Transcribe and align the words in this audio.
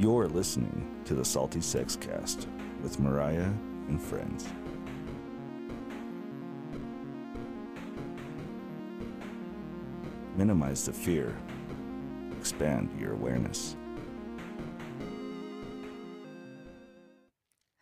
You're 0.00 0.28
listening 0.28 1.02
to 1.06 1.14
the 1.14 1.24
Salty 1.24 1.60
Sex 1.60 1.96
Cast 1.96 2.46
with 2.84 3.00
Mariah 3.00 3.50
and 3.88 4.00
friends. 4.00 4.46
Minimize 10.36 10.86
the 10.86 10.92
fear, 10.92 11.36
expand 12.38 12.96
your 12.96 13.14
awareness. 13.14 13.74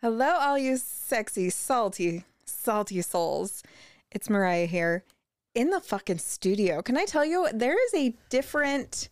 Hello, 0.01 0.37
all 0.39 0.57
you 0.57 0.77
sexy, 0.77 1.51
salty, 1.51 2.23
salty 2.45 2.99
souls. 3.03 3.61
It's 4.09 4.27
Mariah 4.27 4.65
here 4.65 5.03
in 5.53 5.69
the 5.69 5.79
fucking 5.79 6.17
studio. 6.17 6.81
Can 6.81 6.97
I 6.97 7.05
tell 7.05 7.23
you, 7.23 7.47
there 7.53 7.77
is 7.85 7.93
a 7.93 8.15
different 8.31 9.09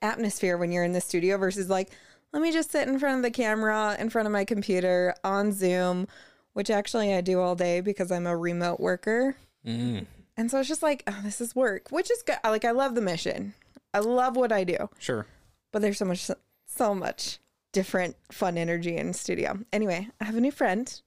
atmosphere 0.00 0.56
when 0.56 0.72
you're 0.72 0.84
in 0.84 0.92
the 0.92 1.02
studio 1.02 1.36
versus 1.36 1.68
like, 1.68 1.90
let 2.32 2.42
me 2.42 2.52
just 2.52 2.70
sit 2.70 2.86
in 2.88 2.98
front 2.98 3.16
of 3.16 3.22
the 3.22 3.30
camera, 3.30 3.96
in 3.98 4.10
front 4.10 4.26
of 4.26 4.32
my 4.32 4.44
computer 4.44 5.14
on 5.24 5.52
Zoom, 5.52 6.06
which 6.52 6.70
actually 6.70 7.14
I 7.14 7.20
do 7.20 7.40
all 7.40 7.54
day 7.54 7.80
because 7.80 8.10
I'm 8.12 8.26
a 8.26 8.36
remote 8.36 8.80
worker. 8.80 9.36
And 9.64 10.50
so 10.50 10.60
it's 10.60 10.68
just 10.68 10.82
like, 10.82 11.02
oh, 11.06 11.20
this 11.22 11.40
is 11.40 11.54
work, 11.54 11.88
which 11.90 12.10
is 12.10 12.22
good. 12.22 12.36
Like, 12.44 12.64
I 12.64 12.70
love 12.70 12.94
the 12.94 13.00
mission. 13.02 13.54
I 13.92 13.98
love 14.00 14.36
what 14.36 14.52
I 14.52 14.64
do 14.64 14.88
Sure. 14.98 15.26
but 15.72 15.82
there's 15.82 15.98
so 15.98 16.04
much 16.04 16.30
so 16.66 16.94
much 16.94 17.38
different 17.72 18.16
fun 18.30 18.56
energy 18.58 18.96
in 18.96 19.12
studio 19.14 19.58
anyway 19.72 20.06
i 20.20 20.24
have 20.24 20.36
a 20.36 20.40
new 20.40 20.50
friend 20.52 21.00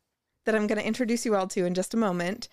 that 0.45 0.55
i'm 0.55 0.65
going 0.67 0.77
to 0.79 0.85
introduce 0.85 1.25
you 1.25 1.35
all 1.35 1.47
to 1.47 1.65
in 1.65 1.73
just 1.75 1.93
a 1.93 1.97
moment 1.97 2.47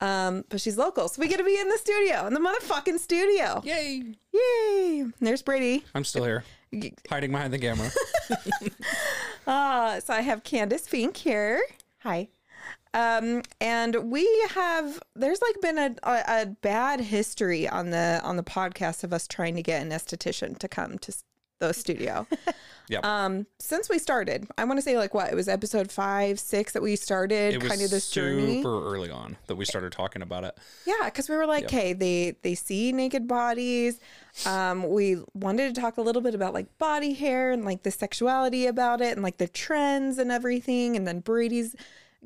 um, 0.00 0.44
but 0.50 0.60
she's 0.60 0.76
local 0.76 1.08
so 1.08 1.20
we 1.20 1.28
get 1.28 1.38
to 1.38 1.44
be 1.44 1.58
in 1.58 1.68
the 1.68 1.78
studio 1.78 2.26
in 2.26 2.34
the 2.34 2.40
motherfucking 2.40 2.98
studio 2.98 3.62
Yay. 3.64 4.14
yay 4.32 5.04
there's 5.20 5.42
brady 5.42 5.82
I'm 5.94 6.04
still 6.04 6.24
here, 6.24 6.44
hiding 7.08 7.32
behind 7.32 7.52
the 7.52 7.58
camera. 7.58 7.90
uh, 9.46 10.00
so 10.04 10.14
i 10.14 10.20
have 10.20 10.44
candace 10.44 10.86
fink 10.86 11.16
here 11.16 11.60
hi 12.00 12.28
um, 12.94 13.42
and 13.60 14.12
we 14.12 14.26
have 14.50 15.02
there's 15.16 15.42
like 15.42 15.60
been 15.60 15.78
a, 15.78 15.96
a, 16.04 16.42
a 16.42 16.46
bad 16.62 17.00
history 17.00 17.68
on 17.68 17.90
the 17.90 18.20
on 18.22 18.36
the 18.36 18.44
podcast 18.44 19.02
of 19.02 19.12
us 19.12 19.26
trying 19.26 19.56
to 19.56 19.62
get 19.62 19.82
an 19.82 19.90
esthetician 19.90 20.56
to 20.58 20.68
come 20.68 20.98
to 20.98 21.12
the 21.60 21.72
studio 21.72 22.26
Yep. 22.88 23.04
Um, 23.04 23.46
since 23.58 23.88
we 23.88 23.98
started, 23.98 24.46
I 24.58 24.64
want 24.64 24.78
to 24.78 24.82
say 24.82 24.98
like 24.98 25.14
what 25.14 25.32
it 25.32 25.34
was 25.34 25.48
episode 25.48 25.90
five, 25.90 26.38
six 26.38 26.72
that 26.72 26.82
we 26.82 26.96
started 26.96 27.60
kind 27.60 27.80
of 27.80 27.90
this 27.90 28.04
super 28.04 28.28
journey. 28.28 28.62
early 28.64 29.10
on 29.10 29.36
that 29.46 29.56
we 29.56 29.64
started 29.64 29.92
talking 29.92 30.22
about 30.22 30.44
it. 30.44 30.58
Yeah, 30.86 31.04
because 31.04 31.28
we 31.28 31.36
were 31.36 31.46
like, 31.46 31.70
hey, 31.70 31.94
they 31.94 32.36
they 32.42 32.54
see 32.54 32.92
naked 32.92 33.26
bodies. 33.26 34.00
Um, 34.44 34.88
we 34.88 35.18
wanted 35.32 35.74
to 35.74 35.80
talk 35.80 35.96
a 35.96 36.02
little 36.02 36.20
bit 36.20 36.34
about 36.34 36.52
like 36.52 36.76
body 36.78 37.14
hair 37.14 37.52
and 37.52 37.64
like 37.64 37.84
the 37.84 37.90
sexuality 37.90 38.66
about 38.66 39.00
it 39.00 39.12
and 39.12 39.22
like 39.22 39.38
the 39.38 39.48
trends 39.48 40.18
and 40.18 40.30
everything. 40.30 40.96
And 40.96 41.06
then 41.06 41.20
Brady's 41.20 41.74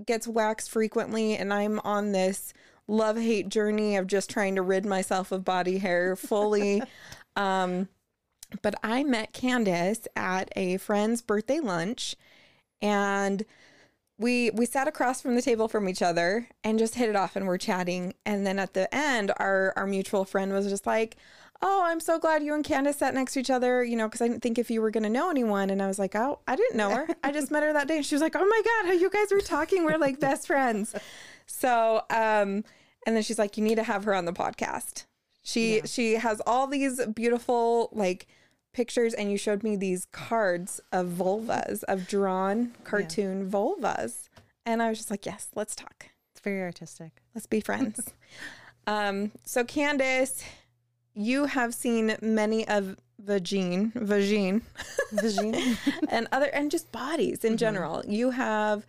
gets 0.06 0.26
waxed 0.26 0.70
frequently, 0.70 1.36
and 1.36 1.52
I'm 1.52 1.78
on 1.80 2.12
this 2.12 2.52
love 2.88 3.16
hate 3.16 3.48
journey 3.48 3.96
of 3.96 4.06
just 4.06 4.30
trying 4.30 4.56
to 4.56 4.62
rid 4.62 4.84
myself 4.84 5.30
of 5.30 5.44
body 5.44 5.78
hair 5.78 6.16
fully. 6.16 6.82
um, 7.36 7.88
but 8.62 8.74
I 8.82 9.04
met 9.04 9.32
Candace 9.32 10.08
at 10.16 10.50
a 10.56 10.78
friend's 10.78 11.22
birthday 11.22 11.60
lunch, 11.60 12.16
and 12.80 13.44
we 14.18 14.50
we 14.50 14.66
sat 14.66 14.88
across 14.88 15.22
from 15.22 15.34
the 15.34 15.42
table 15.42 15.68
from 15.68 15.88
each 15.88 16.02
other 16.02 16.48
and 16.64 16.78
just 16.78 16.96
hit 16.96 17.08
it 17.08 17.16
off 17.16 17.36
and 17.36 17.46
we're 17.46 17.58
chatting. 17.58 18.14
And 18.27 18.46
then 18.46 18.58
at 18.58 18.74
the 18.74 18.92
end 18.94 19.32
our 19.38 19.72
our 19.77 19.86
mutual 19.86 20.24
friend 20.24 20.52
was 20.52 20.68
just 20.68 20.86
like 20.86 21.16
oh 21.60 21.82
i'm 21.84 21.98
so 21.98 22.20
glad 22.20 22.42
you 22.42 22.55
and 22.55 22.64
candace 22.64 22.98
sat 22.98 23.14
next 23.14 23.32
to 23.32 23.40
each 23.40 23.50
other 23.50 23.82
you 23.82 23.96
know 23.96 24.06
because 24.06 24.20
i 24.20 24.28
didn't 24.28 24.42
think 24.42 24.60
if 24.60 24.70
you 24.70 24.80
were 24.80 24.92
going 24.92 25.02
to 25.02 25.08
know 25.08 25.30
anyone. 25.30 25.70
And 25.70 25.80
i 25.80 25.86
was 25.86 25.98
like 25.98 26.14
oh 26.14 26.40
i 26.46 26.56
didn't 26.56 26.77
know 26.77 26.90
her. 26.90 27.08
I 27.22 27.33
just 27.33 27.50
met 27.50 27.62
her 27.62 27.72
that 27.72 27.88
day. 27.88 27.96
And 27.96 28.06
she 28.06 28.14
was 28.14 28.22
like 28.22 28.36
oh 28.36 28.44
my 28.44 28.62
god 28.64 28.88
how 28.88 28.92
you 28.92 29.10
guys 29.10 29.30
were 29.30 29.40
talking. 29.40 29.84
We're 29.84 29.98
like 29.98 30.20
best 30.20 30.46
friends. 30.46 30.94
So 31.46 32.02
um 32.11 32.64
and 33.06 33.17
then 33.17 33.23
she's 33.23 33.39
like 33.39 33.56
you 33.56 33.64
need 33.64 33.77
to 33.77 33.84
have 33.84 34.05
her 34.05 34.14
on 34.14 34.24
the 34.24 34.33
podcast. 34.33 35.05
She 35.42 35.80
she 35.84 36.14
has 36.14 36.42
all 36.46 36.67
these 36.67 37.05
beautiful 37.06 37.89
like 37.92 38.27
pictures 38.78 39.12
and 39.12 39.28
you 39.28 39.36
showed 39.36 39.64
me 39.64 39.74
these 39.74 40.05
cards 40.12 40.80
of 40.92 41.08
vulvas 41.08 41.83
of 41.89 42.06
drawn 42.06 42.72
cartoon 42.84 43.50
vulvas. 43.50 44.28
And 44.64 44.80
i 44.80 44.89
was 44.89 44.98
just 44.98 45.11
like 45.11 45.27
yes 45.27 45.48
let's 45.56 45.74
talk. 45.74 46.06
It's 46.30 46.40
very 46.40 46.62
artistic. 46.62 47.11
let's 47.34 47.46
be 47.46 47.61
friends. 47.61 48.14
Um 48.86 49.33
so 49.44 49.64
candace 49.64 50.44
you 51.12 51.46
have 51.46 51.74
seen 51.74 52.17
many 52.22 52.67
of 52.68 52.96
vagine 53.22 53.92
vagine. 53.94 54.62
Vagine. 55.12 55.77
and 56.08 56.28
other 56.30 56.46
and 56.46 56.70
just 56.70 56.90
bodies 56.92 57.44
in 57.44 57.56
general. 57.56 58.05
You 58.06 58.30
have 58.30 58.86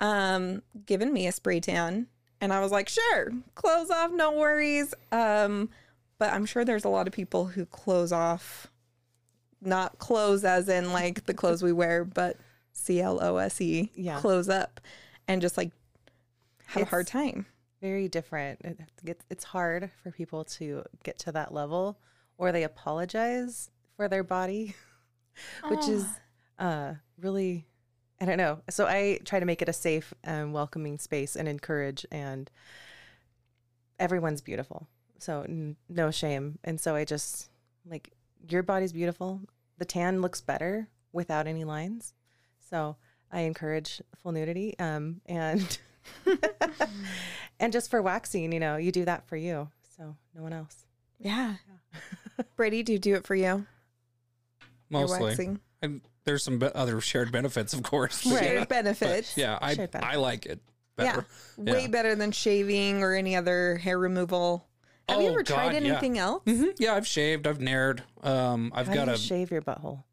um 0.00 0.62
given 0.84 1.12
me 1.12 1.28
a 1.28 1.32
spray 1.32 1.60
tan. 1.60 2.08
And 2.40 2.52
i 2.52 2.58
was 2.58 2.72
like 2.72 2.88
sure 2.88 3.30
clothes 3.54 3.90
off 3.90 4.10
no 4.10 4.32
worries. 4.32 4.92
Um 5.12 5.70
but 6.18 6.32
i'm 6.32 6.46
sure 6.46 6.64
there's 6.64 6.84
a 6.84 6.88
lot 6.96 7.06
of 7.06 7.12
people 7.12 7.46
who 7.46 7.64
close 7.64 8.10
off 8.10 8.66
not 9.60 9.98
clothes 9.98 10.44
as 10.44 10.68
in 10.68 10.92
like 10.92 11.26
the 11.26 11.34
clothes 11.34 11.62
we 11.62 11.72
wear 11.72 12.04
but 12.04 12.36
c-l-o-s-e 12.72 13.90
Yeah. 13.94 14.18
close 14.20 14.48
up 14.48 14.80
and 15.28 15.40
just 15.42 15.56
like 15.56 15.70
have 16.66 16.82
a 16.84 16.86
hard 16.86 17.06
time 17.06 17.46
very 17.80 18.08
different. 18.08 18.60
It 18.62 18.78
gets, 19.06 19.24
it's 19.30 19.42
hard 19.44 19.90
for 20.02 20.10
people 20.10 20.44
to 20.44 20.84
get 21.02 21.18
to 21.20 21.32
that 21.32 21.54
level, 21.54 21.98
or 22.36 22.52
they 22.52 22.62
apologize 22.64 23.70
for 23.96 24.06
their 24.06 24.22
body, 24.22 24.74
which 25.68 25.88
is 25.88 26.04
uh, 26.58 26.92
really, 27.18 27.64
I 28.20 28.26
don't 28.26 28.36
know. 28.36 28.60
So 28.68 28.86
I 28.86 29.18
try 29.24 29.40
to 29.40 29.46
make 29.46 29.62
it 29.62 29.68
a 29.70 29.72
safe 29.72 30.12
and 30.22 30.52
welcoming 30.52 30.98
space 30.98 31.36
and 31.36 31.48
encourage, 31.48 32.04
and 32.12 32.50
everyone's 33.98 34.42
beautiful. 34.42 34.86
So 35.18 35.42
n- 35.48 35.76
no 35.88 36.10
shame. 36.10 36.58
And 36.64 36.78
so 36.78 36.94
I 36.94 37.06
just 37.06 37.48
like 37.88 38.12
your 38.48 38.62
body's 38.62 38.92
beautiful. 38.92 39.40
The 39.78 39.84
tan 39.84 40.20
looks 40.20 40.40
better 40.40 40.88
without 41.12 41.46
any 41.46 41.64
lines. 41.64 42.14
So 42.70 42.96
I 43.32 43.40
encourage 43.40 44.00
full 44.22 44.32
nudity. 44.32 44.78
Um, 44.78 45.20
and 45.26 45.78
and 47.60 47.72
just 47.72 47.90
for 47.90 48.00
waxing, 48.02 48.52
you 48.52 48.60
know, 48.60 48.76
you 48.76 48.92
do 48.92 49.04
that 49.04 49.26
for 49.26 49.36
you. 49.36 49.68
So 49.96 50.16
no 50.34 50.42
one 50.42 50.52
else. 50.52 50.84
yeah 51.18 51.54
brady 52.56 52.82
do 52.82 52.92
you 52.94 52.98
do 52.98 53.14
it 53.16 53.26
for 53.26 53.34
you 53.34 53.44
Your 53.44 53.66
Mostly. 54.88 55.24
waxing. 55.24 55.60
And 55.82 56.00
there's 56.24 56.42
some 56.42 56.58
be- 56.58 56.66
other 56.74 57.00
shared 57.00 57.32
benefits, 57.32 57.72
of 57.74 57.82
course. 57.82 58.22
but 58.24 58.38
Shared 58.42 58.58
yeah, 58.60 58.64
benefits. 58.64 59.36
Yeah, 59.36 59.58
I 59.60 59.74
benefits. 59.74 60.04
I 60.04 60.16
like 60.16 60.46
it 60.46 60.60
better. 60.96 61.08
yeah 61.08 61.14
better. 61.16 61.72
way 61.76 61.82
Yeah. 61.82 61.88
better 61.88 62.14
than 62.14 62.32
shaving 62.32 63.02
or 63.02 63.14
any 63.14 63.36
other 63.36 63.76
hair 63.76 63.98
removal 63.98 64.66
have 65.08 65.20
you 65.20 65.28
Oh, 65.28 65.32
ever 65.32 65.42
tried 65.42 65.72
God, 65.72 65.82
yeah. 65.82 65.90
anything 65.90 66.18
else 66.18 66.42
Mhm. 66.46 66.72
Yeah, 66.78 66.94
I've 66.94 67.06
shaved. 67.06 67.46
I've 67.46 67.58
Naired. 67.58 68.02
Um, 68.22 68.72
I've 68.74 68.88
How 68.88 68.94
got 68.94 69.04
do 69.06 69.10
you 69.12 69.16
shave 69.16 69.50
your 69.50 69.62
butthole? 69.62 70.04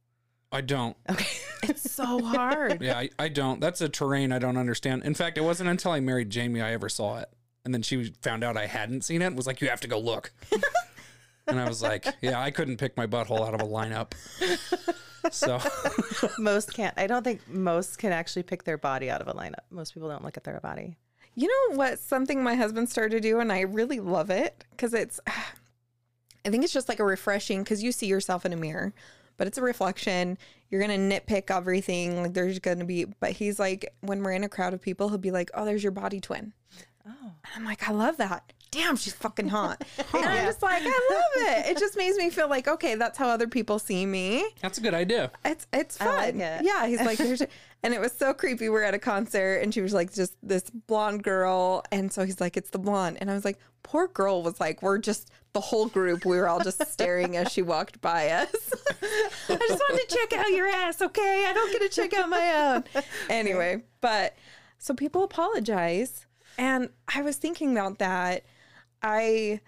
I 0.52 0.62
don't. 0.62 0.96
Okay. 1.10 1.26
It's 1.64 1.92
so 1.92 2.24
hard. 2.24 2.82
Yeah, 2.82 2.98
I, 3.00 3.10
I 3.18 3.30
don't. 3.30 3.60
That's 3.60 3.82
a 3.82 3.90
terrain 3.90 4.32
I 4.32 4.38
don't 4.40 4.58
understand. 4.58 5.04
In 5.04 5.16
fact, 5.16 5.38
it 5.40 5.42
wasn't 5.42 5.70
until 5.70 5.92
I 5.92 6.00
married 6.00 6.30
Jamie 6.30 6.62
I 6.62 6.72
ever 6.72 6.88
saw 6.88 7.18
it. 7.18 7.30
And 7.66 7.74
then 7.74 7.82
she 7.82 8.14
found 8.22 8.44
out 8.44 8.56
I 8.56 8.68
hadn't 8.68 9.04
seen 9.04 9.22
it. 9.24 9.26
and 9.26 9.36
Was 9.36 9.48
like, 9.48 9.60
you 9.60 9.68
have 9.70 9.82
to 9.82 9.88
go 9.88 10.00
look. 10.00 10.32
and 11.48 11.60
I 11.60 11.68
was 11.68 11.82
like, 11.82 12.06
yeah, 12.22 12.40
I 12.40 12.52
couldn't 12.52 12.78
pick 12.78 12.96
my 12.96 13.08
butthole 13.08 13.46
out 13.46 13.54
of 13.56 13.62
a 13.62 13.66
lineup. 13.66 14.12
So 15.32 15.60
most 16.38 16.74
can't. 16.74 16.94
I 16.98 17.08
don't 17.08 17.24
think 17.24 17.46
most 17.50 17.98
can 17.98 18.12
actually 18.14 18.44
pick 18.44 18.64
their 18.64 18.78
body 18.78 19.10
out 19.10 19.20
of 19.22 19.28
a 19.28 19.34
lineup. 19.34 19.66
Most 19.72 19.94
people 19.94 20.08
don't 20.10 20.24
look 20.24 20.38
at 20.38 20.44
their 20.46 20.60
body. 20.62 20.96
You 21.38 21.48
know 21.48 21.78
what? 21.78 22.00
Something 22.00 22.42
my 22.42 22.56
husband 22.56 22.90
started 22.90 23.22
to 23.22 23.30
do, 23.30 23.40
and 23.40 23.52
I 23.52 23.62
really 23.62 24.00
love 24.00 24.32
it 24.32 24.66
because 24.72 24.96
it's, 24.96 25.20
I 25.28 26.50
think 26.50 26.64
it's 26.64 26.74
just 26.74 26.90
like 26.90 27.00
a 27.00 27.06
refreshing 27.06 27.62
because 27.64 27.84
you 27.84 27.92
see 27.92 28.08
yourself 28.08 28.44
in 28.44 28.54
a 28.54 28.58
mirror, 28.58 28.92
but 29.38 29.46
it's 29.46 29.60
a 29.60 29.62
reflection. 29.62 30.40
You're 30.72 30.82
going 30.82 31.10
to 31.10 31.20
nitpick 31.22 31.56
everything. 31.56 32.24
Like 32.24 32.34
there's 32.34 32.58
going 32.58 32.80
to 32.80 32.86
be, 32.86 33.06
but 33.06 33.34
he's 33.34 33.60
like, 33.60 33.94
when 34.02 34.24
we're 34.24 34.32
in 34.32 34.44
a 34.46 34.50
crowd 34.50 34.74
of 34.74 34.82
people, 34.82 35.10
he'll 35.10 35.20
be 35.20 35.30
like, 35.30 35.52
oh, 35.54 35.64
there's 35.64 35.84
your 35.84 35.92
body 35.92 36.20
twin. 36.20 36.54
Oh. 37.08 37.12
And 37.22 37.54
I'm 37.56 37.66
like, 37.66 37.88
I 37.88 37.92
love 37.92 38.18
that. 38.18 38.52
Damn, 38.78 38.96
she's 38.96 39.14
fucking 39.14 39.48
hot. 39.48 39.84
and 40.14 40.26
I'm 40.26 40.46
just 40.46 40.62
like, 40.62 40.84
I 40.86 41.10
love 41.12 41.58
it. 41.58 41.72
It 41.72 41.80
just 41.80 41.98
makes 41.98 42.16
me 42.16 42.30
feel 42.30 42.48
like, 42.48 42.68
okay, 42.68 42.94
that's 42.94 43.18
how 43.18 43.28
other 43.28 43.48
people 43.48 43.80
see 43.80 44.06
me. 44.06 44.48
that's 44.62 44.78
a 44.78 44.82
good 44.82 44.94
idea. 44.94 45.32
It's 45.44 45.66
it's 45.74 45.98
fun. 45.98 46.16
like 46.16 46.36
it. 46.36 46.64
Yeah, 46.64 46.86
he's 46.86 47.02
like, 47.02 47.20
and 47.84 47.94
it 47.96 48.00
was 48.00 48.12
so 48.12 48.36
creepy. 48.36 48.70
We're 48.70 48.84
at 48.84 48.94
a 48.94 49.00
concert, 49.00 49.64
and 49.64 49.74
she 49.74 49.82
was 49.82 49.94
like, 49.94 50.14
just 50.14 50.36
this 50.44 50.70
blonde 50.70 51.24
girl, 51.24 51.84
and 51.92 52.14
so 52.14 52.24
he's 52.24 52.40
like, 52.40 52.56
it's 52.56 52.70
the 52.70 52.78
blonde, 52.78 53.18
and 53.20 53.32
I 53.32 53.34
was 53.34 53.46
like, 53.46 53.58
poor 53.82 54.10
girl 54.10 54.44
was 54.44 54.60
like, 54.60 54.84
we're 54.84 55.00
just 55.00 55.32
the 55.54 55.62
whole 55.62 55.88
group. 55.88 56.24
We 56.24 56.38
were 56.38 56.48
all 56.48 56.64
just 56.64 56.86
staring 56.92 57.36
as 57.36 57.52
she 57.52 57.64
walked 57.64 58.00
by 58.00 58.30
us. 58.30 58.54
I 59.50 59.56
just 59.56 59.82
wanted 59.90 60.08
to 60.08 60.16
check 60.16 60.40
out 60.40 60.52
your 60.52 60.68
ass, 60.68 61.02
okay? 61.02 61.46
I 61.48 61.54
don't 61.54 61.72
get 61.72 61.82
to 61.82 61.90
check 61.90 62.14
out 62.14 62.30
my 62.30 62.84
own. 62.96 63.04
Anyway, 63.28 63.82
but 64.02 64.36
so 64.78 64.94
people 64.94 65.24
apologize, 65.24 66.28
and 66.60 66.90
I 67.14 67.24
was 67.24 67.38
thinking 67.38 67.72
about 67.72 67.98
that. 67.98 68.44
I 69.02 69.62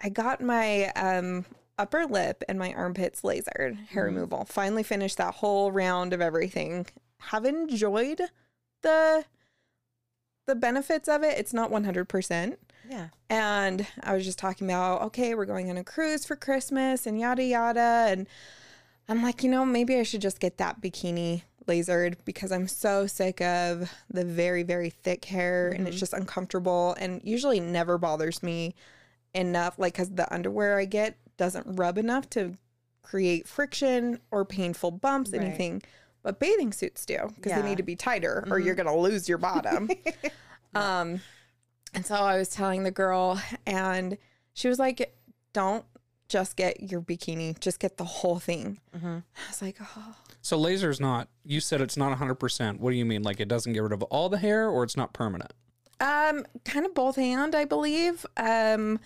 I 0.00 0.08
got 0.08 0.40
my 0.40 0.90
um 0.90 1.44
upper 1.78 2.04
lip 2.04 2.44
and 2.48 2.58
my 2.58 2.72
armpits 2.74 3.22
lasered 3.22 3.86
hair 3.88 4.04
removal. 4.04 4.44
Finally 4.44 4.82
finished 4.82 5.16
that 5.16 5.34
whole 5.34 5.72
round 5.72 6.12
of 6.12 6.20
everything. 6.20 6.86
Have 7.18 7.44
enjoyed 7.44 8.20
the 8.82 9.24
the 10.46 10.54
benefits 10.54 11.08
of 11.08 11.22
it. 11.22 11.38
It's 11.38 11.54
not 11.54 11.70
100%. 11.70 12.56
Yeah. 12.88 13.08
And 13.28 13.86
I 14.02 14.14
was 14.14 14.24
just 14.24 14.38
talking 14.38 14.66
about, 14.66 15.02
okay, 15.02 15.34
we're 15.34 15.44
going 15.44 15.70
on 15.70 15.76
a 15.76 15.84
cruise 15.84 16.24
for 16.24 16.34
Christmas 16.34 17.06
and 17.06 17.20
yada 17.20 17.44
yada. 17.44 18.06
And 18.08 18.26
I'm 19.08 19.22
like, 19.22 19.42
you 19.44 19.50
know, 19.50 19.64
maybe 19.64 19.96
I 19.96 20.02
should 20.02 20.22
just 20.22 20.40
get 20.40 20.58
that 20.58 20.80
bikini 20.80 21.42
lasered 21.66 22.16
because 22.24 22.52
I'm 22.52 22.66
so 22.66 23.06
sick 23.06 23.40
of 23.40 23.92
the 24.10 24.24
very, 24.24 24.62
very 24.62 24.90
thick 24.90 25.24
hair 25.24 25.68
and 25.68 25.86
it's 25.86 25.96
mm-hmm. 25.96 26.00
just 26.00 26.12
uncomfortable 26.12 26.96
and 26.98 27.20
usually 27.24 27.60
never 27.60 27.98
bothers 27.98 28.42
me 28.42 28.74
enough. 29.34 29.78
Like, 29.78 29.94
because 29.94 30.10
the 30.10 30.32
underwear 30.32 30.78
I 30.78 30.84
get 30.84 31.16
doesn't 31.36 31.76
rub 31.76 31.98
enough 31.98 32.28
to 32.30 32.56
create 33.02 33.48
friction 33.48 34.20
or 34.30 34.44
painful 34.44 34.92
bumps, 34.92 35.32
Right. 35.32 35.42
anything. 35.42 35.82
But 36.22 36.38
bathing 36.38 36.72
suits 36.72 37.06
do 37.06 37.32
because 37.34 37.52
they 37.52 37.66
need 37.66 37.78
to 37.78 37.82
be 37.82 37.96
tighter 37.96 38.44
or 38.46 38.58
mm-hmm. 38.58 38.66
you're 38.66 38.74
going 38.74 38.86
to 38.86 38.94
lose 38.94 39.26
your 39.26 39.38
bottom. 39.38 39.88
um, 40.74 41.20
and 41.94 42.04
so 42.04 42.14
I 42.14 42.36
was 42.36 42.50
telling 42.50 42.82
the 42.82 42.90
girl, 42.90 43.40
and 43.66 44.18
she 44.52 44.68
was 44.68 44.78
like, 44.78 45.14
"Don't 45.52 45.84
just 46.28 46.56
get 46.56 46.90
your 46.90 47.00
bikini; 47.00 47.58
just 47.58 47.80
get 47.80 47.96
the 47.96 48.04
whole 48.04 48.38
thing." 48.38 48.78
Mm-hmm. 48.94 49.06
I 49.06 49.48
was 49.48 49.62
like, 49.62 49.78
"Oh, 49.80 50.14
So 50.42 50.56
laser 50.56 50.90
is 50.90 51.00
not. 51.00 51.28
You 51.44 51.60
said 51.60 51.80
it's 51.80 51.96
not 51.96 52.08
100. 52.10 52.34
percent 52.36 52.80
What 52.80 52.90
do 52.90 52.96
you 52.96 53.04
mean? 53.04 53.22
Like 53.22 53.40
it 53.40 53.48
doesn't 53.48 53.72
get 53.72 53.82
rid 53.82 53.92
of 53.92 54.02
all 54.04 54.28
the 54.28 54.38
hair, 54.38 54.68
or 54.68 54.84
it's 54.84 54.96
not 54.96 55.12
permanent? 55.12 55.52
um, 56.00 56.46
kind 56.64 56.86
of 56.86 56.94
both 56.94 57.18
and 57.18 57.54
I 57.54 57.66
believe. 57.66 58.24
Um, 58.38 58.98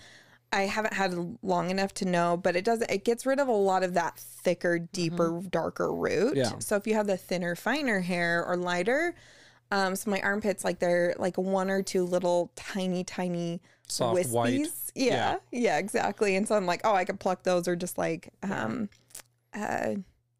I 0.53 0.61
haven't 0.61 0.93
had 0.93 1.13
long 1.43 1.69
enough 1.69 1.93
to 1.95 2.05
know, 2.05 2.37
but 2.37 2.55
it 2.55 2.63
does. 2.63 2.81
It 2.83 3.03
gets 3.03 3.25
rid 3.25 3.41
of 3.41 3.49
a 3.49 3.51
lot 3.51 3.83
of 3.83 3.95
that 3.95 4.17
thicker, 4.17 4.79
deeper, 4.79 5.41
darker 5.49 5.91
root. 5.93 6.37
Yeah. 6.37 6.53
So 6.59 6.77
if 6.77 6.87
you 6.87 6.93
have 6.93 7.07
the 7.07 7.17
thinner, 7.17 7.55
finer 7.55 7.99
hair 7.99 8.45
or 8.45 8.55
lighter, 8.55 9.13
um, 9.71 9.97
so 9.97 10.09
my 10.09 10.21
armpits 10.21 10.63
like 10.63 10.79
they're 10.79 11.15
like 11.17 11.37
one 11.37 11.69
or 11.69 11.81
two 11.83 12.05
little 12.05 12.51
tiny, 12.55 13.03
tiny 13.03 13.59
Soft 13.89 14.29
white. 14.29 14.53
wispies. 14.61 14.91
Yeah, 14.95 15.37
yeah, 15.51 15.77
exactly. 15.79 16.37
And 16.37 16.47
so 16.47 16.55
I'm 16.55 16.65
like, 16.65 16.79
oh, 16.85 16.93
I 16.93 17.03
could 17.03 17.19
pluck 17.19 17.43
those 17.43 17.67
or 17.67 17.75
just 17.75 17.97
like, 17.97 18.29
um, 18.41 18.87
uh, 19.53 19.95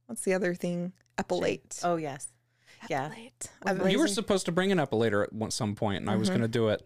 what's 0.07 0.21
the 0.21 0.33
other 0.33 0.53
thing? 0.53 0.93
Epilate. 1.17 1.79
Oh 1.83 1.95
yes. 1.95 2.27
Yeah. 2.89 3.09
Epilate. 3.09 3.83
With 3.83 3.91
You 3.91 3.99
were 3.99 4.07
supposed 4.07 4.45
to 4.45 4.51
bring 4.51 4.71
an 4.71 4.77
epilator 4.77 5.23
at 5.23 5.53
some 5.53 5.75
point, 5.75 6.01
and 6.01 6.09
I 6.09 6.15
was 6.15 6.29
mm-hmm. 6.29 6.39
going 6.39 6.51
to 6.51 6.57
do 6.57 6.69
it 6.69 6.85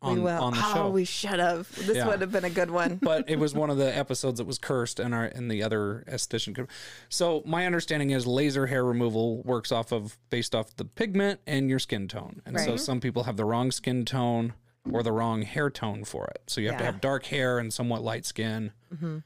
on, 0.00 0.14
we 0.14 0.20
will. 0.20 0.42
on 0.42 0.52
the 0.52 0.60
oh, 0.62 0.74
show. 0.74 0.90
we 0.90 1.04
should 1.04 1.40
have. 1.40 1.68
This 1.74 1.96
Yeah. 1.96 2.06
would 2.06 2.20
have 2.20 2.30
been 2.30 2.44
a 2.44 2.50
good 2.50 2.70
one. 2.70 2.96
but 3.02 3.28
it 3.28 3.38
was 3.38 3.54
one 3.54 3.70
of 3.70 3.78
the 3.78 3.96
episodes 3.96 4.38
that 4.38 4.46
was 4.46 4.58
cursed 4.58 5.00
and 5.00 5.14
our 5.14 5.24
and 5.24 5.50
the 5.50 5.62
other 5.62 6.04
esthetician 6.08 6.54
could 6.54 6.68
so 7.08 7.42
my 7.44 7.66
understanding 7.66 8.10
is 8.10 8.26
laser 8.26 8.66
hair 8.66 8.84
removal 8.84 9.42
works 9.42 9.72
off 9.72 9.92
of 9.92 10.18
based 10.30 10.54
off 10.54 10.76
the 10.76 10.84
pigment 10.84 11.40
and 11.46 11.68
your 11.68 11.78
skin 11.78 12.06
tone 12.06 12.42
and 12.46 12.60
so 12.60 12.76
some 12.76 13.00
people 13.00 13.24
have 13.24 13.36
the 13.36 13.44
wrong 13.44 13.70
skin 13.70 14.04
tone 14.04 14.54
or 14.90 15.02
the 15.02 15.12
wrong 15.12 15.42
hair 15.42 15.70
tone 15.70 16.04
for 16.04 16.26
it 16.26 16.42
so 16.46 16.60
you 16.60 16.68
have 16.68 16.78
to 16.78 16.84
have 16.84 17.00
dark 17.00 17.26
hair 17.26 17.58
and 17.58 17.72
somewhat 17.72 18.02
light 18.02 18.24
skin 18.24 18.72
mm-hmm. 18.94 19.18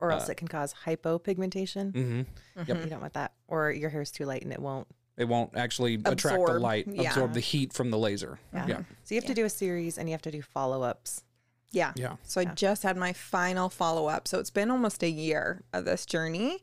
Or 0.00 0.12
else 0.12 0.28
it 0.28 0.36
can 0.36 0.46
cause 0.48 0.74
hypopigmentation. 0.84 1.92
mm-hmm. 1.92 2.60
You 2.66 2.88
don't 2.88 3.00
want 3.00 3.14
that. 3.14 3.32
Or 3.48 3.70
your 3.70 3.90
hair's 3.90 4.10
too 4.10 4.24
light 4.24 4.42
and 4.42 4.52
it 4.52 4.60
won't. 4.60 4.86
it 5.16 5.26
won't 5.26 5.56
actually 5.56 5.94
attract 6.04 6.46
the 6.46 6.58
light 6.60 6.86
yeah. 6.88 7.08
absorb 7.10 7.34
the 7.34 7.40
heat 7.40 7.72
from 7.72 7.90
the 7.90 7.98
laser 7.98 8.38
Yeah. 8.54 8.66
yeah 8.68 8.78
So 9.02 9.14
you 9.14 9.20
have 9.20 9.26
to 9.28 9.34
do 9.34 9.44
a 9.44 9.50
series 9.50 9.98
and 9.98 10.08
you 10.08 10.12
have 10.12 10.22
to 10.22 10.30
do 10.30 10.40
follow 10.42 10.82
ups. 10.82 11.24
Yeah. 11.72 11.92
yeah 11.96 12.14
So 12.22 12.40
I 12.40 12.44
just 12.44 12.82
had 12.84 12.96
my 12.96 13.12
final 13.12 13.68
follow 13.68 14.06
up. 14.06 14.28
So 14.28 14.38
it's 14.38 14.50
been 14.50 14.70
almost 14.70 15.02
a 15.02 15.10
year 15.10 15.64
of 15.72 15.84
this 15.84 16.06
journey. 16.06 16.58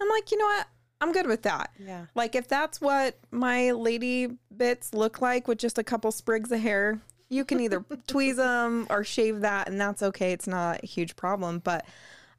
I'm 0.00 0.08
like, 0.08 0.30
you 0.30 0.38
know 0.38 0.46
what? 0.46 0.66
I'm 1.02 1.12
good 1.12 1.26
with 1.26 1.42
that. 1.42 1.70
Yeah. 1.78 2.06
Like 2.14 2.34
if 2.34 2.48
that's 2.48 2.80
what 2.80 3.18
my 3.30 3.72
lady 3.72 4.38
bits 4.56 4.92
look 4.94 5.20
like 5.20 5.46
with 5.48 5.58
just 5.58 5.78
a 5.78 5.84
couple 5.84 6.10
sprigs 6.12 6.50
of 6.50 6.60
hair, 6.60 7.00
you 7.28 7.44
can 7.44 7.60
either 7.60 7.80
tweeze 8.08 8.36
them 8.36 8.86
or 8.90 9.04
shave 9.04 9.40
that 9.40 9.68
and 9.68 9.80
that's 9.80 10.02
okay. 10.02 10.32
It's 10.32 10.46
not 10.46 10.82
a 10.82 10.86
huge 10.86 11.14
problem, 11.16 11.58
but 11.60 11.84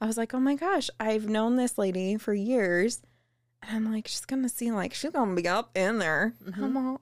I 0.02 0.08
was 0.08 0.18
like, 0.18 0.34
"Oh 0.34 0.40
my 0.40 0.56
gosh, 0.56 0.90
I've 1.00 1.30
known 1.30 1.56
this 1.56 1.78
lady 1.78 2.18
for 2.18 2.34
years." 2.34 3.02
And 3.64 3.78
I'm 3.86 3.94
like, 3.94 4.08
she's 4.08 4.26
to 4.44 4.50
see 4.50 4.72
like 4.72 4.94
she's 4.94 5.12
to 5.36 5.42
be 5.42 5.48
up 5.48 5.78
in 5.78 6.00
there. 6.00 6.34
I'm 6.58 6.76
all 6.76 7.02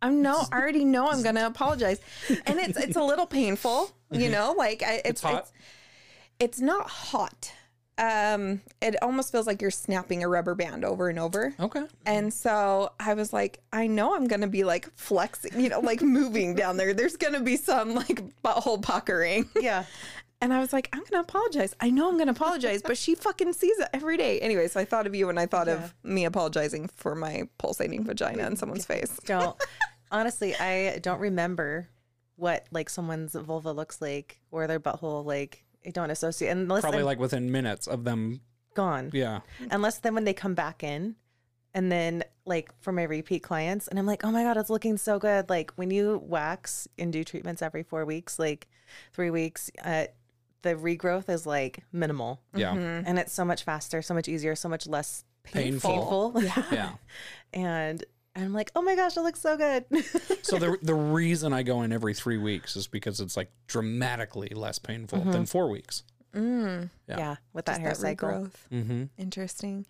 I'm 0.00 0.22
no, 0.22 0.42
I 0.50 0.58
already 0.58 0.84
know 0.84 1.08
I'm 1.10 1.22
to 1.36 1.46
apologize. 1.46 2.00
And 2.46 2.58
it's 2.58 2.78
it's 2.78 2.96
a 2.96 3.02
little 3.02 3.26
painful, 3.26 3.90
you 4.10 4.28
know, 4.30 4.54
like 4.56 4.82
I, 4.82 4.94
it's, 4.96 5.08
It's 5.10 5.20
hot? 5.20 5.34
it's 5.42 5.52
it's 6.40 6.60
not 6.60 6.88
hot. 6.88 7.52
Um, 7.98 8.62
it 8.80 9.00
almost 9.02 9.30
feels 9.30 9.46
like 9.46 9.60
you're 9.60 9.70
snapping 9.70 10.24
a 10.24 10.28
rubber 10.28 10.54
band 10.54 10.84
over 10.84 11.10
and 11.10 11.18
over. 11.18 11.54
okay 11.60 11.84
And 12.06 12.32
so 12.32 12.90
I 12.98 13.12
was 13.14 13.32
like, 13.34 13.60
I 13.72 13.86
know 13.86 14.16
I'm 14.16 14.26
gonna 14.26 14.48
be 14.48 14.64
like 14.64 14.88
flexing, 14.96 15.60
you 15.60 15.68
know, 15.68 15.80
like 15.80 16.00
moving 16.02 16.54
down 16.54 16.78
there. 16.78 16.94
There's 16.94 17.16
gonna 17.18 17.40
be 17.42 17.56
some 17.56 17.94
like 17.94 18.22
butthole 18.42 18.82
puckering. 18.82 19.48
Yeah. 19.60 19.84
And 20.42 20.52
I 20.52 20.58
was 20.58 20.72
like, 20.72 20.88
I'm 20.92 21.04
gonna 21.08 21.22
apologize. 21.22 21.72
I 21.80 21.90
know 21.90 22.08
I'm 22.08 22.18
gonna 22.18 22.32
apologize, 22.32 22.82
but 22.82 22.98
she 22.98 23.14
fucking 23.26 23.52
sees 23.52 23.78
it 23.78 23.88
every 23.94 24.16
day. 24.16 24.40
Anyway, 24.40 24.66
so 24.66 24.80
I 24.80 24.84
thought 24.84 25.06
of 25.06 25.14
you 25.14 25.30
and 25.30 25.38
I 25.38 25.46
thought 25.46 25.68
of 25.68 25.94
me 26.02 26.24
apologizing 26.24 26.88
for 26.88 27.14
my 27.14 27.44
pulsating 27.58 28.04
vagina 28.04 28.44
in 28.48 28.56
someone's 28.56 28.84
face. 28.84 29.20
Don't. 29.24 29.56
Honestly, 30.10 30.54
I 30.56 30.98
don't 30.98 31.20
remember 31.20 31.88
what 32.36 32.66
like 32.72 32.90
someone's 32.90 33.34
vulva 33.34 33.70
looks 33.70 34.02
like 34.02 34.40
or 34.50 34.66
their 34.66 34.80
butthole 34.80 35.24
like. 35.24 35.64
I 35.86 35.90
don't 35.90 36.10
associate 36.10 36.50
unless 36.50 36.82
probably 36.82 37.00
I'm 37.00 37.06
like 37.06 37.18
within 37.18 37.50
minutes 37.50 37.88
of 37.88 38.04
them 38.04 38.40
gone. 38.74 39.10
yeah 39.12 39.40
Unless 39.70 39.98
then 39.98 40.14
when 40.14 40.22
they 40.24 40.32
come 40.32 40.54
back 40.54 40.84
in, 40.84 41.16
and 41.74 41.90
then 41.90 42.24
like 42.46 42.70
for 42.80 42.92
my 42.92 43.04
repeat 43.04 43.44
clients, 43.44 43.86
and 43.88 43.98
I'm 43.98 44.06
like, 44.06 44.24
oh 44.24 44.30
my 44.30 44.42
god, 44.42 44.56
it's 44.56 44.70
looking 44.70 44.96
so 44.96 45.18
good. 45.18 45.48
Like 45.48 45.72
when 45.76 45.90
you 45.90 46.20
wax 46.24 46.88
and 46.98 47.12
do 47.12 47.22
treatments 47.24 47.62
every 47.62 47.82
four 47.82 48.04
weeks, 48.04 48.38
like 48.38 48.68
three 49.12 49.30
weeks, 49.30 49.70
uh, 49.84 50.06
the 50.62 50.74
regrowth 50.74 51.28
is 51.28 51.46
like 51.46 51.84
minimal, 51.92 52.40
yeah 52.54 52.72
and 52.74 53.18
it's 53.18 53.32
so 53.32 53.44
much 53.44 53.64
faster, 53.64 54.00
so 54.02 54.14
much 54.14 54.28
easier, 54.28 54.54
so 54.54 54.68
much 54.68 54.86
less 54.86 55.24
Painful. 55.44 56.32
painful. 56.32 56.42
yeah 56.72 56.92
and 57.52 58.04
I'm 58.34 58.54
like, 58.54 58.70
oh 58.74 58.80
my 58.80 58.94
gosh, 58.96 59.16
it 59.16 59.20
looks 59.20 59.40
so 59.40 59.56
good. 59.56 59.84
So 60.42 60.58
the 60.58 60.76
the 60.82 60.94
reason 60.94 61.52
I 61.52 61.62
go 61.62 61.82
in 61.82 61.92
every 61.92 62.14
three 62.14 62.38
weeks 62.38 62.76
is 62.76 62.86
because 62.86 63.20
it's 63.20 63.36
like 63.36 63.50
dramatically 63.66 64.48
less 64.54 64.78
painful 64.78 65.20
than 65.20 65.46
four 65.46 65.68
weeks. 65.68 66.02
Mm, 66.34 66.90
Yeah. 67.08 67.18
yeah. 67.18 67.36
with 67.52 67.66
that 67.66 67.72
just 67.72 67.80
hair 67.80 67.90
that 67.90 67.96
cycle. 67.96 68.28
regrowth. 68.28 68.52
Mm-hmm. 68.72 69.02
Interesting. 69.18 69.86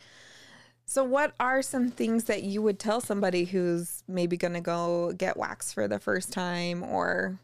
So, 0.85 1.05
what 1.05 1.35
are 1.41 1.63
some 1.63 1.91
things 1.91 2.25
that 2.25 2.43
you 2.43 2.61
would 2.63 2.79
tell 2.79 3.01
somebody 3.01 3.45
who's 3.45 4.03
maybe 4.09 4.37
going 4.37 4.55
to 4.55 4.61
go 4.61 5.13
get 5.13 5.37
waxed 5.37 5.73
for 5.75 5.87
the 5.89 5.99
first 6.01 6.33
time, 6.33 6.83
or 6.83 7.39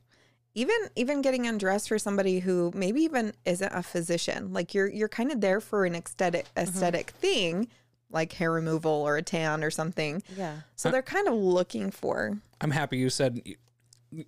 even 0.59 0.77
even 0.97 1.23
getting 1.23 1.47
undressed 1.47 1.89
for 1.89 1.99
somebody 1.99 2.41
who 2.41 2.73
maybe 2.75 3.03
even 3.03 3.33
isn't 3.45 3.73
a 3.73 3.83
physician? 3.83 4.53
Like 4.53 4.75
you're 4.75 4.89
you're 4.89 5.09
kind 5.09 5.31
of 5.31 5.41
there 5.41 5.61
for 5.61 5.85
an 5.85 5.95
aesthetic 5.95 6.47
mm-hmm. 6.47 6.69
aesthetic 6.69 7.11
thing, 7.11 7.69
like 8.11 8.33
hair 8.33 8.51
removal 8.51 8.91
or 8.91 9.17
a 9.17 9.23
tan 9.23 9.63
or 9.63 9.71
something. 9.71 10.23
Yeah. 10.37 10.57
So 10.75 10.91
they're 10.91 11.03
kind 11.03 11.29
of 11.29 11.35
looking 11.35 11.91
for. 11.91 12.39
I'm 12.61 12.73
happy 12.73 12.97
you 12.99 13.09
said 13.09 13.41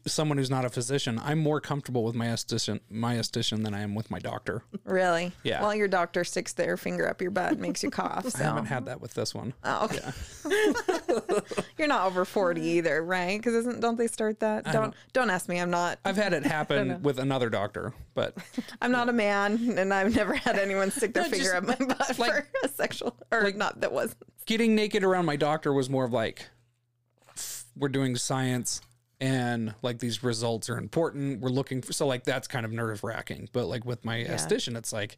someone 0.06 0.36
who's 0.38 0.50
not 0.50 0.64
a 0.64 0.68
physician. 0.68 1.18
I'm 1.22 1.38
more 1.38 1.60
comfortable 1.60 2.04
with 2.04 2.14
my 2.14 2.26
esthetician, 2.26 2.80
my 2.90 3.14
esthetician 3.16 3.64
than 3.64 3.72
I 3.74 3.80
am 3.80 3.94
with 3.94 4.10
my 4.10 4.18
doctor. 4.18 4.62
Really? 4.84 5.32
Yeah. 5.42 5.62
Well, 5.62 5.74
your 5.74 5.88
doctor 5.88 6.22
sticks 6.24 6.52
their 6.52 6.76
finger 6.76 7.08
up 7.08 7.22
your 7.22 7.30
butt 7.30 7.52
and 7.52 7.60
makes 7.60 7.82
you 7.82 7.90
cough. 7.90 8.26
I 8.38 8.42
haven't 8.42 8.66
had 8.66 8.86
that 8.86 9.00
with 9.00 9.14
this 9.14 9.34
one. 9.34 9.54
Oh, 9.64 9.84
okay. 9.86 10.10
You're 11.78 11.88
not 11.88 12.06
over 12.06 12.24
40 12.24 12.60
either, 12.76 13.02
right? 13.02 13.38
Because 13.38 13.54
isn't 13.54 13.80
don't 13.80 13.96
they 13.96 14.06
start 14.06 14.40
that? 14.40 14.64
Don't 14.72 14.94
don't 15.12 15.30
ask 15.30 15.48
me. 15.48 15.58
I'm 15.60 15.70
not. 15.70 15.98
I've 16.04 16.16
had 16.16 16.32
it 16.32 16.44
happen 16.44 17.02
with 17.02 17.18
another 17.18 17.48
doctor, 17.48 17.94
but 18.14 18.36
I'm 18.82 18.92
not 18.92 19.08
a 19.08 19.12
man, 19.12 19.78
and 19.78 19.92
I've 19.94 20.14
never 20.14 20.34
had 20.34 20.58
anyone 20.58 20.90
stick 20.90 21.14
their 21.14 21.24
No, 21.24 21.28
finger 21.30 21.54
up 21.54 21.64
my 21.64 21.74
butt 21.76 22.18
like- 22.18 22.32
for 22.32 22.48
a 22.64 22.68
sexual 22.68 23.16
or 23.32 23.50
not 23.52 23.80
that 23.80 23.92
was. 23.92 24.14
getting 24.46 24.74
naked 24.74 25.04
around 25.04 25.24
my 25.24 25.36
doctor 25.36 25.72
was 25.72 25.88
more 25.88 26.04
of 26.04 26.12
like 26.12 26.48
we're 27.76 27.88
doing 27.88 28.16
science 28.16 28.80
and 29.20 29.74
like 29.82 29.98
these 29.98 30.22
results 30.22 30.70
are 30.70 30.78
important. 30.78 31.40
We're 31.40 31.50
looking 31.50 31.82
for 31.82 31.92
so 31.92 32.06
like 32.06 32.24
that's 32.24 32.48
kind 32.48 32.64
of 32.64 32.72
nerve 32.72 33.04
wracking. 33.04 33.48
But 33.52 33.66
like 33.66 33.84
with 33.84 34.04
my 34.04 34.18
esthetician, 34.24 34.76
it's 34.76 34.92
like, 34.92 35.16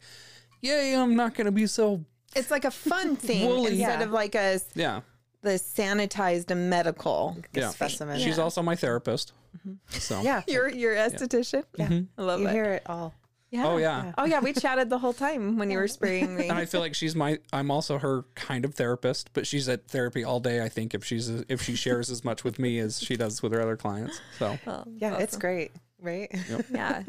yay, 0.61 0.95
I'm 0.97 1.15
not 1.17 1.35
gonna 1.35 1.53
be 1.53 1.67
so 1.67 2.05
It's 2.35 2.51
like 2.51 2.65
a 2.65 2.71
fun 2.71 3.17
thing 3.29 3.47
Woolly. 3.49 3.73
instead 3.73 4.01
Yeah. 4.01 4.05
of 4.05 4.11
like 4.11 4.35
a 4.35 4.61
yeah. 4.75 5.01
the 5.43 5.51
sanitized 5.51 6.55
medical. 6.57 7.37
Yeah. 7.53 7.71
specimen. 7.71 8.19
She's 8.21 8.39
also 8.39 8.63
my 8.63 8.77
therapist. 8.77 9.33
Mm-hmm. 9.59 9.99
So 9.99 10.21
Yeah. 10.25 10.43
Your 10.49 10.69
your 10.69 10.95
esthetician. 10.95 11.65
Yeah, 11.77 11.87
mm-hmm. 11.89 12.21
I 12.21 12.25
love 12.25 12.41
You 12.41 12.49
it. 12.49 12.53
hear 12.53 12.65
it 12.73 12.83
all. 12.87 13.15
Yeah. 13.53 13.67
Oh 13.67 13.77
yeah. 13.77 14.13
Oh 14.17 14.25
yeah, 14.25 14.41
we 14.41 14.55
chatted 14.55 14.89
the 14.89 14.99
whole 14.99 15.13
time 15.13 15.59
when 15.59 15.71
you 15.71 15.77
were 15.77 15.87
spraying 15.87 16.35
me. 16.35 16.49
And 16.49 16.59
I 16.59 16.65
feel 16.65 16.81
like 16.81 16.95
she's 16.95 17.15
my 17.15 17.39
I'm 17.53 17.71
also 17.71 17.99
her 17.99 18.25
kind 18.35 18.65
of 18.65 18.75
therapist, 18.75 19.31
but 19.35 19.47
she's 19.47 19.69
at 19.69 19.87
therapy 19.89 20.25
all 20.25 20.41
day, 20.41 20.63
I 20.63 20.71
think, 20.71 20.95
if 20.95 21.05
she's 21.05 21.29
if 21.29 21.61
she 21.61 21.77
shares 21.77 22.11
as 22.11 22.25
much 22.25 22.45
with 22.45 22.59
me 22.59 22.79
as 22.79 22.99
she 22.99 23.15
does 23.15 23.43
with 23.43 23.53
her 23.53 23.61
other 23.61 23.77
clients. 23.77 24.21
So 24.39 24.59
Yeah, 24.97 25.19
it's 25.19 25.37
great, 25.37 25.71
right? 26.01 26.35
yeah. 26.73 27.03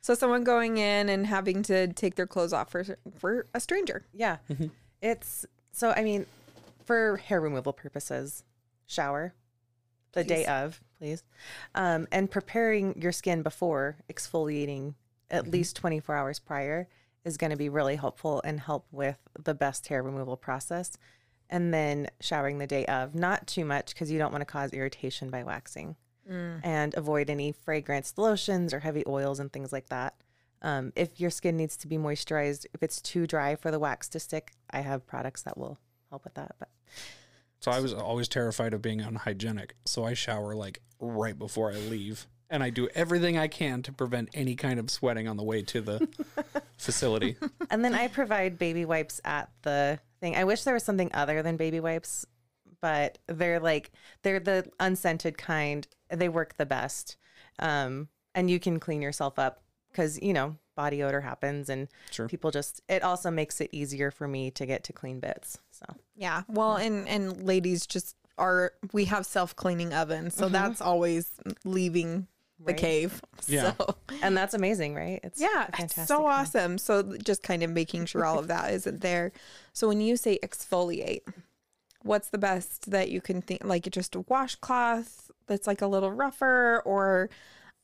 So 0.00 0.14
someone 0.14 0.44
going 0.44 0.78
in 0.78 1.08
and 1.08 1.26
having 1.26 1.64
to 1.64 1.88
take 1.88 2.14
their 2.14 2.28
clothes 2.28 2.52
off 2.52 2.70
for 2.70 2.84
for 3.18 3.46
a 3.52 3.58
stranger. 3.58 4.06
Yeah. 4.14 4.36
It's 5.02 5.46
so 5.72 5.90
I 5.90 6.04
mean, 6.04 6.26
for 6.84 7.16
hair 7.16 7.40
removal 7.40 7.72
purposes, 7.72 8.44
shower 8.86 9.34
the 10.12 10.22
day 10.22 10.46
of, 10.46 10.80
please. 10.98 11.24
Um, 11.74 12.06
and 12.12 12.30
preparing 12.30 13.00
your 13.02 13.12
skin 13.12 13.42
before 13.42 13.96
exfoliating 14.08 14.94
at 15.30 15.48
least 15.48 15.76
24 15.76 16.14
hours 16.14 16.38
prior 16.38 16.88
is 17.24 17.36
going 17.36 17.50
to 17.50 17.56
be 17.56 17.68
really 17.68 17.96
helpful 17.96 18.40
and 18.44 18.60
help 18.60 18.86
with 18.90 19.18
the 19.42 19.54
best 19.54 19.88
hair 19.88 20.02
removal 20.02 20.36
process. 20.36 20.96
And 21.50 21.72
then 21.72 22.08
showering 22.20 22.58
the 22.58 22.66
day 22.66 22.84
of, 22.86 23.14
not 23.14 23.46
too 23.46 23.64
much 23.64 23.94
because 23.94 24.10
you 24.10 24.18
don't 24.18 24.32
want 24.32 24.42
to 24.42 24.46
cause 24.46 24.72
irritation 24.72 25.30
by 25.30 25.42
waxing 25.42 25.96
and 26.62 26.94
avoid 26.94 27.30
any 27.30 27.54
fragranced 27.54 28.18
lotions 28.18 28.74
or 28.74 28.80
heavy 28.80 29.02
oils 29.06 29.40
and 29.40 29.50
things 29.50 29.72
like 29.72 29.88
that. 29.88 30.14
Um, 30.60 30.92
if 30.94 31.18
your 31.18 31.30
skin 31.30 31.56
needs 31.56 31.74
to 31.78 31.88
be 31.88 31.96
moisturized, 31.96 32.66
if 32.74 32.82
it's 32.82 33.00
too 33.00 33.26
dry 33.26 33.56
for 33.56 33.70
the 33.70 33.78
wax 33.78 34.08
to 34.10 34.20
stick, 34.20 34.52
I 34.70 34.80
have 34.80 35.06
products 35.06 35.42
that 35.44 35.56
will 35.56 35.78
help 36.10 36.24
with 36.24 36.34
that. 36.34 36.54
But 36.58 36.68
So 37.60 37.70
I 37.70 37.80
was 37.80 37.94
always 37.94 38.28
terrified 38.28 38.74
of 38.74 38.82
being 38.82 39.00
unhygienic. 39.00 39.74
So 39.86 40.04
I 40.04 40.12
shower 40.14 40.54
like 40.54 40.80
right 41.00 41.38
before 41.38 41.70
I 41.72 41.76
leave. 41.76 42.26
And 42.50 42.62
I 42.62 42.70
do 42.70 42.88
everything 42.94 43.36
I 43.36 43.46
can 43.48 43.82
to 43.82 43.92
prevent 43.92 44.30
any 44.32 44.54
kind 44.54 44.80
of 44.80 44.90
sweating 44.90 45.28
on 45.28 45.36
the 45.36 45.42
way 45.42 45.62
to 45.62 45.80
the 45.80 46.08
facility. 46.78 47.36
and 47.70 47.84
then 47.84 47.94
I 47.94 48.08
provide 48.08 48.58
baby 48.58 48.84
wipes 48.84 49.20
at 49.24 49.50
the 49.62 49.98
thing. 50.20 50.34
I 50.36 50.44
wish 50.44 50.64
there 50.64 50.74
was 50.74 50.84
something 50.84 51.10
other 51.12 51.42
than 51.42 51.56
baby 51.56 51.80
wipes, 51.80 52.24
but 52.80 53.18
they're 53.26 53.60
like 53.60 53.90
they're 54.22 54.40
the 54.40 54.66
unscented 54.80 55.36
kind. 55.36 55.86
They 56.10 56.28
work 56.30 56.56
the 56.56 56.66
best, 56.66 57.16
um, 57.58 58.08
and 58.34 58.50
you 58.50 58.58
can 58.58 58.80
clean 58.80 59.02
yourself 59.02 59.38
up 59.38 59.62
because 59.90 60.20
you 60.22 60.32
know 60.32 60.56
body 60.74 61.02
odor 61.02 61.20
happens, 61.20 61.68
and 61.68 61.88
Sure. 62.10 62.28
people 62.28 62.50
just. 62.50 62.80
It 62.88 63.02
also 63.02 63.30
makes 63.30 63.60
it 63.60 63.68
easier 63.72 64.10
for 64.10 64.26
me 64.28 64.50
to 64.52 64.64
get 64.64 64.84
to 64.84 64.92
clean 64.94 65.20
bits. 65.20 65.58
So 65.70 65.84
Yeah. 66.16 66.42
Well, 66.48 66.76
and 66.76 67.06
and 67.08 67.44
ladies 67.44 67.86
just 67.86 68.16
are 68.38 68.72
we 68.92 69.04
have 69.06 69.26
self 69.26 69.54
cleaning 69.54 69.92
ovens, 69.92 70.34
so 70.34 70.48
that's 70.48 70.80
always 70.80 71.30
leaving 71.64 72.26
the 72.64 72.74
cave. 72.74 73.22
Yeah. 73.46 73.72
So 73.78 73.94
and 74.22 74.36
that's 74.36 74.52
amazing, 74.52 74.94
right? 74.94 75.20
It's 75.22 75.40
yeah, 75.40 75.64
a 75.64 75.68
it's 75.68 75.94
fantastic 75.94 76.06
so 76.06 76.16
thing. 76.18 76.26
awesome. 76.26 76.78
So 76.78 77.16
just 77.24 77.42
kind 77.42 77.62
of 77.62 77.70
making 77.70 78.04
sure 78.06 78.26
all 78.26 78.38
of 78.38 78.48
that 78.48 78.72
isn't 78.74 79.00
there. 79.00 79.32
So 79.72 79.88
when 79.88 80.00
you 80.02 80.16
say 80.18 80.38
exfoliate, 80.42 81.20
what's 82.02 82.28
the 82.28 82.36
best 82.38 82.90
that 82.90 83.10
you 83.10 83.20
can 83.22 83.40
think 83.40 83.64
like 83.64 83.88
just 83.90 84.14
a 84.14 84.20
washcloth 84.20 85.30
that's 85.46 85.66
like 85.66 85.80
a 85.82 85.86
little 85.86 86.12
rougher 86.12 86.80
or 86.84 87.30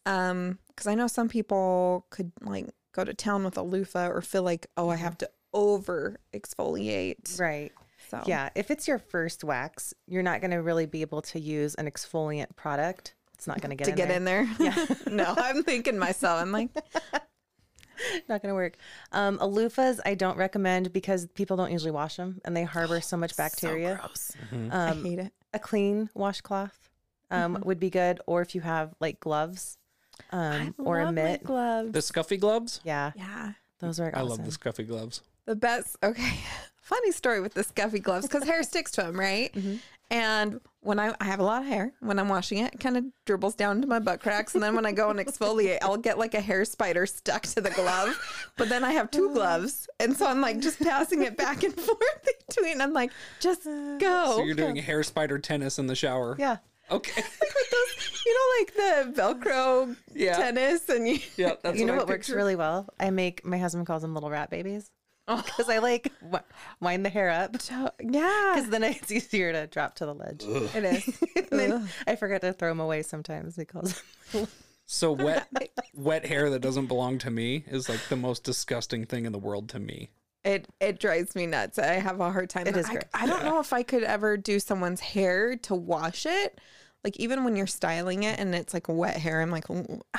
um 0.07 0.59
because 0.69 0.87
I 0.87 0.95
know 0.95 1.07
some 1.07 1.29
people 1.29 2.07
could 2.11 2.31
like 2.43 2.67
go 2.93 3.05
to 3.05 3.15
town 3.15 3.45
with 3.45 3.57
a 3.57 3.63
loofah 3.63 4.09
or 4.09 4.21
feel 4.23 4.43
like 4.43 4.67
oh 4.77 4.91
I 4.91 4.97
have 4.97 5.17
to 5.19 5.31
over 5.55 6.19
exfoliate. 6.35 7.41
Right. 7.41 7.73
So 8.11 8.23
Yeah, 8.27 8.51
if 8.55 8.71
it's 8.71 8.87
your 8.87 8.99
first 8.99 9.45
wax, 9.45 9.95
you're 10.07 10.23
not 10.23 10.41
going 10.41 10.51
to 10.51 10.59
really 10.59 10.85
be 10.87 11.01
able 11.01 11.23
to 11.23 11.41
use 11.41 11.75
an 11.77 11.91
exfoliant 11.91 12.55
product. 12.57 13.15
It's 13.45 13.47
not 13.47 13.61
going 13.61 13.71
to 13.71 13.77
get 13.77 13.85
to 13.85 13.91
in 13.91 13.97
get 13.97 14.09
there. 14.09 14.17
in 14.17 14.25
there. 14.25 14.49
Yeah. 14.59 14.87
no, 15.11 15.35
I'm 15.37 15.63
thinking 15.65 15.99
myself. 15.99 16.41
I'm 16.41 16.51
like, 16.51 16.71
not 18.29 18.41
going 18.41 18.49
to 18.51 18.55
work. 18.55 18.77
Um, 19.13 19.39
loofahs, 19.39 20.01
I 20.07 20.15
don't 20.15 20.39
recommend 20.39 20.95
because 20.95 21.27
people 21.35 21.59
don't 21.59 21.71
usually 21.71 21.91
wash 21.91 22.17
them 22.17 22.41
and 22.47 22.57
they 22.57 22.65
harbor 22.65 23.03
so 23.03 23.19
much 23.19 23.37
bacteria. 23.45 23.97
gross. 24.01 24.33
Mm-hmm. 24.51 24.73
I 24.73 24.89
Um, 24.93 25.05
hate 25.05 25.19
it. 25.19 25.33
a 25.53 25.59
clean 25.59 26.09
washcloth 26.15 26.89
um, 27.31 27.63
would 27.67 27.79
be 27.79 27.91
good, 27.91 28.21
or 28.27 28.41
if 28.41 28.55
you 28.55 28.63
have 28.63 28.95
like 28.99 29.21
gloves 29.21 29.77
um, 30.31 30.75
or 30.79 31.01
a 31.01 31.05
love 31.07 31.15
my 31.15 31.23
mitt. 31.23 31.45
gloves. 31.45 31.93
The 31.93 32.01
scuffy 32.01 32.39
gloves? 32.41 32.81
Yeah, 32.83 33.13
yeah. 33.17 33.53
those 33.81 34.01
are. 34.01 34.07
I 34.15 34.21
awesome. 34.21 34.29
love 34.29 34.45
the 34.47 34.53
scuffy 34.53 34.85
gloves. 34.87 35.21
The 35.45 35.57
best. 35.57 35.97
Okay. 36.03 36.33
Funny 36.81 37.13
story 37.13 37.41
with 37.41 37.53
the 37.55 37.63
scuffy 37.65 37.99
gloves 38.01 38.27
because 38.27 38.45
hair 38.45 38.63
sticks 38.63 38.91
to 38.93 39.03
them, 39.03 39.19
right? 39.21 39.53
Mm-hmm. 39.53 39.77
And 40.11 40.61
when 40.85 40.99
I, 40.99 41.15
I 41.21 41.25
have 41.25 41.41
a 41.41 41.43
lot 41.43 41.63
of 41.63 41.69
hair, 41.69 41.93
when 42.01 42.19
I'm 42.19 42.29
washing 42.29 42.59
it, 42.59 42.75
it 42.75 42.81
kind 42.81 42.97
of 42.97 43.05
dribbles 43.25 43.55
down 43.55 43.81
to 43.81 43.87
my 43.87 43.99
butt 43.99 44.21
cracks. 44.21 44.55
And 44.55 44.63
then 44.63 44.75
when 44.75 44.85
I 44.85 44.93
go 44.93 45.11
and 45.11 45.19
exfoliate, 45.19 45.79
I'll 45.83 45.97
get 45.97 46.19
like 46.19 46.35
a 46.35 46.41
hair 46.41 46.65
spider 46.65 47.07
stuck 47.07 47.43
to 47.43 47.61
the 47.61 47.71
glove. 47.71 48.19
But 48.57 48.69
then 48.69 48.85
I 48.85 48.93
have 48.93 49.11
two 49.11 49.27
uh-huh. 49.27 49.35
gloves. 49.35 49.89
And 49.99 50.17
so 50.17 50.27
I'm 50.27 50.41
like 50.41 50.61
just 50.61 50.81
passing 50.81 51.23
it 51.23 51.37
back 51.37 51.63
and 51.63 51.75
forth 51.81 52.29
between. 52.49 52.81
I'm 52.81 52.93
like, 52.93 53.13
just 53.41 53.67
uh, 53.67 53.97
go. 53.99 54.37
So 54.37 54.45
you're 54.45 54.55
doing 54.55 54.77
hair 54.77 55.03
spider 55.03 55.39
tennis 55.39 55.79
in 55.79 55.87
the 55.87 55.97
shower. 55.97 56.37
Yeah. 56.39 56.59
Okay. 56.91 57.23
you 58.27 58.35
know, 58.35 58.61
like 58.61 58.75
the 59.15 59.23
Velcro 59.23 59.97
Yeah. 60.15 60.37
tennis 60.37 60.89
and 60.91 61.09
you. 61.09 61.19
yeah, 61.37 61.55
that's 61.63 61.79
you 61.79 61.87
know 61.87 61.95
I 61.95 61.99
what 61.99 62.09
works 62.09 62.29
really 62.29 62.57
well? 62.57 62.87
I 63.01 63.09
make 63.11 63.45
my 63.45 63.57
husband 63.57 63.87
calls 63.87 64.03
them 64.03 64.13
little 64.13 64.31
rat 64.31 64.51
babies. 64.51 64.91
because 65.45 65.69
I 65.69 65.79
like 65.79 66.13
wi- 66.21 66.43
wind 66.81 67.05
the 67.05 67.11
hair 67.11 67.31
up 67.31 67.57
Yeah. 68.01 68.53
because 68.55 68.71
then 68.71 68.83
it's 68.83 69.11
easier 69.11 69.53
to 69.53 69.67
drop 69.67 69.95
to 69.97 70.07
the 70.07 70.15
ledge. 70.15 70.45
It 70.45 70.85
is. 70.85 71.21
and 71.37 71.49
then 71.61 71.89
I 72.07 72.17
forget 72.17 72.41
to 72.43 72.53
throw 72.53 72.71
them 72.71 72.81
away 72.81 73.03
sometimes. 73.03 73.57
because. 73.57 74.03
So 74.87 75.13
wet 75.13 75.49
wet 75.95 76.27
hair 76.27 76.51
that 76.51 76.61
doesn't 76.61 76.87
belong 76.87 77.17
to 77.21 77.31
me 77.31 77.65
is 77.69 77.89
like 77.89 78.01
the 78.11 78.17
most 78.17 78.45
disgusting 78.45 79.07
thing 79.07 79.25
in 79.25 79.33
the 79.33 79.39
world 79.39 79.71
to 79.71 79.79
me. 79.79 80.11
It 80.45 80.69
it 80.79 81.01
drives 81.01 81.35
me 81.35 81.47
nuts. 81.47 81.79
I 81.79 81.95
have 81.95 82.21
a 82.21 82.31
hard 82.31 82.51
time. 82.51 82.67
It 82.67 82.77
is 82.77 82.87
I, 82.91 82.93
gross. 82.93 83.05
I 83.15 83.27
don't 83.27 83.45
know 83.45 83.61
if 83.61 83.73
I 83.73 83.83
could 83.83 84.03
ever 84.03 84.37
do 84.37 84.61
someone's 84.61 85.01
hair 85.01 85.57
to 85.57 85.75
wash 85.75 86.27
it. 86.27 86.61
Like 87.03 87.19
even 87.19 87.45
when 87.45 87.57
you're 87.57 87.67
styling 87.67 88.25
it 88.25 88.39
and 88.39 88.55
it's 88.55 88.75
like 88.75 88.87
wet 88.89 89.17
hair, 89.17 89.41
I'm 89.41 89.51
like, 89.51 89.71
I 89.71 89.75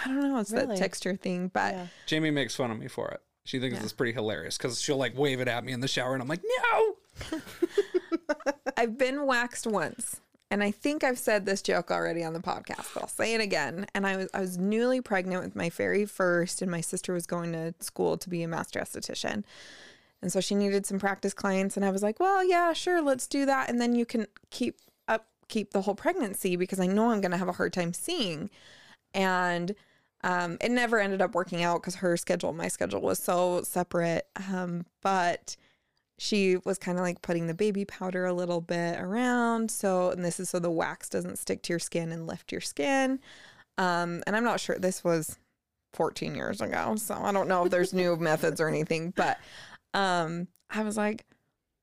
don't 0.05 0.21
know. 0.21 0.39
It's 0.39 0.49
that 0.51 0.75
texture 0.77 1.15
thing, 1.15 1.49
but 1.53 1.73
Yeah. 1.73 1.87
Jamie 2.07 2.31
makes 2.31 2.55
fun 2.55 2.71
of 2.71 2.79
me 2.79 2.87
for 2.87 3.09
it. 3.09 3.21
She 3.45 3.59
thinks 3.59 3.81
it's 3.81 3.93
pretty 3.93 4.11
hilarious 4.11 4.57
because 4.57 4.81
she'll 4.81 4.97
like 4.97 5.17
wave 5.17 5.39
it 5.39 5.47
at 5.47 5.63
me 5.63 5.71
in 5.71 5.79
the 5.79 5.87
shower 5.87 6.13
and 6.13 6.21
I'm 6.21 6.27
like, 6.27 6.41
no. 6.43 6.95
I've 8.77 8.97
been 8.97 9.25
waxed 9.25 9.67
once. 9.67 10.19
And 10.51 10.63
I 10.63 10.71
think 10.71 11.03
I've 11.03 11.19
said 11.19 11.45
this 11.45 11.61
joke 11.61 11.91
already 11.91 12.23
on 12.23 12.33
the 12.33 12.39
podcast, 12.39 12.93
but 12.93 13.03
I'll 13.03 13.07
say 13.07 13.33
it 13.33 13.41
again. 13.41 13.87
And 13.93 14.05
I 14.05 14.15
was 14.15 14.29
I 14.33 14.41
was 14.41 14.57
newly 14.57 15.01
pregnant 15.01 15.43
with 15.43 15.55
my 15.55 15.69
very 15.69 16.05
first, 16.05 16.61
and 16.61 16.69
my 16.69 16.81
sister 16.81 17.13
was 17.13 17.25
going 17.25 17.51
to 17.53 17.73
school 17.79 18.17
to 18.17 18.29
be 18.29 18.43
a 18.43 18.47
master 18.47 18.79
esthetician. 18.79 19.43
And 20.21 20.31
so 20.31 20.39
she 20.39 20.55
needed 20.55 20.85
some 20.85 20.99
practice 20.99 21.33
clients, 21.33 21.75
and 21.75 21.85
I 21.85 21.89
was 21.89 22.03
like, 22.03 22.19
"Well, 22.19 22.43
yeah, 22.43 22.73
sure, 22.73 23.01
let's 23.01 23.27
do 23.27 23.45
that." 23.47 23.69
And 23.69 23.81
then 23.81 23.95
you 23.95 24.05
can 24.05 24.27
keep 24.51 24.77
up 25.07 25.27
keep 25.47 25.71
the 25.71 25.81
whole 25.81 25.95
pregnancy 25.95 26.55
because 26.55 26.79
I 26.79 26.87
know 26.87 27.09
I'm 27.09 27.21
going 27.21 27.31
to 27.31 27.37
have 27.37 27.49
a 27.49 27.53
hard 27.53 27.73
time 27.73 27.93
seeing. 27.93 28.49
And 29.13 29.75
um, 30.25 30.57
it 30.59 30.71
never 30.71 30.99
ended 30.99 31.21
up 31.21 31.35
working 31.35 31.61
out 31.61 31.81
because 31.81 31.95
her 31.95 32.17
schedule 32.17 32.49
and 32.49 32.57
my 32.57 32.67
schedule 32.67 32.99
was 32.99 33.19
so 33.19 33.61
separate. 33.61 34.27
Um, 34.51 34.87
but 35.03 35.55
she 36.17 36.57
was 36.65 36.79
kind 36.79 36.97
of 36.97 37.03
like 37.03 37.21
putting 37.21 37.45
the 37.45 37.53
baby 37.53 37.85
powder 37.85 38.25
a 38.25 38.33
little 38.33 38.59
bit 38.59 38.99
around. 38.99 39.69
So, 39.69 40.09
and 40.09 40.25
this 40.25 40.39
is 40.39 40.49
so 40.49 40.57
the 40.57 40.71
wax 40.71 41.09
doesn't 41.09 41.37
stick 41.37 41.61
to 41.63 41.73
your 41.73 41.79
skin 41.79 42.11
and 42.11 42.25
lift 42.25 42.51
your 42.51 42.61
skin. 42.61 43.19
Um, 43.77 44.23
and 44.25 44.35
I'm 44.35 44.43
not 44.43 44.59
sure 44.59 44.79
this 44.79 45.03
was 45.03 45.37
14 45.93 46.33
years 46.33 46.59
ago. 46.59 46.95
So 46.95 47.13
I 47.13 47.31
don't 47.31 47.47
know 47.47 47.65
if 47.65 47.71
there's 47.71 47.93
new 47.93 48.15
methods 48.19 48.59
or 48.59 48.67
anything, 48.67 49.13
but 49.15 49.37
um, 49.93 50.47
I 50.71 50.81
was 50.81 50.97
like, 50.97 51.23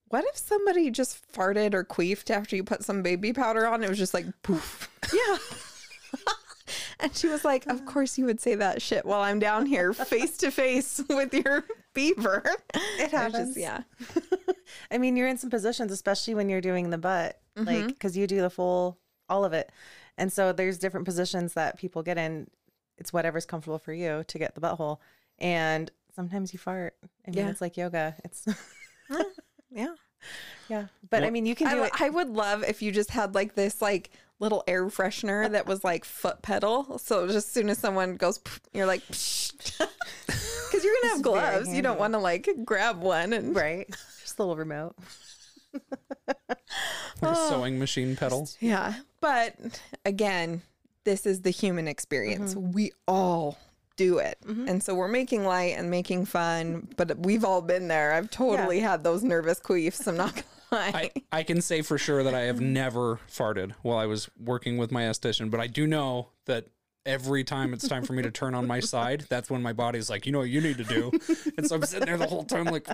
what 0.09 0.25
if 0.25 0.37
somebody 0.37 0.91
just 0.91 1.33
farted 1.33 1.75
or 1.75 1.85
queefed 1.85 2.29
after 2.29 2.57
you 2.57 2.65
put 2.65 2.83
some 2.83 3.03
baby 3.03 3.33
powder 3.33 3.69
on? 3.69 3.85
It 3.85 3.89
was 3.89 3.99
just 3.99 4.15
like 4.15 4.27
poof. 4.43 4.91
Yeah. 5.15 5.39
and 7.05 7.17
she 7.17 7.29
was 7.29 7.45
like, 7.45 7.67
Of 7.67 7.85
course 7.85 8.17
you 8.19 8.25
would 8.27 8.41
say 8.41 8.55
that 8.55 8.81
shit 8.81 9.05
while 9.05 9.21
I'm 9.21 9.39
down 9.39 9.67
here 9.67 9.93
face 9.93 10.37
to 10.39 10.51
face 10.51 11.01
with 11.09 11.35
your 11.35 11.65
beaver. 11.95 12.45
It 12.99 13.11
happens. 13.11 13.57
yeah. 13.57 13.83
I 14.91 14.99
mean, 14.99 15.17
you're 15.17 15.29
in 15.29 15.39
some 15.39 15.51
positions, 15.51 15.93
especially 15.93 16.35
when 16.35 16.49
you're 16.49 16.61
doing 16.61 16.91
the 16.91 16.99
butt, 16.99 17.41
mm-hmm. 17.57 17.67
like 17.67 17.87
because 17.89 18.17
you 18.17 18.27
do 18.27 18.41
the 18.41 18.51
full, 18.51 18.99
all 19.29 19.45
of 19.45 19.53
it. 19.53 19.71
And 20.19 20.33
so 20.33 20.53
there's 20.53 20.79
different 20.79 21.07
positions 21.07 21.55
that 21.55 21.79
people 21.79 22.03
get 22.03 22.19
in. 22.19 22.49
It's 22.99 23.13
whatever's 23.13 23.47
comfortable 23.47 23.79
for 23.79 23.93
you 23.93 24.25
to 24.27 24.39
get 24.39 24.55
the 24.55 24.61
butthole. 24.61 24.99
And 25.39 25.91
sometimes 26.15 26.53
you 26.53 26.59
fart. 26.59 26.95
I 27.27 27.31
mean, 27.31 27.45
Yeah. 27.45 27.51
it's 27.51 27.61
like 27.61 27.77
yoga. 27.77 28.15
It's, 28.25 28.47
Yeah. 29.75 29.95
yeah. 30.69 30.87
But 31.09 31.25
I 31.25 31.31
mean, 31.31 31.47
you 31.47 31.55
can 31.55 31.71
do 31.71 31.83
I, 31.83 31.87
it. 31.87 31.93
I 32.01 32.11
would 32.11 32.29
love 32.29 32.63
if 32.63 32.83
you 32.83 32.93
just 32.93 33.11
had 33.11 33.35
like 33.35 33.55
this 33.55 33.81
like 33.81 34.11
little 34.43 34.65
air 34.67 34.87
freshener 34.87 35.51
that 35.51 35.67
was 35.67 35.85
like 35.85 36.05
foot 36.05 36.43
pedal. 36.43 36.99
So 36.99 37.27
just 37.27 37.37
as 37.37 37.47
soon 37.47 37.71
as 37.71 37.79
someone 37.79 38.17
goes, 38.17 38.41
you're 38.75 38.87
like, 38.87 39.07
because 39.07 39.53
you're 40.85 40.95
gonna 41.01 41.15
have 41.15 41.23
gloves. 41.23 41.73
You 41.73 41.81
don't 41.81 41.99
want 41.99 42.13
to 42.15 42.19
like 42.19 42.49
grab 42.65 43.01
one 43.01 43.33
and 43.33 43.57
Right. 43.57 43.89
Just 44.21 44.39
a 44.39 44.43
little 44.43 44.57
remote. 44.57 44.97
Like 47.21 47.37
a 47.37 47.39
oh. 47.39 47.51
sewing 47.51 47.79
machine 47.79 48.17
pedal. 48.17 48.49
yeah. 48.59 48.95
But 49.21 49.55
again, 50.05 50.63
this 51.05 51.25
is 51.25 51.43
the 51.43 51.51
human 51.51 51.87
experience. 51.87 52.55
Mm-hmm. 52.55 52.73
We 52.73 52.93
all 53.07 53.59
do 53.97 54.19
it, 54.19 54.39
mm-hmm. 54.45 54.67
and 54.67 54.83
so 54.83 54.95
we're 54.95 55.07
making 55.07 55.45
light 55.45 55.77
and 55.77 55.89
making 55.89 56.25
fun. 56.25 56.89
But 56.97 57.19
we've 57.21 57.45
all 57.45 57.63
been 57.63 57.87
there. 57.89 58.13
I've 58.13 58.31
totally 58.31 58.81
had 58.81 59.05
those 59.05 59.23
nervous 59.23 59.61
queefs. 59.61 60.09
I'm 60.09 60.17
not 60.17 60.35
gonna 60.35 60.47
lie. 60.57 60.62
I, 60.73 61.11
I 61.31 61.43
can 61.43 61.61
say 61.61 61.83
for 61.83 61.99
sure 61.99 62.23
that 62.23 62.35
I 62.35 62.43
have 62.43 62.61
never 62.61 63.21
farted 63.29 63.73
while 63.83 63.99
I 63.99 64.07
was 64.07 64.31
working 64.39 64.79
with 64.79 64.91
my 64.91 65.03
esthetician, 65.03 65.51
but 65.51 65.61
I 65.61 65.67
do 65.67 65.87
know 65.87 66.31
that 66.47 66.67
every 67.05 67.45
time 67.45 67.73
it's 67.75 67.87
time 67.89 68.05
for 68.05 68.13
me 68.13 68.23
to 68.23 68.31
turn 68.31 68.55
on 68.55 68.67
my 68.67 68.81
side, 68.81 69.25
that's 69.29 69.51
when 69.51 69.63
my 69.63 69.73
body's 69.73 70.09
like, 70.11 70.27
you 70.27 70.33
know 70.33 70.39
what 70.41 70.49
you 70.51 70.61
need 70.61 70.79
to 70.79 70.85
do. 70.85 71.11
And 71.57 71.67
so 71.67 71.77
I'm 71.77 71.83
sitting 71.83 72.07
there 72.07 72.17
the 72.17 72.27
whole 72.27 72.45
time 72.45 72.65
like, 72.67 72.87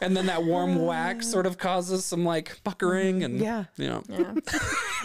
and 0.00 0.16
then 0.16 0.26
that 0.26 0.44
warm 0.44 0.76
wax 0.76 1.28
sort 1.28 1.46
of 1.46 1.58
causes 1.58 2.04
some 2.04 2.24
like 2.24 2.60
puckering 2.64 3.22
and 3.24 3.40
Yeah. 3.40 3.64
you 3.76 3.88
know, 3.88 4.02
Yeah. 4.08 4.34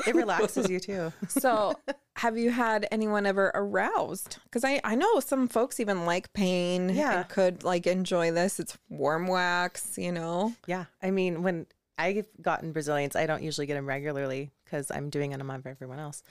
It 0.08 0.16
relaxes 0.16 0.70
you 0.70 0.80
too. 0.80 1.12
So, 1.28 1.74
have 2.18 2.38
you 2.38 2.52
had 2.52 2.88
anyone 2.92 3.26
ever 3.26 3.52
aroused? 3.56 4.38
Because 4.44 4.64
I, 4.64 4.80
I 4.84 4.96
know 4.96 5.20
some 5.20 5.48
folks 5.48 5.80
even 5.80 6.06
like 6.06 6.32
pain 6.34 6.90
Yeah. 6.90 7.20
and 7.22 7.30
could 7.30 7.64
like 7.64 7.88
enjoy 7.88 8.32
this. 8.32 8.60
It's 8.60 8.78
warm 8.90 9.28
wax, 9.28 9.98
you 9.98 10.12
know? 10.12 10.54
Yeah. 10.68 10.86
I 11.02 11.12
mean, 11.12 11.42
when 11.44 11.66
I've 11.98 12.26
gotten 12.42 12.72
Brazilians, 12.72 13.16
I 13.16 13.26
don't 13.26 13.44
usually 13.44 13.68
get 13.68 13.76
them 13.76 13.88
regularly 13.88 14.52
because 14.66 14.92
I'm 14.92 15.10
doing 15.10 15.32
them 15.32 15.50
on 15.50 15.62
everyone 15.66 16.00
else. 16.00 16.24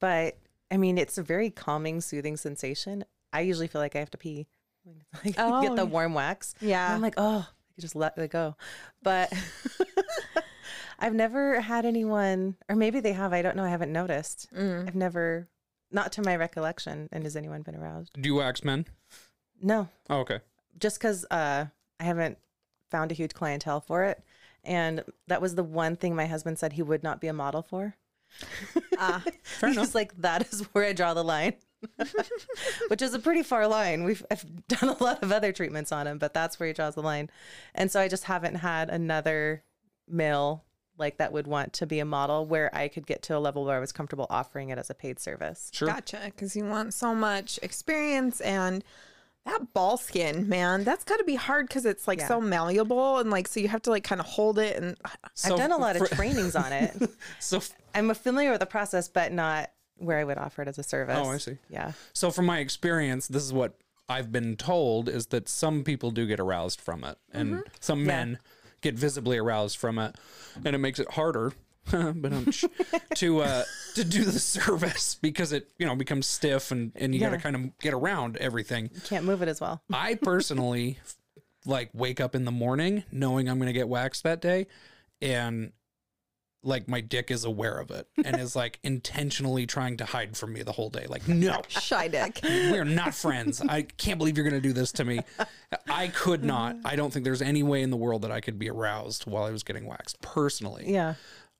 But 0.00 0.36
I 0.70 0.76
mean, 0.76 0.98
it's 0.98 1.18
a 1.18 1.22
very 1.22 1.50
calming, 1.50 2.00
soothing 2.00 2.36
sensation. 2.36 3.04
I 3.32 3.40
usually 3.40 3.66
feel 3.68 3.80
like 3.80 3.94
I 3.96 4.00
have 4.00 4.10
to 4.10 4.18
pee. 4.18 4.46
Like 5.24 5.34
Oh, 5.38 5.62
get 5.62 5.74
the 5.76 5.84
warm 5.84 6.14
wax. 6.14 6.54
Yeah. 6.60 6.94
I'm 6.94 7.00
like, 7.00 7.14
oh, 7.16 7.38
I 7.48 7.74
could 7.74 7.82
just 7.82 7.96
let 7.96 8.16
it 8.18 8.30
go. 8.30 8.54
But 9.02 9.32
I've 10.98 11.14
never 11.14 11.60
had 11.60 11.84
anyone, 11.84 12.56
or 12.68 12.76
maybe 12.76 13.00
they 13.00 13.12
have. 13.12 13.32
I 13.32 13.42
don't 13.42 13.56
know. 13.56 13.64
I 13.64 13.68
haven't 13.68 13.92
noticed. 13.92 14.48
Mm. 14.56 14.86
I've 14.88 14.94
never, 14.94 15.48
not 15.90 16.12
to 16.12 16.22
my 16.22 16.36
recollection. 16.36 17.08
And 17.12 17.24
has 17.24 17.36
anyone 17.36 17.62
been 17.62 17.76
aroused? 17.76 18.12
do 18.20 18.28
you 18.28 18.36
wax 18.36 18.64
men? 18.64 18.86
No, 19.60 19.88
Oh, 20.08 20.18
okay. 20.20 20.40
just 20.78 20.98
because 20.98 21.24
uh, 21.30 21.66
I 22.00 22.04
haven't 22.04 22.38
found 22.90 23.10
a 23.10 23.14
huge 23.14 23.34
clientele 23.34 23.80
for 23.80 24.04
it. 24.04 24.22
And 24.64 25.02
that 25.28 25.40
was 25.42 25.54
the 25.54 25.62
one 25.64 25.96
thing 25.96 26.14
my 26.14 26.26
husband 26.26 26.58
said 26.58 26.72
he 26.74 26.82
would 26.82 27.02
not 27.02 27.20
be 27.20 27.26
a 27.28 27.32
model 27.32 27.62
for. 27.62 27.96
Ah, 28.98 29.22
Fair 29.42 29.68
He's 29.70 29.76
enough. 29.76 29.94
like, 29.94 30.16
that 30.22 30.50
is 30.52 30.60
where 30.72 30.84
I 30.86 30.92
draw 30.92 31.12
the 31.14 31.22
line, 31.24 31.54
which 32.88 33.02
is 33.02 33.12
a 33.14 33.18
pretty 33.18 33.42
far 33.42 33.66
line. 33.66 34.04
We've 34.04 34.24
I've 34.30 34.44
done 34.68 34.88
a 34.88 35.02
lot 35.02 35.22
of 35.22 35.32
other 35.32 35.52
treatments 35.52 35.92
on 35.92 36.06
him, 36.06 36.18
but 36.18 36.32
that's 36.32 36.58
where 36.58 36.66
he 36.68 36.72
draws 36.72 36.94
the 36.94 37.02
line. 37.02 37.28
And 37.74 37.90
so 37.90 38.00
I 38.00 38.08
just 38.08 38.24
haven't 38.24 38.56
had 38.56 38.88
another 38.88 39.62
male 40.08 40.64
like 40.98 41.18
that 41.18 41.30
would 41.32 41.46
want 41.46 41.74
to 41.74 41.86
be 41.86 41.98
a 41.98 42.06
model 42.06 42.46
where 42.46 42.74
I 42.74 42.88
could 42.88 43.06
get 43.06 43.20
to 43.24 43.36
a 43.36 43.38
level 43.38 43.66
where 43.66 43.76
I 43.76 43.80
was 43.80 43.92
comfortable 43.92 44.26
offering 44.30 44.70
it 44.70 44.78
as 44.78 44.88
a 44.88 44.94
paid 44.94 45.20
service. 45.20 45.70
Sure. 45.74 45.88
gotcha. 45.88 46.20
Because 46.24 46.56
you 46.56 46.64
want 46.64 46.94
so 46.94 47.14
much 47.14 47.58
experience 47.62 48.40
and 48.40 48.82
that 49.46 49.72
ball 49.72 49.96
skin, 49.96 50.48
man, 50.48 50.84
that's 50.84 51.04
got 51.04 51.16
to 51.16 51.24
be 51.24 51.36
hard 51.36 51.68
because 51.68 51.86
it's 51.86 52.06
like 52.06 52.18
Yeah. 52.18 52.28
so 52.28 52.40
malleable 52.40 53.18
and 53.18 53.30
like 53.30 53.48
so 53.48 53.60
you 53.60 53.68
have 53.68 53.82
to 53.82 53.90
like 53.90 54.04
kind 54.04 54.20
of 54.20 54.26
hold 54.26 54.58
it 54.58 54.76
and 54.76 54.96
So 55.34 55.52
I've 55.54 55.58
done 55.58 55.72
a 55.72 55.76
lot 55.76 55.96
of 55.96 56.08
trainings 56.16 56.54
on 56.54 56.72
it. 56.72 56.94
So 57.40 57.62
I'm 57.94 58.12
familiar 58.14 58.50
with 58.50 58.60
the 58.60 58.66
process, 58.66 59.08
but 59.08 59.32
not 59.32 59.70
where 59.96 60.18
I 60.18 60.24
would 60.24 60.36
offer 60.38 60.62
it 60.62 60.68
as 60.68 60.78
a 60.78 60.82
service. 60.82 61.16
Oh, 61.18 61.30
I 61.30 61.38
see. 61.38 61.56
Yeah. 61.70 61.92
So 62.12 62.30
from 62.30 62.44
my 62.46 62.58
experience, 62.58 63.28
this 63.28 63.42
is 63.42 63.52
what 63.52 63.78
I've 64.08 64.30
been 64.30 64.56
told 64.56 65.08
is 65.08 65.26
that 65.28 65.48
some 65.48 65.84
people 65.84 66.10
do 66.10 66.26
get 66.26 66.38
aroused 66.40 66.80
from 66.80 67.04
it 67.04 67.16
and 67.32 67.54
mm-hmm. 67.54 67.60
some 67.80 68.00
Yeah. 68.00 68.06
men 68.06 68.38
get 68.82 68.94
visibly 68.94 69.38
aroused 69.38 69.78
from 69.78 69.98
it 69.98 70.16
and 70.64 70.74
it 70.74 70.78
makes 70.78 70.98
it 70.98 71.12
harder 71.12 71.52
but 71.90 72.32
um, 72.32 72.48
to 73.14 73.40
uh 73.40 73.62
to 73.94 74.04
do 74.04 74.24
the 74.24 74.38
service 74.38 75.14
because 75.14 75.52
it 75.52 75.68
you 75.78 75.86
know 75.86 75.94
becomes 75.94 76.26
stiff 76.26 76.70
and 76.70 76.92
and 76.96 77.14
you 77.14 77.20
got 77.20 77.30
to 77.30 77.38
kind 77.38 77.54
of 77.54 77.78
get 77.78 77.94
around 77.94 78.36
everything. 78.38 78.90
Can't 79.04 79.24
move 79.24 79.42
it 79.42 79.48
as 79.48 79.60
well. 79.60 79.82
I 79.92 80.14
personally 80.14 80.98
like 81.66 81.90
wake 81.92 82.20
up 82.20 82.34
in 82.34 82.44
the 82.44 82.52
morning 82.52 83.04
knowing 83.12 83.48
I'm 83.48 83.58
going 83.58 83.66
to 83.68 83.72
get 83.72 83.88
waxed 83.88 84.22
that 84.24 84.40
day 84.40 84.66
and 85.20 85.72
like 86.62 86.88
my 86.88 87.00
dick 87.00 87.30
is 87.30 87.44
aware 87.44 87.78
of 87.78 87.90
it 87.90 88.08
and 88.24 88.40
is 88.40 88.56
like 88.56 88.78
intentionally 88.84 89.66
trying 89.66 89.96
to 89.98 90.04
hide 90.04 90.36
from 90.36 90.52
me 90.52 90.62
the 90.62 90.72
whole 90.72 90.90
day 90.90 91.06
like 91.08 91.26
no 91.28 91.62
shy 91.68 92.08
dick. 92.08 92.40
we're 92.42 92.84
not 92.84 93.14
friends. 93.14 93.62
I 93.62 93.82
can't 93.82 94.18
believe 94.18 94.36
you're 94.36 94.48
going 94.48 94.60
to 94.60 94.68
do 94.68 94.72
this 94.72 94.92
to 94.92 95.04
me. 95.04 95.20
I 95.88 96.08
could 96.08 96.44
not. 96.44 96.76
I 96.84 96.96
don't 96.96 97.12
think 97.12 97.24
there's 97.24 97.42
any 97.42 97.62
way 97.62 97.82
in 97.82 97.90
the 97.90 97.96
world 97.96 98.22
that 98.22 98.32
I 98.32 98.40
could 98.40 98.58
be 98.58 98.68
aroused 98.68 99.26
while 99.26 99.44
I 99.44 99.50
was 99.50 99.62
getting 99.62 99.86
waxed 99.86 100.20
personally. 100.20 100.84
Yeah. 100.88 101.14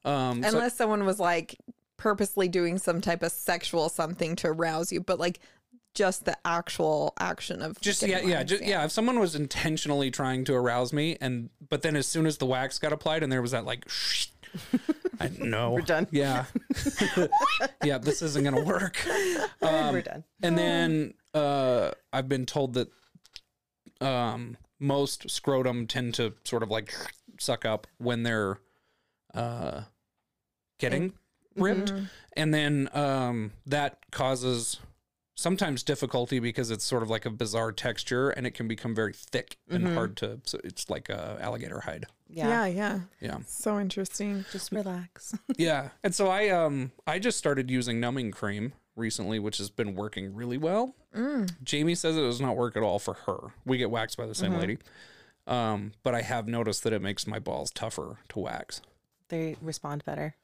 Um, 0.06 0.42
so- 0.42 0.48
Unless 0.50 0.76
someone 0.76 1.04
was 1.04 1.20
like 1.20 1.56
purposely 1.98 2.48
doing 2.48 2.78
some 2.78 3.00
type 3.00 3.22
of 3.22 3.32
sexual 3.32 3.88
something 3.88 4.36
to 4.36 4.48
arouse 4.48 4.92
you, 4.92 5.00
but 5.00 5.18
like 5.18 5.40
just 5.94 6.26
the 6.26 6.36
actual 6.44 7.14
action 7.18 7.62
of 7.62 7.80
just 7.80 8.02
yeah, 8.02 8.20
yeah, 8.20 8.42
just, 8.42 8.62
yeah. 8.64 8.84
If 8.84 8.92
someone 8.92 9.18
was 9.18 9.34
intentionally 9.34 10.10
trying 10.10 10.44
to 10.44 10.54
arouse 10.54 10.92
me, 10.92 11.16
and 11.20 11.50
but 11.68 11.82
then 11.82 11.96
as 11.96 12.06
soon 12.06 12.26
as 12.26 12.36
the 12.36 12.46
wax 12.46 12.78
got 12.78 12.92
applied, 12.92 13.22
and 13.22 13.32
there 13.32 13.40
was 13.42 13.50
that 13.52 13.64
like, 13.64 13.88
shh, 13.88 14.26
I 15.20 15.30
know 15.38 15.72
we're 15.72 15.80
done. 15.80 16.06
Yeah, 16.10 16.44
yeah, 17.84 17.98
this 17.98 18.22
isn't 18.22 18.44
gonna 18.44 18.62
work. 18.64 19.04
Um, 19.62 19.92
We're 19.94 20.02
done. 20.02 20.24
And 20.42 20.56
then 20.56 21.14
uh, 21.34 21.92
I've 22.12 22.28
been 22.28 22.46
told 22.46 22.74
that 22.74 22.88
um, 24.00 24.56
most 24.78 25.30
scrotum 25.30 25.86
tend 25.86 26.14
to 26.14 26.34
sort 26.44 26.62
of 26.62 26.70
like 26.70 26.94
suck 27.40 27.64
up 27.64 27.86
when 27.98 28.22
they're 28.22 28.58
uh, 29.34 29.82
getting 30.78 31.12
ripped, 31.56 31.92
and 32.36 32.52
then 32.52 32.88
um, 32.92 33.52
that 33.66 33.98
causes 34.12 34.78
sometimes 35.38 35.82
difficulty 35.82 36.38
because 36.38 36.70
it's 36.70 36.84
sort 36.84 37.02
of 37.02 37.10
like 37.10 37.26
a 37.26 37.30
bizarre 37.30 37.70
texture 37.70 38.30
and 38.30 38.46
it 38.46 38.52
can 38.52 38.66
become 38.66 38.94
very 38.94 39.12
thick 39.12 39.58
and 39.68 39.86
hard 39.88 40.16
to. 40.16 40.40
So 40.44 40.58
it's 40.64 40.88
like 40.88 41.10
a 41.10 41.36
alligator 41.40 41.80
hide. 41.80 42.06
Yeah, 42.28 42.48
Yeah. 42.48 42.66
yeah. 42.66 43.00
Yeah, 43.20 43.38
So 43.46 43.78
interesting. 43.78 44.46
Just 44.50 44.72
relax. 44.72 45.34
yeah. 45.58 45.90
And 46.02 46.14
so 46.14 46.28
I 46.28 46.48
um 46.48 46.90
I 47.06 47.18
just 47.18 47.36
started 47.36 47.70
using 47.70 48.00
numbing 48.00 48.30
cream 48.30 48.72
recently, 48.96 49.38
which 49.38 49.58
has 49.58 49.68
been 49.68 49.94
working 49.94 50.34
really 50.34 50.56
well. 50.58 50.94
Jamie 51.62 51.94
says 51.94 52.16
it 52.16 52.20
does 52.22 52.40
not 52.40 52.56
work 52.56 52.74
at 52.76 52.82
all 52.82 52.98
for 52.98 53.14
her. 53.26 53.38
We 53.66 53.76
get 53.78 53.90
waxed 53.90 54.16
by 54.16 54.26
the 54.26 54.34
same 54.34 54.54
lady. 54.54 54.78
Um, 55.46 55.92
but 56.02 56.14
I 56.14 56.22
have 56.22 56.48
noticed 56.48 56.82
that 56.84 56.92
it 56.94 57.00
makes 57.02 57.26
my 57.26 57.38
balls 57.38 57.70
tougher 57.70 58.18
to 58.30 58.38
wax. 58.38 58.80
they 59.28 59.56
respond 59.62 60.02
better. 60.04 60.34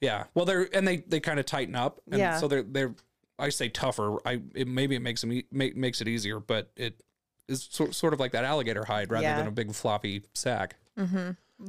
Yeah. 0.00 0.24
Well, 0.34 0.44
they're 0.44 0.68
and 0.74 0.86
they 0.86 0.98
they 0.98 1.20
kind 1.20 1.38
of 1.40 1.46
tighten 1.46 1.74
up, 1.74 2.00
and 2.10 2.18
Yeah. 2.18 2.38
so 2.38 2.48
they're 2.48 2.62
they're. 2.62 2.94
I 3.38 3.48
say 3.48 3.68
tougher. 3.70 4.16
I 4.26 4.40
it, 4.54 4.68
maybe 4.68 4.94
it 4.96 5.00
makes 5.00 5.20
them 5.22 5.32
e- 5.32 5.46
make, 5.50 5.74
makes 5.76 6.00
it 6.02 6.08
easier, 6.08 6.40
but 6.40 6.70
it 6.76 7.02
is 7.48 7.66
sort 7.70 7.94
sort 7.94 8.12
of 8.12 8.20
like 8.20 8.32
that 8.32 8.44
alligator 8.44 8.84
hide 8.84 9.10
rather 9.10 9.22
Yeah. 9.24 9.36
than 9.38 9.46
a 9.46 9.50
big 9.50 9.72
floppy 9.74 10.24
sack. 10.34 10.76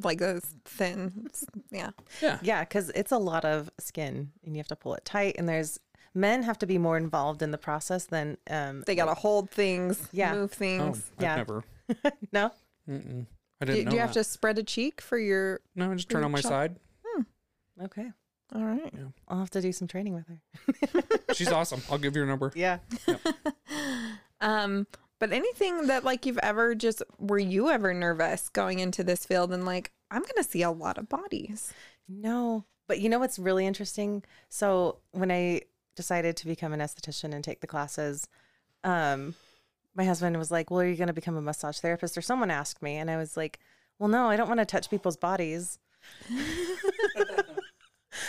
Like 0.04 0.20
those 0.20 0.54
thin. 0.66 1.28
Yeah. 1.70 1.92
Yeah. 2.22 2.40
Yeah, 2.42 2.64
because 2.64 2.90
it's 2.92 3.12
a 3.12 3.18
lot 3.18 3.44
of 3.46 3.70
skin 3.80 4.32
and 4.46 4.56
you 4.56 4.60
have 4.60 4.68
to 4.68 4.76
pull 4.76 4.96
it 4.96 5.04
tight. 5.06 5.36
And 5.38 5.48
there's 5.50 5.80
men 6.14 6.44
have 6.44 6.58
to 6.60 6.66
be 6.66 6.78
more 6.78 6.96
involved 6.98 7.42
in 7.42 7.52
the 7.52 7.58
process 7.58 8.06
than 8.06 8.38
um 8.50 8.84
They 8.88 8.96
got 8.96 9.06
to 9.06 9.14
hold 9.14 9.50
things, 9.52 10.08
Yeah. 10.14 10.34
move 10.34 10.52
Oh, 10.54 10.58
things. 10.58 11.12
I've 11.18 11.24
Yeah. 11.24 11.36
never. 11.36 11.64
no. 12.32 12.52
Mm-mm. 12.90 13.26
I 13.62 13.66
Do, 13.66 13.72
didn't 13.74 13.86
know. 13.86 13.90
do 13.92 13.96
you 13.96 14.02
have 14.02 14.12
to 14.14 14.24
spread 14.24 14.58
a 14.58 14.64
cheek 14.64 15.02
for 15.02 15.18
your. 15.18 15.60
No, 15.76 15.92
I 15.92 15.96
just 15.96 16.10
turn 16.10 16.24
on 16.24 16.32
my 16.32 16.42
chop? 16.42 16.50
side. 16.52 16.76
Okay. 17.84 18.12
All 18.54 18.64
right. 18.64 18.94
I'll 19.28 19.40
have 19.40 19.50
to 19.52 19.62
do 19.62 19.72
some 19.72 19.88
training 19.88 20.14
with 20.14 20.26
her. 20.28 21.04
She's 21.34 21.52
awesome. 21.52 21.82
I'll 21.90 21.98
give 21.98 22.16
you 22.16 22.22
her 22.22 22.28
number. 22.28 22.52
Yeah. 22.56 22.80
Um, 24.42 24.88
but 25.20 25.32
anything 25.32 25.86
that 25.86 26.04
like 26.04 26.26
you've 26.26 26.40
ever 26.40 26.74
just 26.74 27.04
were 27.20 27.38
you 27.38 27.70
ever 27.70 27.94
nervous 27.94 28.50
going 28.50 28.80
into 28.80 29.04
this 29.04 29.24
field 29.24 29.54
and 29.54 29.66
like 29.66 29.92
I'm 30.10 30.24
gonna 30.24 30.44
see 30.44 30.64
a 30.64 30.72
lot 30.72 30.98
of 30.98 31.08
bodies. 31.08 31.72
No. 32.10 32.66
But 32.88 33.00
you 33.00 33.08
know 33.08 33.20
what's 33.20 33.38
really 33.40 33.66
interesting? 33.68 34.24
So 34.50 34.98
when 35.12 35.32
I 35.32 35.62
decided 35.96 36.36
to 36.38 36.48
become 36.48 36.74
an 36.74 36.80
esthetician 36.80 37.34
and 37.34 37.44
take 37.44 37.62
the 37.62 37.68
classes, 37.68 38.28
um, 38.84 39.36
my 39.96 40.04
husband 40.06 40.38
was 40.38 40.52
like, 40.52 40.72
Well, 40.72 40.82
are 40.82 40.88
you 40.88 40.96
going 40.96 41.08
to 41.08 41.14
become 41.14 41.38
a 41.38 41.42
massage 41.42 41.78
therapist? 41.78 42.18
Or 42.18 42.22
someone 42.22 42.52
asked 42.52 42.82
me. 42.82 42.98
And 42.98 43.10
I 43.10 43.18
was 43.18 43.38
like, 43.38 43.60
Well, 44.00 44.10
no, 44.10 44.28
I 44.28 44.36
don't 44.36 44.48
want 44.48 44.60
to 44.60 44.66
touch 44.66 44.90
people's 44.90 45.18
bodies. 45.18 45.78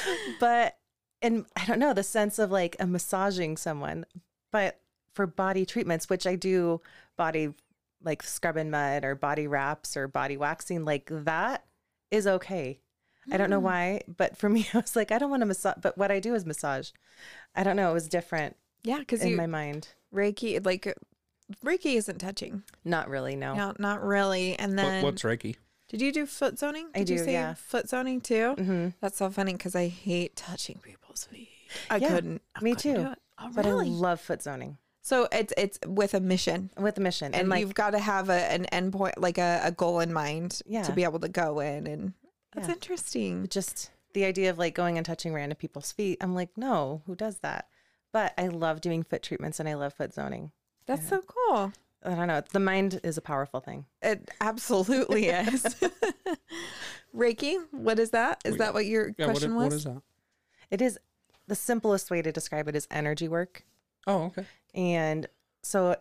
but, 0.40 0.76
and 1.20 1.46
I 1.57 1.64
don't 1.64 1.78
know, 1.78 1.92
the 1.92 2.02
sense 2.02 2.38
of 2.38 2.50
like 2.50 2.76
a 2.81 2.87
massaging 2.87 3.57
someone, 3.57 4.05
but 4.50 4.81
for 5.14 5.26
body 5.26 5.64
treatments, 5.66 6.09
which 6.09 6.26
I 6.26 6.37
do 6.37 6.81
body 7.16 7.55
like 8.02 8.22
scrub 8.22 8.57
and 8.57 8.70
mud 8.70 9.05
or 9.05 9.14
body 9.14 9.46
wraps 9.46 9.96
or 9.96 10.09
body 10.09 10.37
waxing, 10.37 10.85
like 10.85 11.09
that 11.11 11.64
is 12.11 12.26
okay. 12.26 12.81
I 13.31 13.37
don't 13.37 13.50
know 13.50 13.61
mm. 13.61 13.64
why, 13.64 14.00
but 14.16 14.37
for 14.37 14.48
me, 14.48 14.66
I 14.74 14.78
was 14.78 14.96
like, 14.96 15.12
I 15.12 15.18
don't 15.18 15.31
want 15.31 15.42
to 15.42 15.46
massage, 15.46 15.76
but 15.81 15.96
what 15.96 16.11
I 16.11 16.20
do 16.20 16.35
is 16.35 16.44
massage. 16.44 16.90
I 17.55 17.62
don't 17.62 17.76
know. 17.76 17.90
It 17.90 17.94
was 17.94 18.09
different 18.09 18.57
Yeah, 18.83 18.98
because 18.98 19.22
in 19.22 19.31
you 19.31 19.37
my 19.37 19.46
mind. 19.46 19.88
Reiki 20.14 20.64
like 20.64 20.94
Reiki 21.64 21.96
isn't 21.96 22.18
touching. 22.18 22.62
Not 22.85 23.09
really, 23.09 23.37
no. 23.37 23.55
No, 23.55 23.74
not 23.78 24.02
really. 24.02 24.59
And 24.59 24.78
then 24.78 25.02
What, 25.02 25.12
what's 25.12 25.22
Reiki? 25.22 25.57
Did 25.92 26.00
you 26.02 26.11
do 26.12 26.26
foot 26.26 26.59
zoning? 26.59 26.88
I 26.94 26.98
Did 27.00 27.11
you 27.11 27.18
do, 27.18 27.24
say 27.26 27.33
yeah. 27.35 27.55
Foot 27.55 27.88
zoning 27.88 28.20
too. 28.20 28.55
hmm 28.55 28.88
That's 29.00 29.18
so 29.18 29.31
funny 29.31 29.52
because 29.52 29.76
I 29.76 29.87
hate 29.88 30.35
touching 30.35 30.81
people's 30.83 31.24
feet. 31.24 31.48
I 31.88 31.96
Yeah, 31.98 32.09
couldn't. 32.09 32.42
I 32.57 32.61
me 32.62 32.74
couldn't 32.74 33.05
too. 33.05 33.14
Oh, 33.38 33.50
But 33.55 33.64
really? 33.66 33.88
I 33.88 33.90
love 33.92 34.20
foot 34.20 34.42
zoning 34.42 34.78
so 35.05 35.26
it's 35.33 35.52
it's 35.57 35.78
with 35.87 36.14
a 36.14 36.20
mission. 36.20 36.70
with 36.78 36.96
a 36.96 37.00
mission. 37.00 37.26
and, 37.26 37.35
And, 37.37 37.48
like, 37.48 37.61
you've 37.61 37.74
got 37.74 37.90
to 37.90 37.98
have 37.98 38.28
a, 38.31 38.40
an 38.52 38.66
endpoint 38.72 39.14
like 39.18 39.37
a, 39.38 39.61
a 39.64 39.70
goal 39.72 40.00
in 40.00 40.12
mind 40.12 40.61
Yeah. 40.66 40.83
to 40.83 40.92
be 40.92 41.05
able 41.05 41.18
to 41.20 41.28
go 41.28 41.61
in 41.61 41.87
and 41.87 42.12
that's 42.55 42.68
Yeah. 42.68 42.74
interesting 42.74 43.48
just 43.48 43.90
the 44.14 44.24
idea 44.24 44.50
of 44.50 44.59
like 44.59 44.74
going 44.74 44.96
and 44.98 45.05
touching 45.07 45.33
random 45.35 45.57
people's 45.57 45.90
feet. 45.92 46.18
I'm 46.20 46.35
like, 46.35 46.50
no, 46.57 47.02
who 47.07 47.14
does 47.16 47.38
that? 47.38 47.66
but 48.12 48.35
I 48.37 48.48
love 48.48 48.83
doing 48.83 49.02
foot 49.05 49.22
treatments 49.22 49.59
and 49.59 49.66
I 49.66 49.72
love 49.74 49.94
foot 49.94 50.12
zoning. 50.12 50.52
That's 50.87 51.09
so 51.09 51.22
cool. 51.26 51.72
I 52.04 52.14
don't 52.14 52.26
know. 52.26 52.42
The 52.52 52.60
mind 52.60 53.00
is 53.04 53.16
a 53.16 53.20
powerful 53.22 53.60
thing. 53.60 53.86
It 54.02 54.30
absolutely 54.40 55.26
is. 55.28 55.64
Reiki, 57.14 57.58
what 57.70 57.98
is 57.98 58.10
that? 58.10 58.40
Is 58.44 58.56
that 58.56 58.74
what 58.74 58.86
your 58.86 59.14
Yeah, 59.18 59.26
what, 59.26 59.32
question 59.32 59.52
i- 59.52 59.56
was? 59.56 59.64
what 59.64 59.72
is 59.72 59.84
that? 59.84 60.02
It 60.70 60.82
is 60.82 60.98
the 61.46 61.54
simplest 61.54 62.10
way 62.10 62.22
to 62.22 62.32
describe 62.32 62.68
it 62.68 62.74
is 62.76 62.88
energy 62.90 63.28
work. 63.28 63.64
Oh, 64.06 64.24
okay. 64.24 64.46
And 64.74 65.26
so 65.62 65.96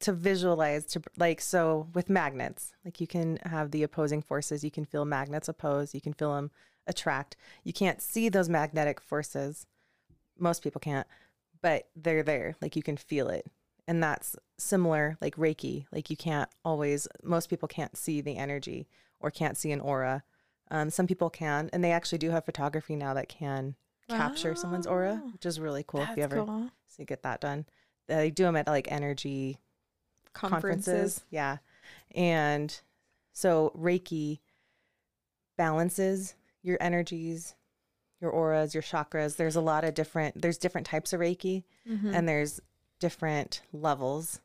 to 0.00 0.12
visualize 0.12 0.84
to 0.86 1.02
like 1.16 1.40
so 1.40 1.88
with 1.92 2.08
magnets, 2.08 2.72
like 2.84 3.00
you 3.00 3.06
can 3.06 3.38
have 3.44 3.70
the 3.72 3.82
opposing 3.82 4.22
forces, 4.22 4.62
you 4.62 4.70
can 4.70 4.84
feel 4.84 5.04
magnets 5.04 5.48
oppose, 5.48 5.94
you 5.94 6.00
can 6.00 6.12
feel 6.12 6.34
them 6.34 6.50
attract. 6.86 7.36
You 7.64 7.72
can't 7.72 8.00
see 8.00 8.28
those 8.28 8.48
magnetic 8.48 9.00
forces. 9.00 9.66
Most 10.38 10.62
people 10.62 10.80
can't, 10.80 11.06
but 11.60 11.88
they're 11.96 12.22
there. 12.22 12.54
Like 12.62 12.76
you 12.76 12.82
can 12.82 12.96
feel 12.96 13.28
it. 13.28 13.44
And 13.88 14.00
that's 14.02 14.36
similar 14.58 15.16
like 15.20 15.34
Reiki. 15.36 15.86
Like 15.90 16.10
you 16.10 16.16
can't 16.16 16.48
always 16.64 17.08
most 17.24 17.48
people 17.50 17.66
can't 17.66 17.96
see 17.96 18.20
the 18.20 18.36
energy 18.36 18.86
or 19.18 19.30
can't 19.32 19.56
see 19.56 19.72
an 19.72 19.80
aura. 19.80 20.22
Um, 20.70 20.90
some 20.90 21.06
people 21.06 21.30
can, 21.30 21.70
and 21.72 21.82
they 21.82 21.90
actually 21.92 22.18
do 22.18 22.30
have 22.30 22.44
photography 22.44 22.94
now 22.94 23.14
that 23.14 23.28
can 23.28 23.74
capture 24.10 24.54
someone's 24.54 24.86
aura, 24.86 25.22
which 25.32 25.44
is 25.46 25.58
really 25.58 25.84
cool 25.86 26.02
if 26.02 26.16
you 26.16 26.22
ever 26.22 26.44
cool. 26.44 26.70
so 26.86 26.96
you 26.98 27.04
get 27.06 27.22
that 27.22 27.40
done. 27.40 27.64
They 28.06 28.30
do 28.30 28.44
them 28.44 28.56
at 28.56 28.66
like 28.66 28.90
energy 28.92 29.58
conferences. 30.34 30.84
Conferences. 30.86 31.24
Yeah. 31.30 31.56
And 32.14 32.78
so 33.32 33.72
Reiki 33.76 34.40
balances 35.56 36.34
your 36.62 36.76
energies, 36.80 37.54
your 38.20 38.30
auras, 38.30 38.74
your 38.74 38.82
chakras. 38.82 39.36
There's 39.36 39.56
a 39.56 39.60
lot 39.60 39.84
of 39.84 39.94
different 39.94 40.40
there's 40.42 40.58
different 40.58 40.86
types 40.86 41.12
of 41.12 41.20
Reiki 41.20 41.64
Mm-hmm. 41.88 42.14
and 42.14 42.28
there's 42.28 42.60
different 42.98 43.62
levels 43.72 44.40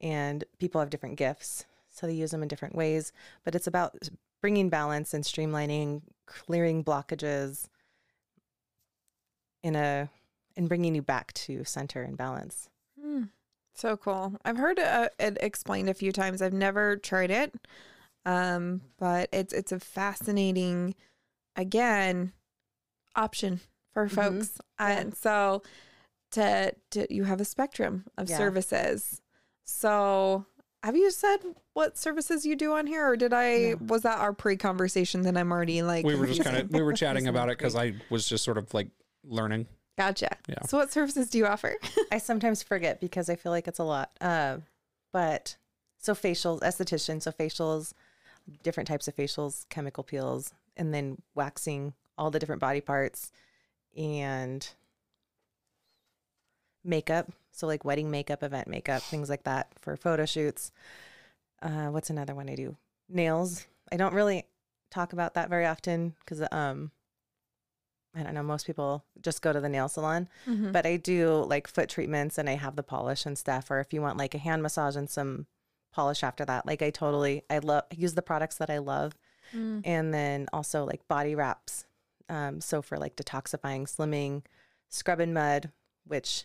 and 0.00 0.44
people 0.58 0.80
have 0.80 0.90
different 0.90 1.16
gifts. 1.16 1.64
So 1.90 2.06
they 2.06 2.12
use 2.12 2.30
them 2.30 2.42
in 2.42 2.48
different 2.48 2.74
ways, 2.74 3.12
but 3.44 3.54
it's 3.54 3.66
about 3.66 4.10
bringing 4.42 4.68
balance 4.68 5.14
and 5.14 5.24
streamlining, 5.24 6.02
clearing 6.26 6.84
blockages 6.84 7.68
in 9.62 9.74
a 9.74 10.10
and 10.56 10.68
bringing 10.68 10.94
you 10.94 11.02
back 11.02 11.32
to 11.34 11.64
center 11.64 12.02
and 12.02 12.16
balance. 12.16 12.68
So 13.74 13.96
cool. 13.96 14.34
I've 14.44 14.56
heard 14.56 14.78
uh, 14.78 15.08
it 15.18 15.36
explained 15.40 15.90
a 15.90 15.94
few 15.94 16.12
times. 16.12 16.40
I've 16.40 16.54
never 16.54 16.96
tried 16.96 17.30
it, 17.30 17.54
um, 18.24 18.80
but 18.98 19.28
it's 19.32 19.52
it's 19.52 19.72
a 19.72 19.78
fascinating, 19.78 20.94
again, 21.56 22.32
option 23.14 23.60
for 23.92 24.08
folks. 24.08 24.58
And 24.78 25.14
so, 25.14 25.62
to, 26.36 26.72
to 26.92 27.12
you 27.14 27.24
have 27.24 27.40
a 27.40 27.44
spectrum 27.44 28.04
of 28.16 28.28
Yeah. 28.30 28.38
services. 28.38 29.20
So, 29.64 30.46
have 30.82 30.94
you 30.96 31.10
said 31.10 31.38
what 31.72 31.98
services 31.98 32.46
you 32.46 32.54
do 32.56 32.72
on 32.74 32.86
here, 32.86 33.06
or 33.08 33.16
did 33.16 33.32
I? 33.32 33.74
No. 33.80 33.86
Was 33.88 34.02
that 34.02 34.18
our 34.20 34.32
pre-conversation 34.32 35.22
that 35.22 35.36
I'm 35.36 35.50
already 35.50 35.82
like? 35.82 36.04
We 36.04 36.14
were 36.14 36.26
just 36.26 36.44
kind 36.44 36.56
of 36.56 36.70
we 36.70 36.82
were 36.82 36.92
chatting 37.04 37.26
about 37.26 37.48
it 37.50 37.58
because 37.58 37.74
I 37.74 37.94
was 38.10 38.28
just 38.28 38.44
sort 38.44 38.58
of 38.58 38.72
like 38.72 38.88
learning. 39.24 39.66
Gotcha. 39.98 40.28
Yeah. 40.48 40.62
So, 40.66 40.76
what 40.78 40.92
services 40.92 41.30
do 41.30 41.38
you 41.38 41.46
offer? 41.46 41.74
I 42.12 42.18
sometimes 42.18 42.62
forget 42.62 43.00
because 43.00 43.28
I 43.28 43.34
feel 43.36 43.50
like 43.50 43.66
it's 43.66 43.78
a 43.80 43.84
lot. 43.84 44.10
Uh, 44.20 44.58
but 45.12 45.56
so 45.98 46.14
facials, 46.14 46.60
esthetician, 46.60 47.20
so 47.22 47.32
facials, 47.32 47.92
different 48.62 48.86
types 48.86 49.08
of 49.08 49.16
facials, 49.16 49.66
chemical 49.70 50.04
peels, 50.04 50.52
and 50.76 50.92
then 50.94 51.20
waxing 51.34 51.94
all 52.18 52.30
the 52.30 52.38
different 52.38 52.60
body 52.60 52.80
parts 52.82 53.32
and 53.96 54.68
makeup. 56.86 57.30
So 57.52 57.66
like 57.66 57.84
wedding 57.84 58.10
makeup, 58.10 58.42
event 58.42 58.68
makeup, 58.68 59.02
things 59.02 59.28
like 59.28 59.44
that 59.44 59.68
for 59.80 59.96
photo 59.96 60.26
shoots. 60.26 60.70
Uh, 61.62 61.86
what's 61.86 62.10
another 62.10 62.34
one 62.34 62.48
I 62.48 62.54
do? 62.54 62.76
Nails. 63.08 63.66
I 63.90 63.96
don't 63.96 64.14
really 64.14 64.44
talk 64.90 65.12
about 65.12 65.34
that 65.34 65.48
very 65.48 65.66
often 65.66 66.14
because 66.20 66.42
um, 66.52 66.90
I 68.14 68.22
don't 68.22 68.34
know. 68.34 68.42
Most 68.42 68.66
people 68.66 69.04
just 69.20 69.42
go 69.42 69.52
to 69.52 69.60
the 69.60 69.68
nail 69.68 69.88
salon 69.88 70.28
Mm-hmm. 70.46 70.72
but 70.72 70.86
I 70.86 70.96
do 70.96 71.44
like 71.46 71.66
foot 71.66 71.88
treatments 71.88 72.38
and 72.38 72.48
I 72.48 72.54
have 72.54 72.76
the 72.76 72.82
polish 72.82 73.26
and 73.26 73.36
stuff. 73.38 73.70
Or 73.70 73.80
if 73.80 73.92
you 73.92 74.02
want 74.02 74.18
like 74.18 74.34
a 74.34 74.38
hand 74.38 74.62
massage 74.62 74.96
and 74.96 75.08
some 75.08 75.46
polish 75.92 76.22
after 76.22 76.44
that, 76.44 76.66
like 76.66 76.82
I 76.82 76.90
totally, 76.90 77.42
I 77.48 77.58
love, 77.58 77.84
use 77.94 78.14
the 78.14 78.22
products 78.22 78.56
that 78.58 78.70
I 78.70 78.78
love. 78.78 79.14
Mm. 79.54 79.82
And 79.84 80.12
then 80.12 80.46
also 80.52 80.84
like 80.84 81.06
body 81.08 81.34
wraps. 81.34 81.86
Um, 82.28 82.60
so 82.60 82.82
for 82.82 82.98
like 82.98 83.16
detoxifying, 83.16 83.84
slimming, 83.84 84.42
scrub 84.88 85.20
and 85.20 85.32
mud, 85.32 85.70
which 86.06 86.44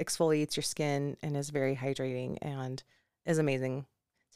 exfoliates 0.00 0.56
your 0.56 0.62
skin 0.62 1.16
and 1.22 1.36
is 1.36 1.50
very 1.50 1.76
hydrating 1.76 2.38
and 2.42 2.82
is 3.26 3.38
amazing. 3.38 3.86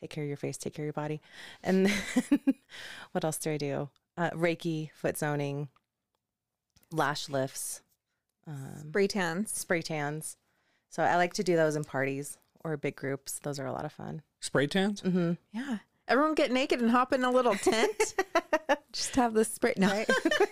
Take 0.00 0.10
care 0.10 0.22
of 0.24 0.28
your 0.28 0.36
face, 0.36 0.56
take 0.56 0.74
care 0.74 0.84
of 0.84 0.86
your 0.86 0.92
body. 0.92 1.20
And 1.62 1.86
then 2.30 2.40
what 3.12 3.24
else 3.24 3.38
do 3.38 3.50
I 3.50 3.56
do? 3.56 3.88
Uh, 4.16 4.30
Reiki, 4.30 4.90
foot 4.92 5.16
zoning, 5.18 5.68
lash 6.92 7.28
lifts. 7.28 7.82
Um, 8.46 8.88
Spray 8.88 9.06
tans. 9.06 9.50
spray 9.52 9.82
tans. 9.82 10.36
So 10.88 11.02
I 11.02 11.16
like 11.16 11.34
to 11.34 11.44
do 11.44 11.54
those 11.56 11.76
in 11.76 11.84
parties 11.84 12.38
or 12.64 12.76
big 12.76 12.96
groups. 12.96 13.38
Those 13.42 13.58
are 13.58 13.66
a 13.66 13.72
lot 13.72 13.84
of 13.84 13.92
fun. 13.92 14.22
Spray 14.40 14.66
tans? 14.66 15.02
Mm-hmm. 15.02 15.32
Yeah. 15.52 15.78
Everyone 16.06 16.34
get 16.34 16.50
naked 16.50 16.80
and 16.80 16.90
hop 16.90 17.12
in 17.12 17.24
a 17.24 17.30
little 17.30 17.54
tent. 17.56 18.14
Just 18.98 19.14
have 19.14 19.32
the 19.32 19.44
spray. 19.44 19.74
No. 19.76 20.04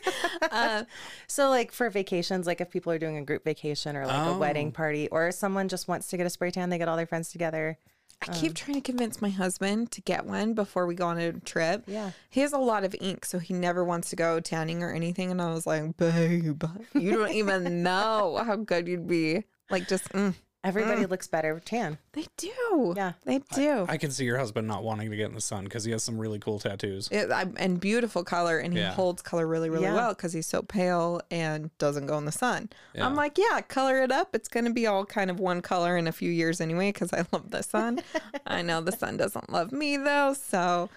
uh, 0.53 0.85
So 1.27 1.51
like 1.51 1.73
for 1.73 1.91
vacations, 1.91 2.47
like 2.47 2.61
if 2.61 2.71
people 2.71 2.93
are 2.93 2.99
doing 2.99 3.17
a 3.17 3.23
group 3.25 3.45
vacation 3.45 3.97
or 3.97 4.07
like 4.07 4.29
a 4.29 4.39
wedding 4.39 4.69
Oh. 4.69 4.71
party, 4.71 5.09
or 5.09 5.33
someone 5.33 5.69
just 5.69 5.89
wants 5.89 6.07
to 6.09 6.17
get 6.17 6.27
a 6.27 6.31
spray 6.31 6.53
tan, 6.53 6.71
they 6.71 6.79
get 6.79 6.89
all 6.89 6.97
their 6.97 7.07
friends 7.07 7.31
together. 7.31 7.77
I 8.23 8.33
keep 8.33 8.55
trying 8.55 8.77
to 8.77 8.81
convince 8.81 9.21
my 9.21 9.29
husband 9.29 9.91
to 9.91 10.01
get 10.01 10.25
one 10.25 10.55
before 10.55 10.87
we 10.87 10.95
go 10.95 11.07
on 11.09 11.19
a 11.19 11.33
trip. 11.35 11.83
Yeah. 11.87 12.13
He 12.31 12.41
has 12.41 12.53
a 12.55 12.59
lot 12.59 12.83
of 12.85 12.95
ink, 13.01 13.25
so 13.27 13.39
he 13.39 13.53
never 13.53 13.85
wants 13.85 14.09
to 14.11 14.17
go 14.17 14.41
tanning 14.41 14.83
or 14.83 14.91
anything. 14.93 15.31
And 15.31 15.43
I 15.43 15.53
was 15.53 15.67
like, 15.67 15.97
babe, 15.99 16.63
you 16.95 17.13
don't 17.13 17.33
even 17.33 17.83
know 17.83 18.41
how 18.47 18.57
good 18.57 18.87
you'd 18.89 19.07
be. 19.09 19.45
Like, 19.71 19.87
just, 19.89 20.09
mm. 20.13 20.35
Everybody 20.67 21.05
mm. 21.05 21.11
looks 21.11 21.29
better 21.29 21.61
tan. 21.65 21.99
they 22.13 22.27
do. 22.37 22.93
Yeah. 22.97 23.13
They 23.25 23.39
do. 23.55 23.87
I 23.89 23.97
can 23.99 24.11
see 24.11 24.25
your 24.25 24.37
husband 24.37 24.67
not 24.67 24.83
wanting 24.83 25.11
to 25.11 25.17
get 25.17 25.29
in 25.29 25.35
the 25.35 25.41
sun 25.41 25.65
because 25.65 25.85
he 25.85 25.93
has 25.93 26.03
some 26.03 26.19
really 26.19 26.39
cool 26.41 26.59
tattoos. 26.59 27.09
It, 27.13 27.31
I, 27.31 27.47
and 27.57 27.79
beautiful 27.79 28.25
color, 28.25 28.59
and 28.59 28.73
he 28.75 28.81
Yeah. 28.81 28.93
holds 28.93 29.23
color 29.23 29.47
really, 29.47 29.71
really 29.71 29.85
Yeah. 29.85 29.95
well 29.95 30.09
because 30.15 30.33
he's 30.33 30.47
so 30.47 30.63
pale 30.63 31.21
and 31.31 31.71
doesn't 31.79 32.07
go 32.07 32.19
in 32.19 32.25
the 32.25 32.33
sun. 32.33 32.69
Yeah. 32.95 33.07
I'm 33.07 33.15
like, 33.15 33.39
yeah, 33.39 33.61
color 33.61 34.03
it 34.03 34.11
up. 34.11 34.35
It's 34.35 34.49
gonna 34.49 34.73
be 34.73 34.87
all 34.87 35.05
kind 35.07 35.31
of 35.31 35.39
one 35.39 35.63
color 35.63 35.97
in 35.97 36.09
a 36.09 36.13
few 36.13 36.31
years 36.33 36.61
anyway 36.61 36.91
because 36.91 37.13
I 37.13 37.25
love 37.33 37.51
the 37.51 37.63
sun. 37.63 38.01
I 38.47 38.63
know 38.63 38.81
the 38.81 38.93
sun 38.93 39.17
doesn't 39.17 39.51
love 39.53 39.71
me 39.71 39.97
though, 39.97 40.35
so 40.35 40.91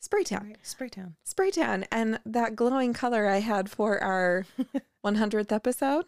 spray 0.00 0.24
tan, 0.24 0.56
Spray 0.62 0.88
tan. 0.90 1.16
spray 1.24 1.50
tan, 1.50 1.86
and 1.90 2.20
that 2.26 2.54
glowing 2.54 2.92
color 2.92 3.26
I 3.26 3.40
had 3.40 3.70
for 3.70 3.98
our 4.02 4.44
100th 5.04 5.52
episode, 5.52 6.04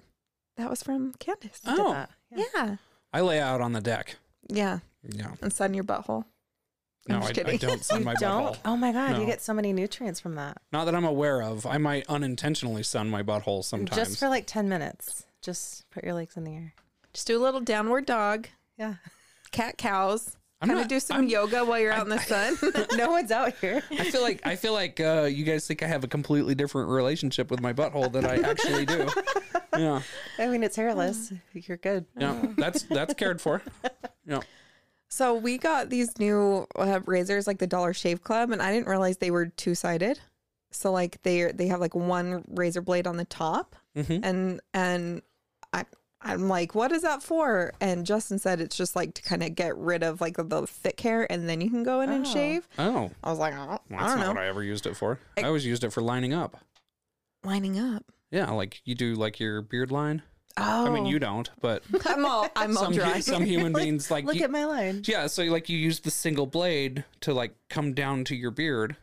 that 0.57 0.69
was 0.69 0.83
from 0.83 1.15
Candace. 1.15 1.61
Oh, 1.67 1.93
that. 1.95 2.11
Yeah. 2.31 2.45
Yeah, 2.55 2.77
I 3.13 3.21
lay 3.21 3.41
out 3.41 3.61
on 3.61 3.73
the 3.73 3.81
deck. 3.81 4.17
yeah, 4.49 4.79
Yeah. 5.03 5.35
and 5.43 5.53
sun 5.53 5.75
your 5.75 5.85
butthole. 5.85 6.25
No, 7.09 7.17
I'm 7.17 7.23
I, 7.23 7.27
just 7.33 7.41
I 7.41 7.43
kidding. 7.53 7.69
don't 7.69 7.83
sun 7.85 7.99
You 8.01 8.05
my 8.05 8.15
don't? 8.15 8.55
butthole. 8.55 8.59
Oh 8.67 8.77
my 8.77 8.93
god, 8.93 9.13
No. 9.13 9.21
you 9.21 9.27
get 9.27 9.41
so 9.41 9.55
many 9.55 9.73
nutrients 9.73 10.21
from 10.21 10.35
that. 10.35 10.59
Not 10.73 10.85
that 10.85 10.95
I'm 10.95 11.05
aware 11.07 11.43
of. 11.43 11.65
I 11.67 11.79
might 11.79 12.05
unintentionally 12.09 12.83
sun 12.83 13.09
my 13.09 13.23
butthole 13.23 13.65
sometimes. 13.65 13.97
Just 14.09 14.19
for 14.21 14.29
like 14.29 14.45
ten 14.47 14.69
minutes. 14.69 15.25
Just 15.41 15.89
put 15.91 16.05
your 16.05 16.15
legs 16.15 16.37
in 16.37 16.45
the 16.45 16.55
air. 16.55 16.75
Just 17.15 17.27
do 17.27 17.39
a 17.39 17.43
little 17.43 17.61
downward 17.61 18.05
dog, 18.07 18.49
Yeah. 18.77 18.95
cat 19.53 19.79
cows. 19.79 20.37
I'm 20.61 20.69
gonna 20.69 20.89
do 20.89 20.99
some 21.01 21.17
I'm- 21.19 21.29
yoga 21.29 21.65
while 21.65 21.79
you're 21.79 21.93
out 21.93 22.05
in 22.05 22.11
the 22.11 22.19
sun. 22.19 22.57
no 22.99 23.11
one's 23.11 23.31
out 23.31 23.55
here. 23.61 23.83
I 23.93 24.11
feel 24.11 24.23
like 24.23 24.45
I 24.47 24.57
feel 24.57 24.73
like 24.73 24.99
uh, 25.01 25.29
you 25.31 25.45
guys 25.45 25.67
think 25.67 25.83
I 25.83 25.87
have 25.87 26.03
a 26.05 26.09
completely 26.09 26.55
different 26.55 26.89
relationship 26.91 27.51
with 27.51 27.61
my 27.61 27.73
butthole 27.73 28.11
than 28.13 28.25
I 28.27 28.37
actually 28.39 28.87
do. 28.87 29.09
Yeah, 29.77 30.01
I 30.41 30.49
mean, 30.49 30.65
it's 30.65 30.75
hairless. 30.75 31.33
You're 31.53 31.77
good. 31.77 32.07
yeah, 32.17 32.47
that's 32.57 32.83
that's 32.85 33.15
cared 33.15 33.41
for. 33.41 33.63
Yeah, 34.27 34.41
So 35.09 35.35
we 35.35 35.57
got 35.57 35.89
these 35.89 36.19
new 36.19 36.67
uh, 36.75 36.99
razors, 37.07 37.47
like 37.47 37.59
the 37.59 37.69
Dollar 37.69 37.93
Shave 37.95 38.25
Club, 38.25 38.51
and 38.51 38.61
I 38.61 38.73
didn't 38.73 38.89
realize 38.89 39.19
they 39.19 39.31
were 39.31 39.47
two 39.47 39.77
sided. 39.77 40.19
So 40.73 40.91
like 40.91 41.23
they 41.23 41.53
they 41.53 41.69
have 41.69 41.79
like 41.81 41.95
one 41.95 42.43
razor 42.49 42.81
blade 42.81 43.07
on 43.07 43.19
the 43.19 43.25
top, 43.27 43.77
Mhm. 43.97 44.21
and 44.25 44.61
and 44.75 45.23
I 45.73 45.85
I'm 46.21 46.49
like, 46.49 46.75
what 46.75 46.91
is 46.91 47.03
that 47.03 47.23
for? 47.23 47.73
And 47.81 48.05
Justin 48.05 48.39
said 48.39 48.61
it's 48.61 48.77
just 48.77 48.97
like 48.97 49.15
to 49.15 49.23
kind 49.23 49.43
of 49.43 49.55
get 49.55 49.77
rid 49.77 50.03
of 50.03 50.21
like 50.21 50.37
the 50.37 50.67
thick 50.67 50.99
hair, 51.01 51.31
and 51.31 51.49
then 51.49 51.61
you 51.61 51.71
can 51.71 51.85
go 51.85 52.01
in 52.01 52.11
and 52.11 52.27
Oh. 52.27 52.33
shave. 52.33 52.69
Oh, 52.79 53.11
I 53.23 53.31
was 53.31 53.39
like, 53.39 53.55
oh, 53.55 53.79
well, 53.89 54.01
I 54.01 54.07
don't 54.09 54.19
not 54.19 54.19
know, 54.21 54.29
what 54.29 54.39
I 54.39 54.49
ever 54.49 54.63
used 54.65 54.87
it 54.87 54.97
for. 54.97 55.21
I 55.37 55.43
always 55.45 55.65
used 55.65 55.85
it 55.85 55.93
for 55.93 56.01
lining 56.03 56.33
up. 56.35 56.57
lining 57.45 57.79
up. 57.79 58.05
Yeah, 58.31 58.51
like 58.51 58.81
you 58.85 58.95
do 58.95 59.15
like 59.15 59.39
your 59.41 59.63
beard 59.63 59.91
line. 59.91 60.23
Oh, 60.61 60.87
I 60.87 60.91
mean, 60.91 61.05
oh. 61.07 61.09
you 61.09 61.19
don't, 61.21 61.49
but 61.61 61.85
I'm 62.05 62.27
all 62.27 62.49
I'm 62.57 62.77
all 62.77 62.85
some 62.85 62.93
dry. 62.93 63.21
some 63.21 63.45
human 63.45 63.73
beings 63.75 64.11
like 64.11 64.25
Look 64.25 64.35
you- 64.37 64.43
at 64.45 64.51
my 64.51 64.65
line. 64.65 65.03
yeah. 65.07 65.29
So 65.29 65.45
like 65.45 65.69
you 65.69 65.79
use 65.79 66.01
the 66.01 66.11
single 66.11 66.47
blade 66.47 67.05
to 67.21 67.33
like 67.33 67.55
come 67.71 67.95
down 67.95 68.25
to 68.25 68.35
your 68.35 68.51
beard, 68.51 68.97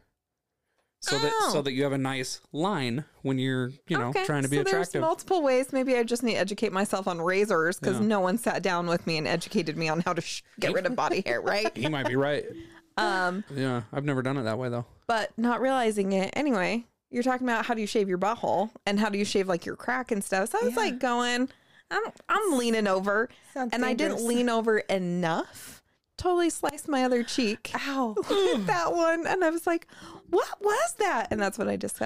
so 1.01 1.17
that 1.19 1.31
so 1.51 1.59
Oh. 1.59 1.61
that 1.61 1.73
you 1.73 1.83
have 1.83 1.91
a 1.91 1.97
nice 1.97 2.41
line 2.51 3.05
when 3.21 3.37
you're 3.37 3.71
you 3.87 3.97
know 3.97 4.11
trying 4.25 4.43
to 4.43 4.49
be 4.49 4.57
so 4.57 4.61
attractive. 4.61 4.93
There's 4.93 5.01
multiple 5.01 5.41
ways. 5.43 5.71
Maybe 5.71 5.95
I 5.95 6.03
just 6.03 6.23
need 6.23 6.33
to 6.33 6.39
educate 6.39 6.71
myself 6.73 7.07
on 7.07 7.21
razors 7.21 7.79
because 7.79 7.99
Yeah. 7.99 8.07
no 8.07 8.19
one 8.21 8.37
sat 8.37 8.63
down 8.63 8.87
with 8.87 9.05
me 9.05 9.17
and 9.17 9.27
educated 9.27 9.77
me 9.77 9.87
on 9.89 9.99
how 10.01 10.13
to 10.13 10.21
sh- 10.21 10.41
get 10.59 10.73
rid 10.73 10.85
of 10.85 10.95
body 11.03 11.21
hair, 11.25 11.41
right? 11.41 11.75
he 11.77 11.87
might 11.89 12.07
be 12.07 12.15
right. 12.15 12.45
Um, 12.97 13.43
Yeah, 13.53 13.81
I've 13.91 14.05
never 14.05 14.21
done 14.21 14.37
it 14.37 14.43
that 14.43 14.57
way 14.57 14.69
though. 14.69 14.85
but 15.05 15.31
not 15.37 15.59
realizing 15.59 16.13
it 16.13 16.29
anyway. 16.33 16.85
You're 17.11 17.23
talking 17.23 17.45
about 17.45 17.65
how 17.65 17.73
do 17.73 17.81
you 17.81 17.87
shave 17.87 18.07
your 18.07 18.17
butthole 18.17 18.69
and 18.85 18.99
how 19.01 19.09
do 19.09 19.17
you 19.17 19.25
shave 19.25 19.49
like 19.49 19.65
your 19.65 19.75
crack 19.75 20.11
and 20.11 20.23
stuff. 20.23 20.49
So 20.51 20.59
I 20.61 20.63
was 20.65 20.73
Yeah. 20.75 20.79
like 20.79 20.99
going, 20.99 21.49
I'm 21.91 22.03
I'm 22.29 22.57
leaning 22.57 22.87
over, 22.87 23.27
Sounds 23.53 23.71
and 23.73 23.83
I 23.85 23.93
didn't 23.93 24.25
lean 24.25 24.47
over 24.49 24.77
enough. 24.79 25.83
Totally 26.17 26.49
sliced 26.49 26.87
my 26.87 27.03
other 27.03 27.21
cheek. 27.23 27.71
Ow. 27.75 28.15
that 28.65 28.93
one, 28.93 29.27
and 29.27 29.43
I 29.43 29.49
was 29.49 29.67
like, 29.67 29.87
"What 30.29 30.61
was 30.61 30.93
that?" 30.99 31.27
And 31.31 31.39
that's 31.41 31.57
when 31.57 31.69
I 31.69 31.77
just 31.77 31.99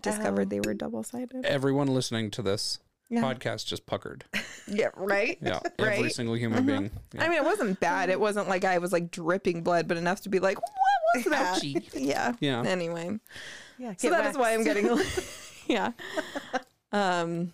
discovered 0.00 0.46
Ow. 0.46 0.50
they 0.50 0.60
were 0.60 0.74
double 0.74 1.02
sided. 1.02 1.44
Everyone 1.44 1.88
listening 1.88 2.30
to 2.32 2.42
this 2.42 2.78
Yeah. 3.08 3.22
podcast 3.22 3.66
just 3.66 3.86
puckered. 3.86 4.24
Yeah, 4.68 4.88
right. 4.96 5.38
Yeah, 5.40 5.60
every 5.78 6.10
single 6.10 6.34
human 6.34 6.66
being. 6.66 6.90
Yeah. 7.14 7.22
I 7.24 7.28
mean, 7.28 7.38
it 7.38 7.44
wasn't 7.44 7.78
bad. 7.78 8.10
It 8.10 8.18
wasn't 8.18 8.48
like 8.48 8.64
I 8.64 8.78
was 8.78 8.92
like 8.92 9.12
dripping 9.12 9.62
blood, 9.62 9.86
but 9.86 9.96
enough 9.96 10.22
to 10.22 10.28
be 10.28 10.40
like, 10.40 10.56
"What 10.60 10.70
was 11.14 11.24
that?" 11.26 11.62
Ouchie. 11.62 11.88
Yeah. 11.94 12.32
Yeah. 12.40 12.62
Anyway, 12.66 13.20
Yeah. 13.78 13.94
so 13.96 14.08
get 14.10 14.16
that 14.18 14.30
is 14.30 14.36
why 14.36 14.54
I'm 14.54 14.64
waxed. 14.64 14.84
getting. 14.84 14.98
yeah. 15.68 15.92
Um. 16.92 17.52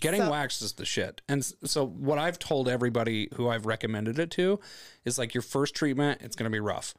Getting 0.00 0.20
So- 0.22 0.30
waxed 0.30 0.62
is 0.62 0.72
the 0.74 0.84
shit. 0.84 1.20
And 1.28 1.44
so 1.44 1.84
what 1.86 2.18
I've 2.18 2.38
told 2.38 2.68
everybody 2.68 3.28
who 3.34 3.48
I've 3.48 3.66
recommended 3.66 4.18
it 4.18 4.30
to 4.32 4.60
is 5.04 5.18
like 5.18 5.34
your 5.34 5.42
first 5.42 5.74
treatment, 5.74 6.22
it's 6.22 6.36
going 6.36 6.50
to 6.50 6.54
be 6.54 6.60
rough. 6.60 6.94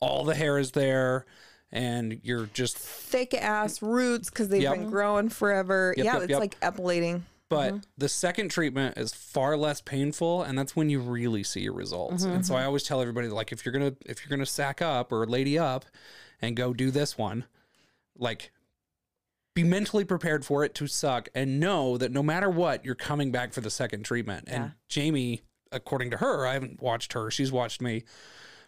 All 0.00 0.24
the 0.24 0.34
hair 0.34 0.58
is 0.58 0.72
there 0.72 1.26
and 1.72 2.20
you're 2.22 2.46
just 2.46 2.78
Thick 2.78 3.34
ass 3.34 3.82
roots 3.82 4.30
because 4.30 4.48
they've 4.48 4.62
Yep. 4.62 4.74
been 4.74 4.90
growing 4.90 5.28
forever. 5.28 5.94
Yep, 5.96 6.04
yeah, 6.04 6.14
yep, 6.14 6.30
it's 6.30 6.38
like 6.38 6.56
epilating. 6.62 7.24
but 7.48 7.72
mm-hmm. 7.72 7.78
the 7.96 8.08
second 8.08 8.48
treatment 8.50 8.98
is 8.98 9.14
far 9.14 9.56
less 9.56 9.80
painful 9.80 10.42
and 10.42 10.58
that's 10.58 10.74
when 10.74 10.90
you 10.90 10.98
really 10.98 11.44
see 11.44 11.60
your 11.60 11.74
results. 11.74 12.24
Mm-hmm, 12.24 12.34
and 12.34 12.46
so 12.46 12.54
I 12.54 12.58
mm-hmm. 12.58 12.66
always 12.66 12.82
tell 12.82 13.00
everybody 13.00 13.28
like 13.28 13.52
if 13.52 13.64
you're 13.64 13.72
to 13.78 13.96
if 14.04 14.24
you're 14.26 14.36
to 14.36 14.46
sack 14.46 14.82
up 14.82 15.12
or 15.12 15.24
lady 15.26 15.58
up 15.58 15.84
and 16.42 16.56
go 16.56 16.72
do 16.72 16.90
this 16.90 17.16
one, 17.16 17.44
like 18.18 18.50
be 19.54 19.64
mentally 19.64 20.04
prepared 20.04 20.44
for 20.44 20.64
it 20.64 20.74
to 20.74 20.86
suck 20.86 21.28
and 21.34 21.58
know 21.58 21.96
that 21.96 22.12
no 22.12 22.22
matter 22.22 22.50
what, 22.50 22.84
you're 22.84 22.94
coming 22.94 23.32
back 23.32 23.54
for 23.54 23.62
the 23.62 23.70
second 23.70 24.04
treatment. 24.04 24.44
And 24.48 24.72
Jamie, 24.88 25.40
according 25.72 26.10
to 26.10 26.18
her, 26.18 26.46
I 26.46 26.52
haven't 26.52 26.82
watched 26.82 27.14
her, 27.14 27.30
she's 27.30 27.50
watched 27.50 27.80
me. 27.80 28.04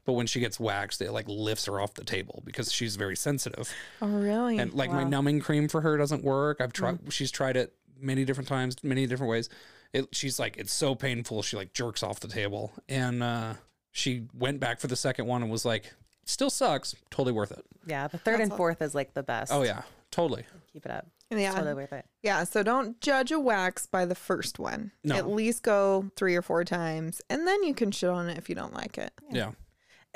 But 0.09 0.15
when 0.15 0.27
she 0.27 0.41
gets 0.41 0.59
waxed, 0.59 1.03
it 1.03 1.13
like 1.13 1.27
lifts 1.29 1.67
her 1.67 1.79
off 1.79 1.93
the 1.93 2.03
table 2.03 2.43
because 2.47 2.73
she's 2.73 2.97
very 2.97 3.15
sensitive. 3.15 3.71
Oh, 4.01 4.09
really? 4.09 4.57
And 4.57 4.73
like 4.73 4.91
my 4.91 5.05
numbing 5.05 5.41
cream 5.41 5.69
for 5.69 5.83
her 5.83 5.99
doesn't 5.99 6.25
work. 6.25 6.63
I've 6.63 6.73
tried, 6.73 7.13
she's 7.13 7.31
tried 7.31 7.59
it 7.59 7.75
many 8.01 8.25
different 8.25 8.49
times, 8.49 8.83
many 8.83 9.07
different 9.07 9.29
ways. 9.29 9.51
It, 9.93 10.07
she's 10.13 10.39
like, 10.39 10.57
it's 10.57 10.73
so 10.73 10.95
painful. 10.95 11.43
She 11.43 11.59
like 11.59 11.75
jerks 11.75 12.03
off 12.03 12.21
the 12.21 12.29
table. 12.29 12.73
And 12.89 13.23
uh, 13.23 13.53
she 13.93 14.23
went 14.33 14.61
back 14.61 14.81
for 14.81 14.87
the 14.87 14.97
second 14.97 15.27
one 15.27 15.43
and 15.43 15.51
was 15.51 15.67
like, 15.67 15.93
still 16.25 16.49
sucks. 16.49 16.95
Totally 17.11 17.33
worth 17.33 17.53
it. 17.53 17.67
Yeah. 17.85 18.09
The 18.09 18.17
third 18.17 18.41
and 18.41 18.51
fourth 18.51 18.81
is 18.81 18.95
like 18.95 19.13
the 19.13 19.23
best. 19.23 19.53
Oh, 19.53 19.63
yeah, 19.63 19.83
totally. 20.11 20.45
Keep 20.73 20.87
it 20.87 20.91
up. 20.91 21.07
yeah. 21.29 21.53
Totally 21.53 21.75
worth 21.75 21.93
it. 21.93 22.07
Yeah, 22.23 22.45
so 22.45 22.63
don't 22.63 22.99
judge 23.03 23.31
a 23.31 23.39
wax 23.39 23.85
by 23.85 24.07
the 24.07 24.15
first 24.15 24.59
one. 24.59 24.91
No. 25.05 25.17
At 25.17 25.29
least 25.29 25.63
go 25.63 26.11
three 26.17 26.35
or 26.35 26.41
four 26.41 26.65
times, 26.65 27.21
and 27.29 27.47
then 27.47 27.63
you 27.63 27.75
can 27.75 27.91
shit 27.91 28.09
on 28.09 28.31
it 28.31 28.39
if 28.39 28.49
you 28.49 28.55
don't 28.55 28.73
like 28.73 28.97
it. 28.97 29.13
Yeah. 29.31 29.51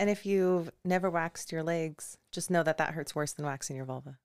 And 0.02 0.10
if 0.10 0.26
you've 0.26 0.68
never 0.84 1.08
waxed 1.08 1.52
your 1.52 1.62
legs, 1.62 2.18
just 2.32 2.50
know 2.50 2.64
that 2.64 2.76
that 2.78 2.94
hurts 2.94 3.14
worse 3.14 3.30
than 3.30 3.46
waxing 3.46 3.76
your 3.76 3.84
vulva. 3.84 4.18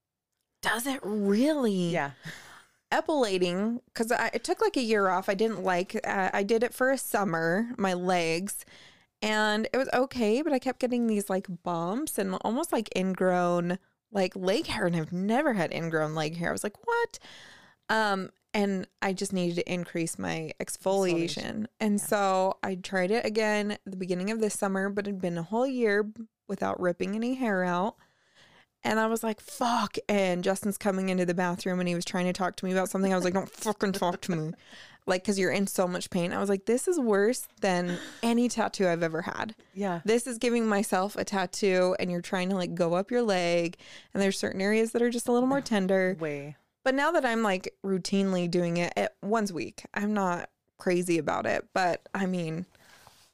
Does 0.63 0.87
it 0.87 0.99
really? 1.03 1.91
Yeah. 1.91 2.13
Epilating, 2.91 3.81
because 3.85 4.11
it 4.33 4.43
took 4.43 4.59
like 4.59 4.75
a 4.75 4.81
year 4.81 5.09
off. 5.09 5.29
I 5.29 5.35
didn't 5.35 5.63
like. 5.63 5.95
Uh, 6.03 6.31
I 6.33 6.41
did 6.41 6.63
it 6.63 6.73
for 6.73 6.89
a 6.89 6.97
summer, 6.97 7.69
my 7.77 7.93
legs, 7.93 8.65
and 9.21 9.69
it 9.71 9.77
was 9.77 9.87
okay. 9.93 10.41
But 10.41 10.51
I 10.51 10.57
kept 10.57 10.79
getting 10.79 11.05
these 11.05 11.29
like 11.29 11.45
bumps 11.61 12.17
and 12.17 12.33
almost 12.41 12.71
like 12.71 12.89
ingrown 12.97 13.77
like 14.11 14.35
leg 14.35 14.65
hair, 14.65 14.87
and 14.87 14.95
I've 14.95 15.13
never 15.13 15.53
had 15.53 15.71
ingrown 15.71 16.15
leg 16.15 16.37
hair. 16.37 16.49
I 16.49 16.53
was 16.53 16.63
like, 16.63 16.87
what? 16.87 17.19
Um, 17.87 18.31
and 18.57 18.87
I 19.03 19.13
just 19.13 19.33
needed 19.33 19.57
to 19.57 19.71
increase 19.71 20.17
my 20.17 20.51
exfoliation. 20.59 21.67
And 21.79 22.01
so 22.01 22.57
I 22.63 22.73
tried 22.73 23.11
it 23.11 23.23
again 23.23 23.73
at 23.73 23.81
the 23.85 23.95
beginning 23.95 24.31
of 24.31 24.41
this 24.41 24.55
summer, 24.55 24.89
but 24.89 25.05
it 25.05 25.11
had 25.11 25.21
been 25.21 25.37
a 25.37 25.43
whole 25.43 25.67
year 25.67 26.09
without 26.47 26.79
ripping 26.79 27.15
any 27.15 27.35
hair 27.35 27.63
out. 27.63 27.97
And 28.83 28.99
I 28.99 29.05
was 29.05 29.23
like, 29.23 29.41
fuck. 29.41 29.97
And 30.09 30.43
Justin's 30.43 30.79
coming 30.79 31.09
into 31.09 31.23
the 31.23 31.35
bathroom 31.35 31.79
and 31.79 31.87
he 31.87 31.93
was 31.93 32.03
trying 32.03 32.25
to 32.25 32.33
talk 32.33 32.55
to 32.55 32.65
me 32.65 32.71
about 32.71 32.89
something. 32.89 33.13
I 33.13 33.15
was 33.15 33.25
like, 33.25 33.35
don't 33.35 33.47
fucking 33.47 33.93
talk 33.93 34.21
to 34.21 34.35
me. 34.35 34.53
Like, 35.09 35.23
cause 35.23 35.39
you're 35.39 35.51
in 35.53 35.67
so 35.67 35.87
much 35.87 36.09
pain. 36.09 36.33
I 36.33 36.39
was 36.41 36.49
like, 36.49 36.65
this 36.65 36.85
is 36.85 36.99
worse 36.99 37.47
than 37.61 37.97
any 38.21 38.49
tattoo 38.49 38.89
I've 38.89 39.03
ever 39.03 39.21
had. 39.21 39.55
Yeah. 39.73 40.01
This 40.03 40.27
is 40.27 40.37
giving 40.37 40.67
myself 40.67 41.15
a 41.15 41.23
tattoo 41.23 41.95
and 41.97 42.11
you're 42.11 42.19
trying 42.19 42.49
to 42.49 42.55
like 42.55 42.75
go 42.75 42.93
up 42.93 43.09
your 43.09 43.21
leg. 43.21 43.77
And 44.13 44.21
there's 44.21 44.37
certain 44.37 44.59
areas 44.59 44.91
that 44.91 45.01
are 45.01 45.09
just 45.09 45.29
a 45.29 45.31
little 45.31 45.47
more 45.47 45.61
tender. 45.61 46.17
Way. 46.19 46.57
But 46.87 46.95
now 46.95 47.11
that 47.11 47.25
I'm 47.25 47.43
like 47.43 47.73
routinely 47.85 48.49
doing 48.49 48.77
it 48.77 48.93
at 48.95 49.13
once 49.21 49.51
a 49.51 49.53
week, 49.53 49.83
I'm 49.93 50.13
not 50.13 50.49
crazy 50.77 51.17
about 51.17 51.45
it. 51.45 51.65
But 51.73 52.07
I 52.13 52.27
mean, 52.27 52.65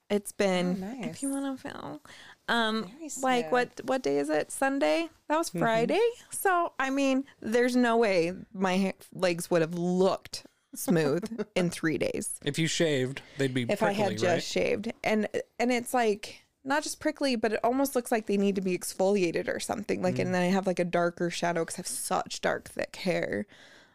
it's 0.09 0.31
been 0.31 0.79
Oh, 0.83 0.87
nice. 0.87 1.05
if 1.05 1.21
you 1.21 1.29
want 1.29 1.55
to 1.61 1.69
feel. 1.69 2.01
Um, 2.47 2.89
like 3.21 3.51
what 3.51 3.79
what 3.83 4.01
day 4.01 4.17
is 4.17 4.31
it? 4.31 4.51
Sunday. 4.51 5.07
That 5.29 5.37
was 5.37 5.49
Friday. 5.51 6.01
So 6.31 6.73
I 6.79 6.89
mean, 6.89 7.25
there's 7.41 7.75
no 7.75 7.95
way 7.97 8.33
my 8.55 8.75
ha- 8.77 8.91
legs 9.13 9.51
would 9.51 9.61
have 9.61 9.75
looked 9.75 10.47
smooth 10.73 11.45
in 11.55 11.69
three 11.69 11.99
days 11.99 12.39
If 12.43 12.57
you 12.57 12.65
shaved, 12.65 13.21
they'd 13.37 13.53
be 13.53 13.61
if 13.69 13.77
prickly, 13.77 13.87
I 13.87 13.91
had 13.93 14.11
just 14.13 14.23
right? 14.25 14.41
shaved. 14.41 14.91
And 15.03 15.27
and 15.59 15.71
it's 15.71 15.93
like 15.93 16.42
not 16.65 16.83
just 16.83 16.99
prickly, 16.99 17.35
but 17.35 17.53
it 17.53 17.59
almost 17.63 17.95
looks 17.95 18.11
like 18.11 18.25
they 18.27 18.37
need 18.37 18.55
to 18.55 18.61
be 18.61 18.77
exfoliated 18.77 19.47
or 19.47 19.59
something. 19.59 20.01
Like, 20.01 20.15
Mm. 20.15 20.19
and 20.19 20.35
then 20.35 20.41
I 20.43 20.45
have 20.47 20.65
like 20.67 20.79
a 20.79 20.85
darker 20.85 21.29
shadow 21.29 21.61
because 21.61 21.75
I 21.75 21.79
have 21.79 21.87
such 21.87 22.41
dark, 22.41 22.69
thick 22.69 22.95
hair. 22.95 23.45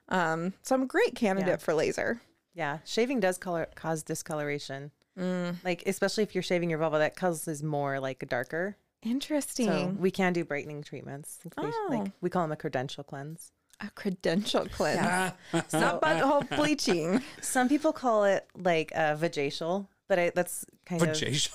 Um, 0.08 0.54
so 0.62 0.74
I'm 0.74 0.82
a 0.82 0.86
great 0.86 1.14
candidate 1.14 1.48
Yeah. 1.48 1.56
for 1.56 1.74
laser. 1.74 2.20
Yeah. 2.54 2.78
Shaving 2.84 3.20
does 3.20 3.38
color 3.38 3.68
cause 3.74 4.02
discoloration. 4.02 4.90
Mm. 5.18 5.56
Like 5.64 5.82
especially 5.86 6.22
if 6.24 6.34
you're 6.34 6.42
shaving 6.42 6.70
your 6.70 6.78
vulva, 6.78 6.98
that 6.98 7.16
causes 7.16 7.62
more 7.62 8.00
like 8.00 8.26
darker. 8.28 8.76
Interesting. 9.02 9.66
So 9.66 9.86
we 9.98 10.10
can 10.10 10.32
do 10.32 10.44
brightening 10.44 10.82
treatments. 10.82 11.38
Like, 11.44 11.54
Oh. 11.58 11.86
Like 11.88 12.12
we 12.20 12.30
call 12.30 12.42
them 12.42 12.52
a 12.52 12.56
credential 12.56 13.04
cleanse. 13.04 13.52
a 13.80 13.90
credential 13.90 14.66
cleanse. 14.72 14.98
Ah, 15.02 15.34
It's 15.52 15.72
not 15.72 16.02
butthole 16.02 16.48
bleaching. 16.56 17.22
Some 17.40 17.68
people 17.68 17.92
call 17.92 18.24
it 18.24 18.46
like 18.56 18.90
a 18.92 19.16
vajacial, 19.16 19.86
but 20.08 20.18
I, 20.18 20.30
that's 20.34 20.64
kind 20.84 21.00
of 21.02 21.08
Vajacial. 21.10 21.52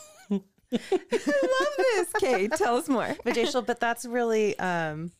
I 0.73 1.57
love 1.59 1.73
this, 1.77 2.07
Kate. 2.19 2.51
Tell 2.53 2.77
us 2.77 2.89
more. 2.89 3.15
vajacial, 3.25 3.65
but 3.65 3.79
that's 3.79 4.05
really 4.05 4.57
um 4.59 5.11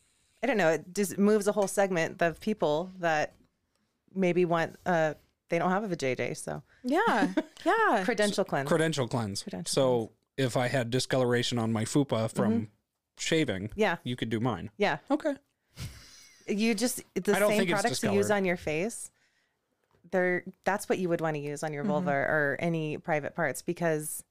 I 0.42 0.46
don't 0.46 0.56
know, 0.56 0.70
it 0.70 0.94
just 0.94 1.18
moves 1.18 1.46
a 1.46 1.52
whole 1.52 1.68
segment 1.68 2.20
of 2.20 2.40
people 2.40 2.90
that 3.00 3.34
maybe 4.14 4.44
want 4.44 4.76
uh 4.86 5.14
they 5.48 5.58
don't 5.58 5.70
have 5.70 5.90
a 5.90 5.94
vajayjay, 5.94 6.36
so 6.36 6.62
Yeah. 6.82 7.32
Yeah. 7.64 8.02
credential 8.04 8.44
cleanse. 8.44 8.68
Credential 8.68 9.08
cleanse. 9.08 9.42
Credential 9.42 9.72
so 9.72 10.12
if 10.36 10.56
I 10.56 10.68
had 10.68 10.90
discoloration 10.90 11.58
on 11.58 11.72
my 11.72 11.84
fupa 11.84 12.34
from 12.34 12.68
shaving, 13.18 13.70
yeah. 13.76 13.96
you 14.02 14.16
could 14.16 14.30
do 14.30 14.40
mine. 14.40 14.70
Yeah. 14.76 14.98
Okay. 15.10 15.34
You 16.46 16.74
just 16.74 17.02
the 17.14 17.34
I 17.34 17.38
don't 17.38 17.50
same 17.50 17.60
think 17.60 17.70
products 17.70 18.02
you 18.02 18.12
use 18.12 18.30
on 18.30 18.44
your 18.44 18.56
face. 18.56 19.10
They're 20.10 20.44
that's 20.64 20.88
what 20.88 20.98
you 20.98 21.08
would 21.08 21.20
want 21.20 21.36
to 21.36 21.40
use 21.40 21.62
on 21.62 21.72
your 21.72 21.84
vulva 21.84 22.10
or 22.10 22.56
any 22.58 22.98
private 22.98 23.34
parts 23.34 23.62
because 23.62 24.22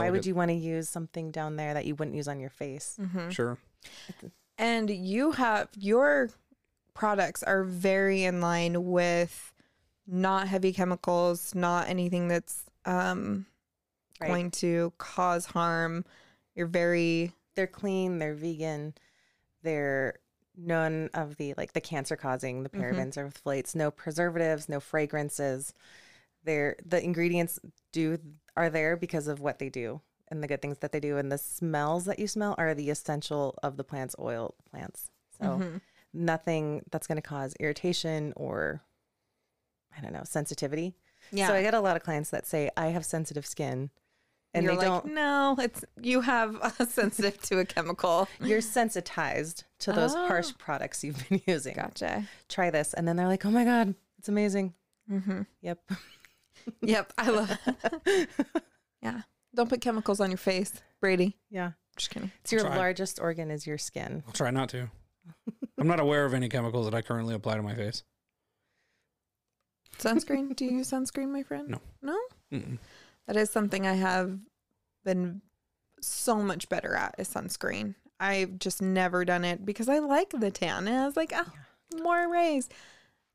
why 0.00 0.10
would 0.10 0.26
you 0.26 0.34
want 0.34 0.50
to 0.50 0.54
use 0.56 0.88
something 0.88 1.30
down 1.30 1.56
there 1.56 1.74
that 1.74 1.84
you 1.86 1.94
wouldn't 1.94 2.16
use 2.16 2.28
on 2.28 2.40
your 2.40 2.50
face? 2.50 2.98
Sure. 3.30 3.58
And 4.58 4.90
you 4.90 5.32
have 5.32 5.68
your 5.76 6.30
products 6.94 7.42
are 7.42 7.64
very 7.64 8.24
in 8.24 8.40
line 8.40 8.84
with 8.84 9.52
not 10.06 10.48
heavy 10.48 10.72
chemicals, 10.72 11.54
not 11.54 11.88
anything 11.88 12.28
that's 12.28 12.64
um, 12.84 13.46
Right. 14.20 14.28
going 14.28 14.50
to 14.52 14.92
cause 14.98 15.46
harm. 15.46 16.04
You're 16.54 16.66
very 16.66 17.32
They're 17.54 17.66
clean, 17.66 18.18
they're 18.18 18.34
vegan, 18.34 18.94
they're 19.62 20.18
none 20.56 21.08
of 21.14 21.36
the 21.38 21.54
like 21.56 21.72
the 21.72 21.80
cancer 21.80 22.14
causing, 22.14 22.62
the 22.62 22.68
parabens 22.68 23.16
or 23.16 23.28
phthalates, 23.30 23.74
no 23.74 23.90
preservatives, 23.90 24.68
no 24.68 24.80
fragrances. 24.80 25.72
They're 26.44 26.76
the 26.84 27.02
ingredients 27.02 27.58
do 27.92 28.18
are 28.56 28.70
there 28.70 28.96
because 28.96 29.28
of 29.28 29.40
what 29.40 29.58
they 29.58 29.68
do 29.68 30.00
and 30.28 30.42
the 30.42 30.46
good 30.46 30.60
things 30.62 30.78
that 30.78 30.92
they 30.92 31.00
do 31.00 31.16
and 31.18 31.30
the 31.30 31.38
smells 31.38 32.04
that 32.06 32.18
you 32.18 32.26
smell 32.26 32.54
are 32.58 32.74
the 32.74 32.90
essential 32.90 33.58
of 33.62 33.76
the 33.76 33.84
plant's 33.84 34.14
oil 34.18 34.54
plants. 34.70 35.10
So 35.40 35.80
nothing 36.12 36.82
that's 36.90 37.06
going 37.06 37.16
to 37.16 37.22
cause 37.22 37.54
irritation 37.58 38.32
or 38.36 38.82
I 39.96 40.00
don't 40.00 40.12
know, 40.12 40.22
sensitivity. 40.24 40.94
yeah. 41.32 41.48
So 41.48 41.54
I 41.54 41.62
get 41.62 41.74
a 41.74 41.80
lot 41.80 41.96
of 41.96 42.02
clients 42.02 42.30
that 42.30 42.46
say 42.46 42.70
I 42.76 42.86
have 42.88 43.04
sensitive 43.04 43.44
skin 43.46 43.90
And 44.54 44.64
You're 44.64 44.72
they 44.76 44.78
like, 44.88 45.02
don't 45.02 45.14
no, 45.14 45.56
it's 45.58 45.84
you 46.00 46.20
have 46.22 46.56
a 46.78 46.86
sensitive 46.86 47.40
to 47.42 47.58
a 47.58 47.64
chemical. 47.64 48.28
you're 48.40 48.60
sensitized 48.60 49.64
to 49.80 49.92
those 49.92 50.14
harsh 50.14 50.52
products 50.58 51.02
you've 51.04 51.28
been 51.28 51.40
using. 51.46 51.74
Gotcha. 51.74 52.26
Try 52.48 52.70
this. 52.70 52.94
And 52.94 53.06
then 53.08 53.16
they're 53.16 53.28
like, 53.28 53.44
oh 53.44 53.50
my 53.50 53.64
God, 53.64 53.94
it's 54.18 54.28
amazing. 54.28 54.74
Mm-hmm. 55.10 55.42
Yep. 55.62 55.78
Yep, 56.82 57.12
I 57.18 57.30
love. 57.30 57.58
yeah, 59.02 59.22
don't 59.54 59.68
put 59.68 59.80
chemicals 59.80 60.20
on 60.20 60.30
your 60.30 60.38
face, 60.38 60.72
Brady. 61.00 61.38
Yeah. 61.50 61.72
Just 61.96 62.10
kidding. 62.10 62.30
It's 62.42 62.52
your 62.52 62.62
Try. 62.62 62.76
largest 62.76 63.20
organ 63.20 63.50
is 63.50 63.66
your 63.66 63.78
skin. 63.78 64.22
I'll 64.26 64.32
try 64.32 64.50
not 64.50 64.68
to. 64.70 64.90
I'm 65.78 65.86
not 65.86 66.00
aware 66.00 66.24
of 66.24 66.34
any 66.34 66.48
chemicals 66.48 66.86
that 66.86 66.94
I 66.94 67.02
currently 67.02 67.34
apply 67.34 67.56
to 67.56 67.62
my 67.62 67.74
face. 67.74 68.02
Sunscreen? 69.98 70.56
Do 70.56 70.64
you 70.64 70.78
use 70.78 70.90
sunscreen, 70.90 71.28
my 71.28 71.42
friend? 71.42 71.68
No. 71.68 71.80
No. 72.00 72.18
Mm-mm. 72.52 72.78
That 73.26 73.36
is 73.36 73.50
something 73.50 73.86
I 73.86 73.94
have 73.94 74.38
been 75.04 75.42
so 76.00 76.36
much 76.42 76.68
better 76.68 76.94
at 76.94 77.14
is 77.18 77.28
sunscreen. 77.28 77.94
I've 78.18 78.58
just 78.58 78.80
never 78.80 79.24
done 79.24 79.44
it 79.44 79.64
because 79.64 79.88
I 79.88 79.98
like 79.98 80.30
the 80.30 80.50
tan. 80.50 80.88
And 80.88 80.96
I 80.96 81.06
was 81.06 81.16
like, 81.16 81.32
oh, 81.34 81.52
more 82.02 82.28
rays. 82.30 82.68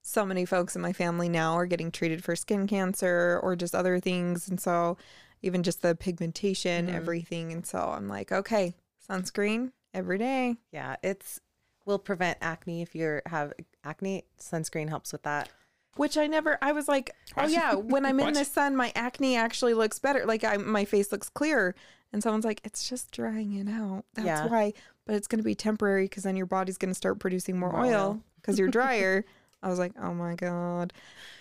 So 0.08 0.26
many 0.26 0.46
folks 0.46 0.74
in 0.74 0.82
my 0.82 0.94
family 0.94 1.28
now 1.28 1.56
are 1.56 1.66
getting 1.66 1.92
treated 1.92 2.24
for 2.24 2.34
skin 2.34 2.66
cancer 2.66 3.42
or 3.44 3.58
just 3.58 3.76
other 3.76 4.00
things. 4.00 4.48
And 4.48 4.58
so 4.58 4.98
even 5.42 5.64
just 5.64 5.82
the 5.82 5.96
pigmentation, 5.96 6.88
Mhm. 6.88 6.94
everything. 6.94 7.52
And 7.52 7.66
so 7.66 7.80
I'm 7.80 8.08
like, 8.08 8.32
okay, 8.32 8.74
sunscreen 9.10 9.74
every 9.94 10.18
day. 10.18 10.56
Yeah. 10.72 10.96
It's 11.04 11.42
will 11.86 12.00
prevent 12.00 12.38
acne 12.42 12.82
if 12.82 12.96
you 12.96 13.20
have 13.26 13.52
acne. 13.84 14.24
Sunscreen 14.40 14.88
helps 14.88 15.12
with 15.12 15.24
that. 15.24 15.50
Which 15.98 16.18
I 16.18 16.28
never. 16.28 16.58
I 16.62 16.72
was 16.72 16.88
like, 16.88 17.12
oh 17.36 17.48
yeah, 17.48 17.74
when 17.76 18.06
I'm 18.06 18.20
in 18.22 18.34
the 18.34 18.46
sun, 18.46 18.78
my 18.78 18.94
acne 18.96 19.36
actually 19.36 19.74
looks 19.74 20.00
better. 20.00 20.26
Like 20.26 20.46
I, 20.46 20.56
my 20.56 20.86
face 20.86 21.12
looks 21.12 21.28
clearer. 21.28 21.76
And 22.14 22.24
someone's 22.24 22.46
like, 22.46 22.62
it's 22.64 22.88
just 22.88 23.12
drying 23.12 23.54
it 23.56 23.68
out. 23.68 24.06
That's 24.14 24.26
Yeah. 24.26 24.48
why. 24.48 24.72
But 25.06 25.16
it's 25.16 25.28
going 25.28 25.40
to 25.40 25.44
be 25.44 25.56
temporary 25.56 26.06
because 26.06 26.24
then 26.24 26.38
your 26.38 26.46
body's 26.46 26.78
going 26.78 26.92
to 26.92 26.96
start 26.96 27.20
producing 27.20 27.60
more, 27.60 27.74
More 27.74 27.86
oil. 27.86 28.22
because 28.38 28.58
you're 28.60 28.70
drier. 28.70 29.26
I 29.62 29.70
was 29.70 29.80
like, 29.80 29.94
oh 30.02 30.14
my 30.14 30.36
god, 30.36 30.94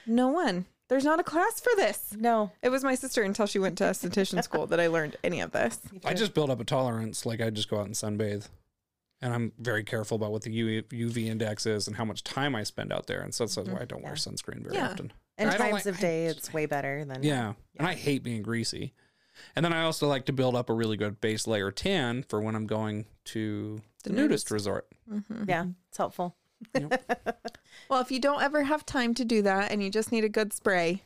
no 0.06 0.28
one. 0.28 0.66
There's 0.88 1.04
not 1.04 1.18
a 1.18 1.24
class 1.24 1.60
for 1.60 1.72
this. 1.74 2.14
No. 2.16 2.52
It 2.62 2.68
was 2.68 2.84
my 2.84 2.94
sister 2.94 3.24
until 3.24 3.46
she 3.46 3.58
went 3.58 3.76
to 3.78 3.84
esthetician 3.84 4.42
school 4.44 4.68
that 4.68 4.78
I 4.78 4.86
learned 4.86 5.16
any 5.24 5.40
of 5.40 5.50
this. 5.50 5.80
I 6.04 6.14
just 6.14 6.32
build 6.32 6.48
up 6.48 6.60
a 6.60 6.64
tolerance. 6.64 7.26
Like 7.26 7.40
I 7.40 7.50
just 7.50 7.68
go 7.68 7.80
out 7.80 7.86
and 7.86 7.94
sunbathe, 7.94 8.46
and 9.20 9.34
I'm 9.34 9.52
very 9.58 9.82
careful 9.82 10.14
about 10.14 10.30
what 10.30 10.42
the 10.42 10.50
UV, 10.50 10.84
UV 10.84 11.26
index 11.26 11.66
is 11.66 11.88
and 11.88 11.96
how 11.96 12.04
much 12.04 12.22
time 12.22 12.54
I 12.54 12.62
spend 12.62 12.92
out 12.92 13.08
there. 13.08 13.20
And 13.20 13.34
so 13.34 13.44
that's 13.46 13.56
why 13.56 13.62
I 13.62 13.66
mm-hmm. 13.66 13.84
don't 13.86 14.04
wear 14.04 14.14
sunscreen 14.14 14.62
very 14.62 14.76
Yeah. 14.76 14.90
often. 14.90 15.12
And 15.38 15.50
I 15.50 15.56
don't 15.56 15.70
times 15.70 15.86
like- 15.86 15.94
of 15.94 15.98
day, 15.98 16.26
I- 16.26 16.30
it's 16.30 16.52
way 16.52 16.66
better 16.66 17.04
than 17.04 17.22
Yeah. 17.22 17.54
And 17.78 17.88
I 17.88 17.94
hate 17.94 18.22
being 18.22 18.42
greasy. 18.42 18.94
And 19.54 19.64
then 19.64 19.72
I 19.72 19.82
also 19.82 20.06
like 20.06 20.26
to 20.26 20.32
build 20.32 20.54
up 20.54 20.70
a 20.70 20.72
really 20.72 20.96
good 20.96 21.20
base 21.20 21.46
layer 21.46 21.70
tan 21.70 22.22
for 22.22 22.40
when 22.40 22.54
I'm 22.54 22.66
going 22.66 23.06
to 23.26 23.82
the, 24.04 24.10
The 24.10 24.16
nudist 24.16 24.46
nudist. 24.46 24.50
resort. 24.50 24.86
Mm-hmm. 25.10 25.44
Yeah, 25.48 25.66
it's 25.88 25.98
helpful. 25.98 26.36
Well, 27.88 28.00
if 28.00 28.10
you 28.10 28.18
don't 28.18 28.42
ever 28.42 28.64
have 28.64 28.84
time 28.84 29.14
to 29.14 29.24
do 29.24 29.42
that 29.42 29.70
and 29.70 29.82
you 29.82 29.90
just 29.90 30.10
need 30.10 30.24
a 30.24 30.28
good 30.28 30.52
spray, 30.52 31.02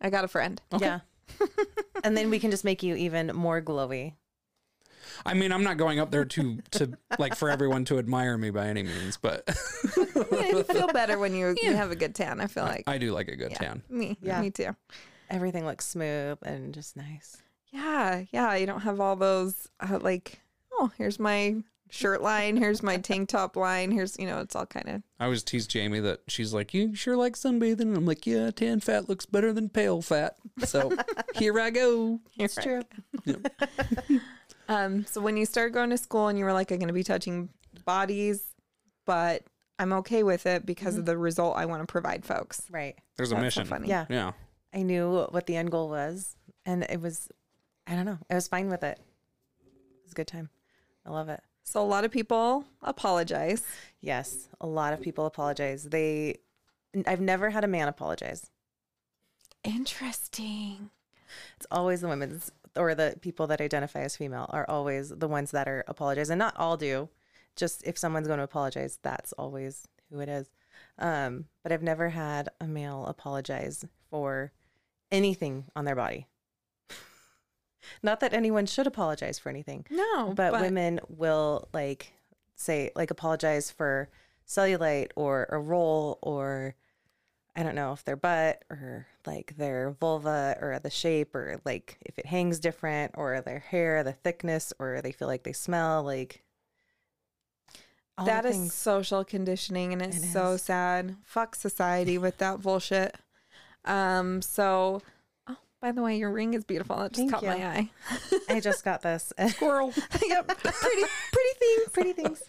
I 0.00 0.10
got 0.10 0.24
a 0.24 0.28
friend. 0.28 0.60
Okay. 0.72 0.84
Yeah. 0.86 1.00
and 2.04 2.16
then 2.16 2.30
we 2.30 2.38
can 2.38 2.50
just 2.50 2.64
make 2.64 2.82
you 2.82 2.94
even 2.94 3.28
more 3.28 3.62
glowy. 3.62 4.14
I 5.24 5.34
mean, 5.34 5.52
I'm 5.52 5.62
not 5.62 5.76
going 5.76 5.98
up 5.98 6.10
there 6.10 6.24
to 6.24 6.58
to 6.72 6.92
like 7.18 7.34
for 7.34 7.50
everyone 7.50 7.84
to 7.86 7.98
admire 7.98 8.38
me 8.38 8.50
by 8.50 8.68
any 8.68 8.82
means, 8.82 9.16
but 9.16 9.44
Yeah, 9.96 10.48
you 10.48 10.62
feel 10.64 10.88
better 10.88 11.18
when 11.18 11.34
you, 11.34 11.54
you 11.62 11.74
have 11.74 11.90
a 11.90 11.96
good 11.96 12.14
tan. 12.14 12.40
I 12.40 12.46
feel 12.46 12.64
like. 12.64 12.84
I 12.86 12.98
do 12.98 13.12
like 13.12 13.28
a 13.28 13.36
good 13.36 13.52
yeah, 13.52 13.58
tan. 13.58 13.82
Me. 13.88 14.16
Yeah. 14.22 14.40
Me 14.40 14.50
too. 14.50 14.76
Everything 15.28 15.64
looks 15.64 15.86
smooth 15.86 16.38
and 16.42 16.74
just 16.74 16.96
nice. 16.96 17.38
Yeah, 17.68 18.24
yeah. 18.30 18.54
You 18.56 18.66
don't 18.66 18.80
have 18.80 19.00
all 19.00 19.16
those 19.16 19.68
uh, 19.80 19.98
like, 20.00 20.40
oh, 20.72 20.90
here's 20.96 21.18
my 21.18 21.56
shirt 21.90 22.22
line, 22.22 22.56
here's 22.56 22.82
my 22.82 22.96
tank 22.96 23.28
top 23.28 23.56
line, 23.56 23.90
here's 23.90 24.18
you 24.18 24.26
know, 24.26 24.40
it's 24.40 24.56
all 24.56 24.66
kind 24.66 24.88
of 24.88 25.02
I 25.18 25.24
always 25.24 25.42
tease 25.42 25.66
Jamie 25.66 26.00
that 26.00 26.20
she's 26.28 26.54
like, 26.54 26.72
"You 26.72 26.94
sure 26.94 27.16
like 27.16 27.34
sunbathing?" 27.34 27.80
And 27.80 27.96
I'm 27.96 28.06
like, 28.06 28.26
"Yeah, 28.26 28.50
tan 28.50 28.80
fat 28.80 29.08
looks 29.08 29.26
better 29.26 29.52
than 29.52 29.68
pale 29.68 30.00
fat." 30.00 30.36
So 30.64 30.92
here 31.34 31.58
I 31.60 31.70
go. 31.70 32.20
it's 32.38 32.54
true. 32.54 32.82
um, 34.68 35.04
so 35.06 35.20
when 35.20 35.36
you 35.36 35.44
started 35.44 35.74
going 35.74 35.90
to 35.90 35.98
school 35.98 36.28
and 36.28 36.38
you 36.38 36.44
were 36.44 36.52
like, 36.52 36.70
I'm 36.70 36.78
going 36.78 36.88
to 36.88 36.94
be 36.94 37.04
touching 37.04 37.50
bodies, 37.84 38.42
but 39.04 39.42
I'm 39.78 39.92
okay 39.94 40.22
with 40.22 40.46
it 40.46 40.66
because 40.66 40.96
of 40.96 41.06
the 41.06 41.16
result 41.16 41.56
I 41.56 41.66
want 41.66 41.82
to 41.82 41.86
provide 41.90 42.24
folks. 42.24 42.62
Right. 42.70 42.96
There's 43.16 43.32
a 43.32 43.34
That's 43.34 43.54
so 43.54 43.60
mission. 43.62 43.66
funny. 43.66 43.88
Yeah. 43.88 44.06
Yeah. 44.08 44.32
I 44.74 44.82
knew 44.82 45.26
what 45.30 45.46
the 45.46 45.56
end 45.56 45.70
goal 45.70 45.88
was. 45.88 46.36
And 46.64 46.84
it 46.84 47.00
was, 47.00 47.28
I 47.86 47.94
don't 47.94 48.04
know, 48.04 48.18
I 48.30 48.34
was 48.34 48.46
fine 48.46 48.68
with 48.68 48.84
it. 48.84 48.98
It 49.60 50.04
was 50.04 50.12
a 50.12 50.14
good 50.14 50.26
time. 50.26 50.50
I 51.04 51.10
love 51.10 51.28
it. 51.28 51.40
So 51.70 51.80
a 51.80 51.86
lot 51.86 52.04
of 52.04 52.10
people 52.10 52.64
apologize. 52.82 53.62
Yes. 54.00 54.48
A 54.60 54.66
lot 54.66 54.92
of 54.92 55.00
people 55.00 55.24
apologize. 55.24 55.84
They, 55.84 56.38
I've 57.06 57.20
never 57.20 57.50
had 57.50 57.62
a 57.62 57.68
man 57.68 57.86
apologize. 57.86 58.50
Interesting. 59.62 60.90
It's 61.56 61.68
always 61.70 62.00
the 62.00 62.08
women's 62.08 62.50
or 62.74 62.96
the 62.96 63.14
people 63.20 63.46
that 63.46 63.60
identify 63.60 64.00
as 64.00 64.16
female 64.16 64.46
are 64.48 64.68
always 64.68 65.10
the 65.10 65.28
ones 65.28 65.52
that 65.52 65.68
are 65.68 65.84
apologize. 65.86 66.28
And 66.28 66.40
not 66.40 66.56
all 66.56 66.76
do. 66.76 67.08
Just 67.54 67.84
if 67.86 67.96
someone's 67.96 68.26
going 68.26 68.38
to 68.38 68.44
apologize, 68.44 68.98
that's 69.00 69.32
always 69.34 69.86
who 70.10 70.18
it 70.18 70.28
is. 70.28 70.50
Um, 70.98 71.44
but 71.62 71.70
I've 71.70 71.84
never 71.84 72.08
had 72.08 72.48
a 72.60 72.66
male 72.66 73.06
apologize 73.06 73.84
for 74.10 74.50
anything 75.12 75.66
on 75.76 75.84
their 75.84 75.94
body. 75.94 76.26
Not 78.02 78.20
that 78.20 78.32
anyone 78.32 78.66
should 78.66 78.86
apologize 78.86 79.38
for 79.38 79.48
anything, 79.48 79.86
No, 79.90 80.32
but, 80.34 80.52
women 80.52 81.00
will 81.08 81.68
like 81.72 82.12
say 82.56 82.90
like 82.94 83.10
apologize 83.10 83.70
for 83.70 84.08
cellulite 84.46 85.10
or 85.16 85.46
a 85.50 85.58
roll 85.58 86.18
or 86.22 86.74
I 87.56 87.62
don't 87.62 87.74
know 87.74 87.92
if 87.92 88.04
their 88.04 88.16
butt 88.16 88.64
or 88.70 89.06
like 89.26 89.56
their 89.56 89.90
vulva 89.90 90.56
or 90.60 90.78
the 90.78 90.90
shape 90.90 91.34
or 91.34 91.60
like 91.64 91.98
if 92.02 92.18
it 92.18 92.26
hangs 92.26 92.58
different 92.60 93.12
or 93.16 93.40
their 93.40 93.58
hair, 93.58 94.02
the 94.02 94.12
thickness 94.12 94.72
or 94.78 95.00
they 95.02 95.12
feel 95.12 95.28
like 95.28 95.42
they 95.42 95.52
smell 95.52 96.02
like 96.02 96.42
all 98.18 98.26
that 98.26 98.44
is 98.44 98.72
social 98.72 99.24
conditioning 99.24 99.92
and 99.92 100.02
it's 100.02 100.18
It 100.18 100.32
so 100.32 100.56
sad. 100.56 101.16
Fuck 101.24 101.54
society 101.54 102.18
with 102.18 102.38
that 102.38 102.60
bullshit. 102.60 103.16
Um, 103.84 104.42
so 104.42 105.00
by 105.80 105.92
the 105.92 106.02
way, 106.02 106.18
your 106.18 106.30
ring 106.30 106.54
is 106.54 106.64
beautiful. 106.64 107.00
It 107.02 107.12
just 107.12 107.18
Thank 107.18 107.32
caught 107.32 107.42
you. 107.42 107.48
my 107.48 107.66
eye. 107.66 107.90
I 108.48 108.60
just 108.60 108.84
got 108.84 109.02
this. 109.02 109.32
Squirrel. 109.48 109.92
yep. 110.26 110.46
Pretty 110.46 111.04
pretty 111.32 111.58
things. 111.58 111.88
Pretty 111.92 112.12
things. 112.12 112.42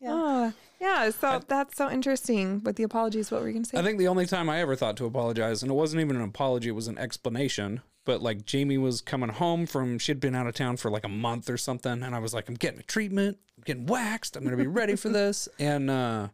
Yeah. 0.00 0.10
Oh, 0.12 0.52
yeah. 0.80 1.10
So 1.10 1.40
that's 1.46 1.76
so 1.76 1.90
interesting 1.90 2.62
with 2.64 2.76
the 2.76 2.82
apologies. 2.82 3.30
What 3.30 3.42
were 3.42 3.48
you 3.48 3.54
gonna 3.54 3.64
say? 3.66 3.78
I 3.78 3.82
think 3.82 3.98
the 3.98 4.08
only 4.08 4.26
time 4.26 4.50
I 4.50 4.60
ever 4.60 4.74
thought 4.74 4.96
to 4.96 5.06
apologize, 5.06 5.62
and 5.62 5.70
it 5.70 5.74
wasn't 5.74 6.00
even 6.00 6.16
an 6.16 6.22
apology, 6.22 6.68
it 6.70 6.72
was 6.72 6.88
an 6.88 6.98
explanation. 6.98 7.82
But 8.04 8.20
like 8.20 8.44
Jamie 8.44 8.78
was 8.78 9.00
coming 9.00 9.28
home 9.28 9.66
from, 9.66 9.98
she'd 9.98 10.18
been 10.18 10.34
out 10.34 10.48
of 10.48 10.54
town 10.54 10.76
for 10.76 10.90
like 10.90 11.04
a 11.04 11.08
month 11.08 11.48
or 11.48 11.56
something. 11.56 12.02
And 12.02 12.14
I 12.14 12.18
was 12.18 12.34
like, 12.34 12.48
I'm 12.48 12.56
getting 12.56 12.80
a 12.80 12.82
treatment, 12.82 13.38
I'm 13.56 13.62
getting 13.64 13.86
waxed, 13.86 14.36
I'm 14.36 14.42
going 14.42 14.56
to 14.56 14.62
be 14.62 14.68
ready 14.68 14.96
for 14.96 15.08
this. 15.08 15.48
And 15.60 15.88
uh, 15.88 16.28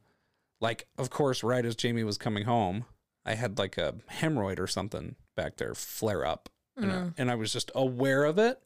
like, 0.60 0.86
of 0.96 1.10
course, 1.10 1.42
right 1.42 1.64
as 1.64 1.76
Jamie 1.76 2.04
was 2.04 2.16
coming 2.16 2.44
home, 2.44 2.86
I 3.28 3.34
had 3.34 3.58
like 3.58 3.76
a 3.76 3.94
hemorrhoid 4.10 4.58
or 4.58 4.66
something 4.66 5.14
back 5.36 5.58
there 5.58 5.74
flare 5.74 6.24
up. 6.24 6.48
And, 6.76 6.90
I, 6.90 6.94
mm. 6.94 7.14
and 7.18 7.30
I 7.30 7.34
was 7.34 7.52
just 7.52 7.70
aware 7.74 8.24
of 8.24 8.38
it. 8.38 8.58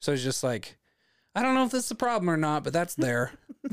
So 0.00 0.10
I 0.10 0.14
was 0.14 0.24
just 0.24 0.42
like, 0.42 0.76
I 1.36 1.42
don't 1.42 1.54
know 1.54 1.64
if 1.64 1.70
this 1.70 1.84
is 1.84 1.90
a 1.90 1.96
problem 1.96 2.28
or 2.28 2.36
not, 2.36 2.64
but 2.64 2.72
that's 2.72 2.94
there. 2.94 3.32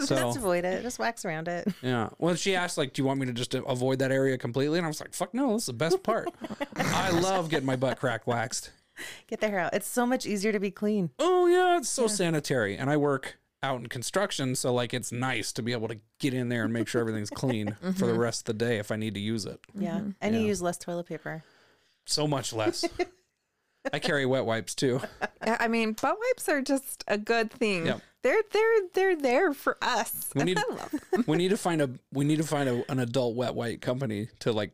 so 0.00 0.16
Just 0.16 0.38
avoid 0.38 0.64
it. 0.64 0.82
Just 0.82 0.98
wax 0.98 1.24
around 1.24 1.48
it. 1.48 1.68
yeah. 1.82 2.08
Well, 2.18 2.34
she 2.34 2.54
asked, 2.54 2.78
like, 2.78 2.94
do 2.94 3.02
you 3.02 3.06
want 3.06 3.20
me 3.20 3.26
to 3.26 3.32
just 3.32 3.54
avoid 3.54 3.98
that 3.98 4.10
area 4.10 4.38
completely? 4.38 4.78
And 4.78 4.86
I 4.86 4.88
was 4.88 5.00
like, 5.00 5.12
fuck 5.12 5.34
no, 5.34 5.52
this 5.52 5.62
is 5.62 5.66
the 5.66 5.72
best 5.74 6.02
part. 6.02 6.28
I 6.76 7.10
love 7.10 7.50
getting 7.50 7.66
my 7.66 7.76
butt 7.76 7.98
crack 7.98 8.26
waxed. 8.26 8.70
Get 9.26 9.40
the 9.40 9.48
hair 9.48 9.58
out. 9.58 9.74
It's 9.74 9.88
so 9.88 10.06
much 10.06 10.24
easier 10.24 10.52
to 10.52 10.60
be 10.60 10.70
clean. 10.70 11.10
Oh, 11.18 11.46
yeah, 11.46 11.76
it's 11.76 11.90
so 11.90 12.06
sanitary. 12.06 12.78
And 12.78 12.88
I 12.88 12.96
work 12.96 13.36
out 13.62 13.80
in 13.80 13.86
construction, 13.88 14.54
so, 14.54 14.72
like, 14.72 14.94
it's 14.94 15.12
nice 15.12 15.52
to 15.52 15.62
be 15.62 15.72
able 15.72 15.88
to 15.88 15.98
get 16.18 16.34
in 16.34 16.48
there 16.48 16.64
and 16.64 16.72
make 16.72 16.88
sure 16.88 17.00
everything's 17.00 17.30
clean 17.42 17.76
for 17.80 17.90
the 17.90 18.12
mm-hmm. 18.12 18.18
rest 18.18 18.48
of 18.48 18.58
the 18.58 18.64
day 18.64 18.78
if 18.78 18.90
I 18.90 18.96
need 18.96 19.14
to 19.14 19.20
use 19.20 19.44
it. 19.46 19.60
Yeah. 19.74 19.96
And 19.96 20.14
mm-hmm. 20.20 20.34
you 20.34 20.46
use 20.46 20.62
less 20.62 20.78
toilet 20.78 21.06
paper. 21.06 21.42
So 22.06 22.26
much 22.26 22.52
less. 22.52 22.84
I 23.92 23.98
carry 23.98 24.26
wet 24.26 24.44
wipes 24.46 24.74
too. 24.74 25.00
I 25.40 25.68
mean, 25.68 25.92
butt 25.92 26.16
wipes 26.18 26.48
are 26.48 26.60
just 26.60 27.04
a 27.08 27.18
good 27.18 27.50
thing. 27.50 27.86
Yep. 27.86 28.00
They're 28.22 28.42
they're 28.50 28.80
they're 28.94 29.16
there 29.16 29.52
for 29.52 29.76
us. 29.80 30.30
We 30.34 30.44
need 30.44 30.58
I 30.70 31.22
we 31.26 31.36
need 31.36 31.50
to 31.50 31.56
find 31.56 31.80
a 31.80 31.90
we 32.12 32.24
need 32.24 32.38
to 32.38 32.44
find 32.44 32.68
a, 32.68 32.90
an 32.90 32.98
adult 32.98 33.36
wet 33.36 33.54
wipe 33.54 33.80
company 33.80 34.28
to 34.40 34.52
like 34.52 34.72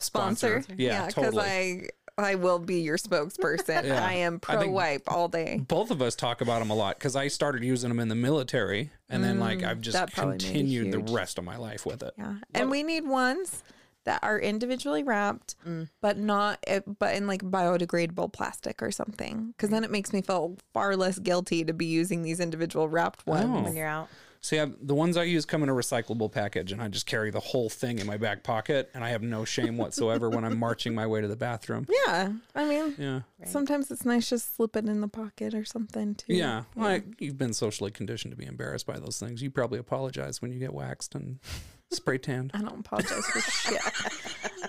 sponsor. 0.00 0.62
Sponsor. 0.62 0.82
Yeah, 0.82 1.06
because 1.06 1.34
totally. 1.34 1.44
I 1.44 1.88
I 2.16 2.36
will 2.36 2.58
be 2.58 2.80
your 2.80 2.96
spokesperson. 2.96 3.84
Yeah. 3.84 4.04
I 4.06 4.14
am 4.14 4.36
I 4.36 4.38
pro 4.38 4.60
think- 4.60 4.72
wipe 4.74 5.02
all 5.08 5.28
day. 5.28 5.60
both 5.66 5.90
of 5.90 6.00
us 6.00 6.14
talk 6.14 6.40
about 6.40 6.60
them 6.60 6.70
a 6.70 6.74
lot 6.74 6.98
because 6.98 7.16
I 7.16 7.28
started 7.28 7.64
using 7.64 7.88
them 7.90 7.98
in 8.00 8.08
the 8.08 8.14
military, 8.14 8.90
and 9.08 9.22
then 9.24 9.40
like 9.40 9.62
I've 9.62 9.80
just 9.80 9.96
Mm, 9.96 10.00
that 10.00 10.12
probably 10.12 10.32
made 10.34 10.42
a 10.42 10.46
continued 10.46 10.92
the 10.92 11.12
rest 11.12 11.38
of 11.38 11.44
my 11.44 11.56
life 11.56 11.84
with 11.84 12.02
it. 12.02 12.14
Yeah, 12.16 12.36
and 12.54 12.70
we 12.70 12.82
need 12.82 13.06
ones 13.06 13.62
that 14.04 14.20
are 14.22 14.38
individually 14.38 15.02
wrapped, 15.02 15.56
but 16.02 16.18
not, 16.18 16.58
eh, 16.66 16.80
but 16.98 17.14
in 17.14 17.26
like 17.26 17.42
biodegradable 17.42 18.32
plastic 18.32 18.82
or 18.82 18.90
something. 18.90 19.48
Because 19.56 19.70
then 19.70 19.82
it 19.82 19.90
makes 19.90 20.12
me 20.12 20.20
feel 20.22 20.56
far 20.74 20.94
less 20.96 21.18
guilty 21.18 21.64
to 21.64 21.72
be 21.72 21.86
using 21.86 22.22
these 22.22 22.38
individual 22.38 22.88
wrapped 22.88 23.26
ones. 23.26 23.46
Oh. 23.48 23.62
when 23.62 23.74
you're 23.74 23.86
out. 23.86 24.08
See, 24.44 24.60
I, 24.60 24.70
the 24.82 24.94
ones 24.94 25.16
I 25.16 25.22
use 25.22 25.46
come 25.46 25.62
in 25.62 25.70
a 25.70 25.72
recyclable 25.72 26.30
package, 26.30 26.70
and 26.70 26.82
I 26.82 26.88
just 26.88 27.06
carry 27.06 27.30
the 27.30 27.40
whole 27.40 27.70
thing 27.70 27.98
in 27.98 28.06
my 28.06 28.18
back 28.18 28.42
pocket, 28.42 28.90
and 28.92 29.02
I 29.02 29.08
have 29.08 29.22
no 29.22 29.46
shame 29.46 29.78
whatsoever 29.78 30.28
when 30.28 30.44
I'm 30.44 30.58
marching 30.58 30.94
my 30.94 31.06
way 31.06 31.22
to 31.22 31.26
the 31.28 31.34
bathroom. 31.34 31.86
Yeah, 32.06 32.32
I 32.54 32.64
mean, 32.66 32.94
Yeah, 32.98 33.20
sometimes 33.46 33.90
it's 33.90 34.04
nice 34.04 34.28
just 34.28 34.54
slip 34.54 34.76
it 34.76 34.84
in 34.84 35.00
the 35.00 35.08
pocket 35.08 35.54
or 35.54 35.64
something 35.64 36.14
too. 36.14 36.34
yeah. 36.34 36.64
Like 36.76 37.06
you've 37.20 37.38
been 37.38 37.54
socially 37.54 37.90
conditioned 37.90 38.32
to 38.32 38.36
be 38.36 38.44
embarrassed 38.44 38.86
by 38.86 38.98
those 38.98 39.18
things. 39.18 39.40
You 39.40 39.50
probably 39.50 39.78
apologize 39.78 40.42
when 40.42 40.52
you 40.52 40.58
get 40.58 40.74
waxed 40.74 41.14
and 41.14 41.38
spray 41.90 42.18
tanned. 42.18 42.50
I 42.52 42.58
don't 42.60 42.80
apologize 42.80 43.24
for 43.24 43.40
shit. 43.40 43.80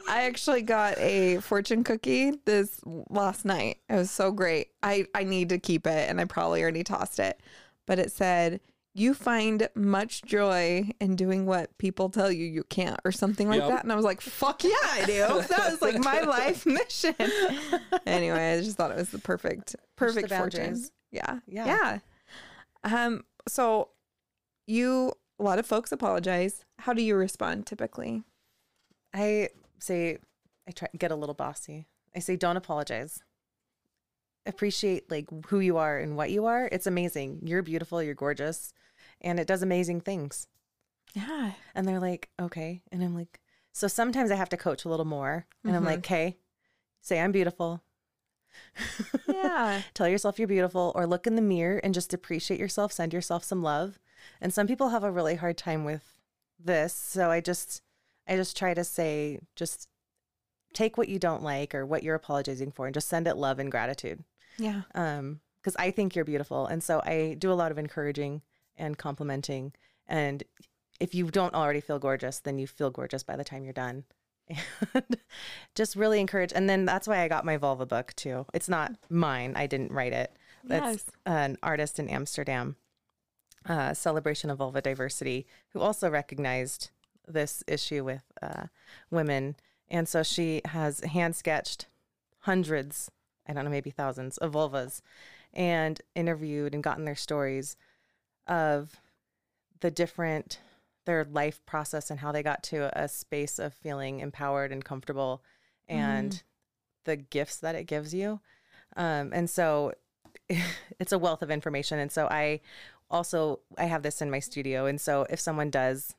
I 0.08 0.22
actually 0.22 0.62
got 0.62 0.98
a 1.00 1.40
fortune 1.42 1.84
cookie 1.84 2.32
this 2.46 2.80
last 3.10 3.44
night. 3.44 3.80
It 3.90 3.96
was 3.96 4.10
so 4.10 4.32
great. 4.32 4.70
I, 4.82 5.08
I 5.14 5.26
need 5.26 5.50
to 5.50 5.60
keep 5.60 5.86
it 5.86 6.10
and 6.10 6.22
I 6.22 6.24
probably 6.24 6.62
already 6.62 6.86
tossed 6.86 7.20
it. 7.20 7.42
But 7.86 8.00
it 8.00 8.14
said, 8.14 8.62
You 8.98 9.14
find 9.14 9.68
much 9.76 10.24
joy 10.24 10.90
in 11.02 11.18
doing 11.18 11.46
what 11.46 11.78
people 11.78 12.10
tell 12.10 12.32
you 12.32 12.46
you 12.46 12.64
can't, 12.64 12.98
or 13.04 13.12
something 13.12 13.50
like 13.50 13.60
Yep. 13.60 13.70
that. 13.70 13.84
And 13.84 13.92
I 13.92 13.96
was 13.96 14.06
like, 14.06 14.22
Fuck 14.22 14.64
yeah, 14.64 14.70
I 14.84 15.04
do. 15.06 15.20
That 15.50 15.70
was 15.72 15.82
like 15.82 16.00
my 16.02 16.22
life 16.22 16.66
mission. 16.78 17.14
anyway, 18.06 18.54
I 18.54 18.62
just 18.62 18.78
thought 18.78 18.92
it 18.92 18.98
was 18.98 19.10
the 19.10 19.20
perfect, 19.20 19.76
perfect 19.98 20.30
fortune. 20.30 20.60
boundaries. 20.62 20.92
Yeah. 21.12 21.40
Yeah. 21.46 21.66
Yeah. 21.66 22.00
Um, 23.06 23.24
so 23.50 23.90
you, 24.66 25.12
a 25.40 25.44
lot 25.44 25.60
of 25.60 25.66
folks 25.66 25.92
apologize. 25.92 26.64
How 26.80 26.94
do 26.94 27.02
you 27.04 27.16
respond 27.18 27.66
typically? 27.68 28.24
I 29.14 29.50
say, 29.80 30.20
I 30.68 30.72
try 30.72 30.88
get 30.98 31.12
a 31.12 31.16
little 31.16 31.36
bossy. 31.36 31.88
I 32.16 32.20
say, 32.20 32.38
don't 32.38 32.58
apologize. 32.58 33.22
Appreciate 34.46 35.10
like 35.10 35.26
who 35.48 35.60
you 35.60 35.78
are 35.78 35.98
and 35.98 36.16
what 36.16 36.30
you 36.30 36.46
are. 36.46 36.70
It's 36.72 36.86
amazing. 36.88 37.40
You're 37.44 37.64
beautiful. 37.64 38.02
You're 38.02 38.14
gorgeous, 38.14 38.72
and 39.26 39.40
it 39.40 39.48
does 39.48 39.64
amazing 39.64 40.00
things. 40.02 40.48
Yeah. 41.14 41.54
And 41.74 41.88
they're 41.88 42.00
like, 42.00 42.30
okay. 42.40 42.82
And 42.92 43.04
I'm 43.04 43.16
like, 43.16 43.42
so 43.74 43.88
sometimes 43.88 44.32
I 44.32 44.36
have 44.36 44.50
to 44.50 44.58
coach 44.58 44.86
a 44.86 44.90
little 44.90 45.06
more. 45.06 45.48
And 45.66 45.76
I'm 45.76 45.84
like, 45.84 46.00
okay, 46.00 46.38
say 47.02 47.20
I'm 47.20 47.32
beautiful. 47.32 47.84
Yeah. 49.28 49.82
Tell 49.94 50.08
yourself 50.08 50.40
you're 50.40 50.48
beautiful 50.48 50.94
or 50.96 51.06
look 51.08 51.28
in 51.28 51.36
the 51.36 51.42
mirror 51.42 51.80
and 51.84 51.94
just 51.94 52.14
appreciate 52.14 52.60
yourself, 52.60 52.94
send 52.94 53.14
yourself 53.14 53.44
some 53.44 53.62
love. 53.62 54.00
And 54.40 54.54
some 54.54 54.68
people 54.68 54.90
have 54.90 55.04
a 55.04 55.12
really 55.12 55.36
hard 55.36 55.58
time 55.58 55.84
with 55.84 56.22
this. 56.64 56.94
So 56.94 57.32
I 57.32 57.42
just 57.42 57.82
I 58.28 58.36
just 58.36 58.56
try 58.58 58.74
to 58.74 58.84
say 58.84 59.40
just 59.56 59.90
take 60.74 60.98
what 60.98 61.10
you 61.10 61.20
don't 61.20 61.44
like 61.44 61.76
or 61.76 61.86
what 61.86 62.04
you're 62.04 62.16
apologizing 62.16 62.72
for 62.72 62.86
and 62.86 62.94
just 62.94 63.10
send 63.10 63.28
it 63.28 63.36
love 63.36 63.60
and 63.60 63.72
gratitude. 63.72 64.24
Yeah. 64.58 64.84
Um 64.94 65.42
because 65.62 65.76
I 65.78 65.92
think 65.92 66.16
you're 66.16 66.26
beautiful. 66.26 66.68
And 66.68 66.84
so 66.84 67.02
I 67.04 67.36
do 67.40 67.52
a 67.52 67.54
lot 67.54 67.72
of 67.72 67.80
encouraging 67.80 68.42
and 68.78 68.98
complimenting 68.98 69.74
and 70.08 70.44
if 71.00 71.14
you 71.14 71.30
don't 71.30 71.54
already 71.54 71.82
feel 71.82 72.00
gorgeous, 72.00 72.40
then 72.40 72.58
you 72.58 72.68
feel 72.68 72.90
gorgeous 72.90 73.24
by 73.24 73.36
the 73.36 73.44
time 73.44 73.64
you're 73.64 73.74
done. 73.74 74.06
And 74.94 75.18
just 75.74 75.96
really 75.96 76.20
encourage. 76.20 76.54
And 76.54 76.70
then 76.70 76.86
that's 76.86 77.08
why 77.08 77.20
I 77.22 77.28
got 77.28 77.44
my 77.46 77.58
vulva 77.58 77.86
book 77.86 78.14
too. 78.16 78.46
It's 78.54 78.70
not 78.70 78.94
mine. 79.10 79.54
I 79.56 79.68
didn't 79.68 79.92
write 79.92 80.14
it. 80.14 80.32
That's 80.64 81.04
Yes. 81.06 81.12
an 81.26 81.58
artist 81.64 82.00
in 82.00 82.08
Amsterdam, 82.10 82.76
uh, 83.68 83.94
celebration 83.94 84.50
of 84.50 84.60
vulva 84.60 84.82
diversity, 84.82 85.48
who 85.70 85.82
also 85.82 86.10
recognized 86.10 86.92
this 87.28 87.64
issue 87.68 88.04
with 88.04 88.22
uh, 88.42 88.68
women. 89.10 89.56
And 89.90 90.08
so 90.08 90.24
she 90.24 90.62
has 90.66 91.00
hand 91.02 91.36
sketched 91.36 91.88
hundreds, 92.42 93.12
I 93.48 93.54
don't 93.54 93.66
know, 93.66 93.72
maybe 93.72 93.90
thousands 93.90 94.38
of 94.38 94.54
vulvas 94.54 95.02
and 95.54 96.02
interviewed 96.16 96.74
and 96.74 96.84
gotten 96.84 97.06
their 97.06 97.16
stories 97.16 97.76
of 98.48 99.00
the 99.80 99.92
different 99.92 100.60
their 101.06 101.24
life 101.24 101.64
process 101.66 102.10
and 102.10 102.20
how 102.20 102.32
they 102.32 102.42
got 102.42 102.64
to 102.64 102.90
a 103.00 103.08
space 103.08 103.60
of 103.60 103.74
feeling 103.74 104.20
empowered 104.20 104.72
and 104.72 104.84
comfortable 104.84 105.44
and 105.88 106.42
the 107.04 107.16
gifts 107.16 107.58
that 107.58 107.76
it 107.76 107.84
gives 107.84 108.12
you. 108.12 108.40
Um, 108.98 109.32
and 109.32 109.48
so 109.48 109.94
it's 111.00 111.12
a 111.12 111.20
wealth 111.20 111.44
of 111.44 111.52
information. 111.52 112.00
And 112.00 112.12
so 112.12 112.28
i 112.28 112.62
also 113.12 113.60
i 113.78 113.86
have 113.86 114.02
this 114.02 114.22
in 114.22 114.32
my 114.32 114.40
studio. 114.40 114.88
And 114.88 115.00
so 115.00 115.28
if 115.30 115.40
someone 115.40 115.70
does 115.70 116.16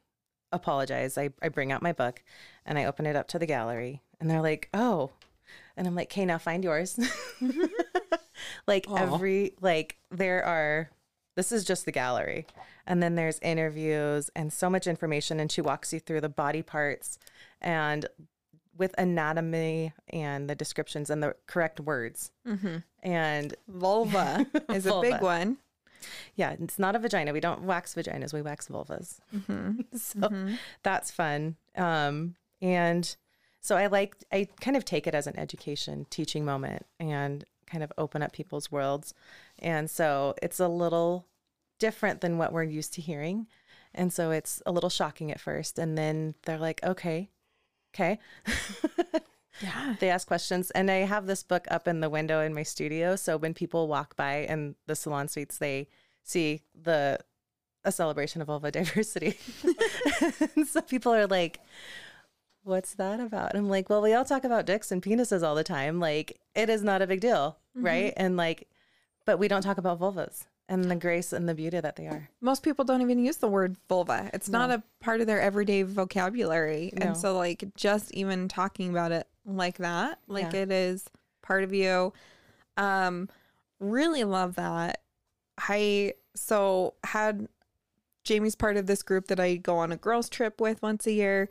apologize 0.52 1.18
i, 1.18 1.28
I 1.42 1.48
bring 1.48 1.72
out 1.72 1.82
my 1.82 1.92
book 1.92 2.22
and 2.64 2.78
i 2.78 2.84
open 2.84 3.04
it 3.04 3.16
up 3.16 3.26
to 3.26 3.38
the 3.38 3.46
gallery 3.46 4.00
and 4.20 4.30
they're 4.30 4.40
like 4.40 4.68
oh 4.72 5.10
and 5.76 5.88
i'm 5.88 5.96
like 5.96 6.06
okay 6.12 6.24
now 6.24 6.38
find 6.38 6.62
yours. 6.62 6.98
Like 8.66 8.86
Aw. 8.88 8.96
every 8.96 9.54
like 9.60 9.96
there 10.10 10.44
are 10.44 10.90
this 11.37 11.53
is 11.53 11.64
just 11.64 11.84
the 11.84 11.93
gallery. 11.93 12.47
And 12.87 13.03
then 13.03 13.14
there's 13.14 13.39
interviews 13.41 14.30
and 14.34 14.53
so 14.53 14.68
much 14.68 14.87
information 14.87 15.39
and 15.39 15.53
she 15.53 15.61
walks 15.61 15.93
you 15.93 16.01
through 16.01 16.22
the 16.22 16.28
body 16.28 16.62
parts 16.62 17.18
and 17.61 18.07
with 18.76 18.95
anatomy 18.99 19.93
and 20.09 20.51
the 20.51 20.55
descriptions 20.55 21.09
and 21.09 21.22
the 21.22 21.37
correct 21.47 21.78
words. 21.78 22.32
Mm-hmm. 22.47 22.78
And 23.03 23.55
Vulva. 23.68 24.47
is 24.70 24.87
a 24.87 25.01
big 25.01 25.20
one. 25.20 25.59
yeah 26.34 26.57
it's 26.61 26.78
not 26.78 26.97
a 26.97 26.99
vagina. 26.99 27.32
We 27.32 27.41
don't 27.41 27.62
wax 27.62 27.95
vaginas. 27.95 28.32
We 28.32 28.43
wax 28.43 28.68
vulvas. 28.68 29.20
Mm-hmm. 29.34 29.80
So 29.97 30.18
mm-hmm. 30.20 30.55
that's 30.82 31.11
fun. 31.11 31.57
Um 31.76 32.34
and 32.62 33.14
so 33.61 33.76
i 33.76 33.87
like 33.87 34.16
i 34.32 34.49
kind 34.61 34.76
of 34.76 34.84
take 34.84 35.07
it 35.07 35.14
as 35.14 35.26
an 35.26 35.39
education 35.39 36.07
teaching 36.09 36.45
moment 36.45 36.87
and 36.99 37.45
kind 37.66 37.82
of 37.82 37.93
open 37.99 38.22
up 38.22 38.32
people's 38.32 38.70
worlds 38.72 39.12
and 39.59 39.90
so 39.90 40.34
it's 40.42 40.61
a 40.61 40.68
little 40.68 41.26
different 41.78 42.20
than 42.20 42.38
what 42.38 42.52
we're 42.52 42.62
used 42.62 42.94
to 42.94 43.00
hearing. 43.00 43.46
And 43.94 44.12
so 44.12 44.30
it's 44.30 44.62
a 44.66 44.72
little 44.72 44.90
shocking 44.90 45.30
at 45.30 45.40
first. 45.40 45.78
And 45.78 45.96
then 45.96 46.34
they're 46.44 46.59
like 46.59 46.82
okay 46.84 47.30
okay. 47.94 48.18
Yeah. 49.62 49.94
they 50.00 50.11
ask 50.11 50.26
questions. 50.26 50.70
And 50.72 50.90
i 50.90 50.96
have 50.96 51.26
this 51.26 51.42
book 51.42 51.66
up 51.70 51.88
in 51.88 52.00
the 52.00 52.11
window 52.11 52.40
in 52.40 52.54
my 52.54 52.62
studio. 52.62 53.16
So 53.16 53.36
when 53.36 53.54
people 53.54 53.88
walk 53.88 54.16
by 54.16 54.46
in 54.48 54.74
the 54.86 54.94
salon 54.94 55.28
suites 55.28 55.59
they 55.59 55.88
see 56.22 56.62
the 56.74 57.18
a 57.84 57.92
celebration 57.92 58.42
of 58.42 58.50
all 58.50 58.59
the 58.66 58.72
diversity 58.72 59.38
so 60.66 60.80
people 60.80 61.14
are 61.14 61.28
like 61.28 61.61
what's 62.64 62.94
that 62.94 63.20
about? 63.20 63.50
And 63.50 63.59
i'm 63.59 63.70
like 63.70 63.88
well 63.88 64.02
we 64.02 64.12
all 64.12 64.24
talk 64.24 64.44
about 64.44 64.66
dicks 64.66 64.90
and 64.92 65.02
penises 65.02 65.42
all 65.42 65.54
the 65.54 65.64
time. 65.64 66.00
Like 66.00 66.40
it 66.54 66.68
is 66.68 66.82
not 66.82 67.02
a 67.02 67.07
big 67.07 67.20
deal 67.20 67.59
mm-hmm. 67.76 67.86
right? 67.86 68.14
And 68.16 68.36
like 68.36 68.68
but 69.26 69.38
we 69.38 69.48
don't 69.48 69.62
talk 69.62 69.76
about 69.76 70.00
vulvas 70.00 70.46
and 70.68 70.90
the 70.90 70.96
grace 70.96 71.32
and 71.32 71.48
the 71.48 71.54
beauty 71.54 71.78
that 71.78 71.96
they 71.96 72.06
are 72.06 72.28
Most 72.40 72.62
people 72.62 72.84
don't 72.84 73.02
even 73.02 73.18
use 73.18 73.36
the 73.36 73.48
word 73.48 73.76
vulva. 73.88 74.30
It's 74.32 74.48
not 74.48 74.70
a 74.70 74.82
part 75.00 75.20
of 75.20 75.26
their 75.26 75.40
everyday 75.40 75.82
vocabulary. 75.82 76.92
No. 76.96 77.06
And 77.08 77.16
so 77.16 77.36
like 77.36 77.64
just 77.76 78.12
even 78.14 78.48
talking 78.48 78.90
about 78.90 79.12
it 79.12 79.28
like 79.44 79.78
that, 79.78 80.18
like 80.26 80.52
Yeah. 80.54 80.60
it 80.62 80.72
is 80.72 81.04
part 81.42 81.62
of 81.62 81.72
you. 81.74 82.12
Um 82.76 83.28
really 83.78 84.24
love 84.24 84.56
that. 84.56 85.02
I 85.58 86.14
so 86.34 86.94
had 87.04 87.48
Jamie's 88.24 88.56
part 88.56 88.76
of 88.76 88.86
this 88.86 89.02
group 89.02 89.28
that 89.28 89.38
I 89.38 89.54
go 89.56 89.78
on 89.78 89.92
a 89.92 89.96
girls 89.96 90.28
trip 90.28 90.60
with 90.60 90.82
once 90.82 91.06
a 91.06 91.12
year. 91.12 91.48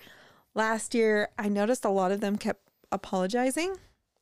Last 0.53 0.93
year, 0.93 1.29
I 1.37 1.47
noticed 1.47 1.85
a 1.85 1.89
lot 1.89 2.11
of 2.11 2.19
them 2.19 2.37
kept 2.37 2.61
apologizing. 2.91 3.75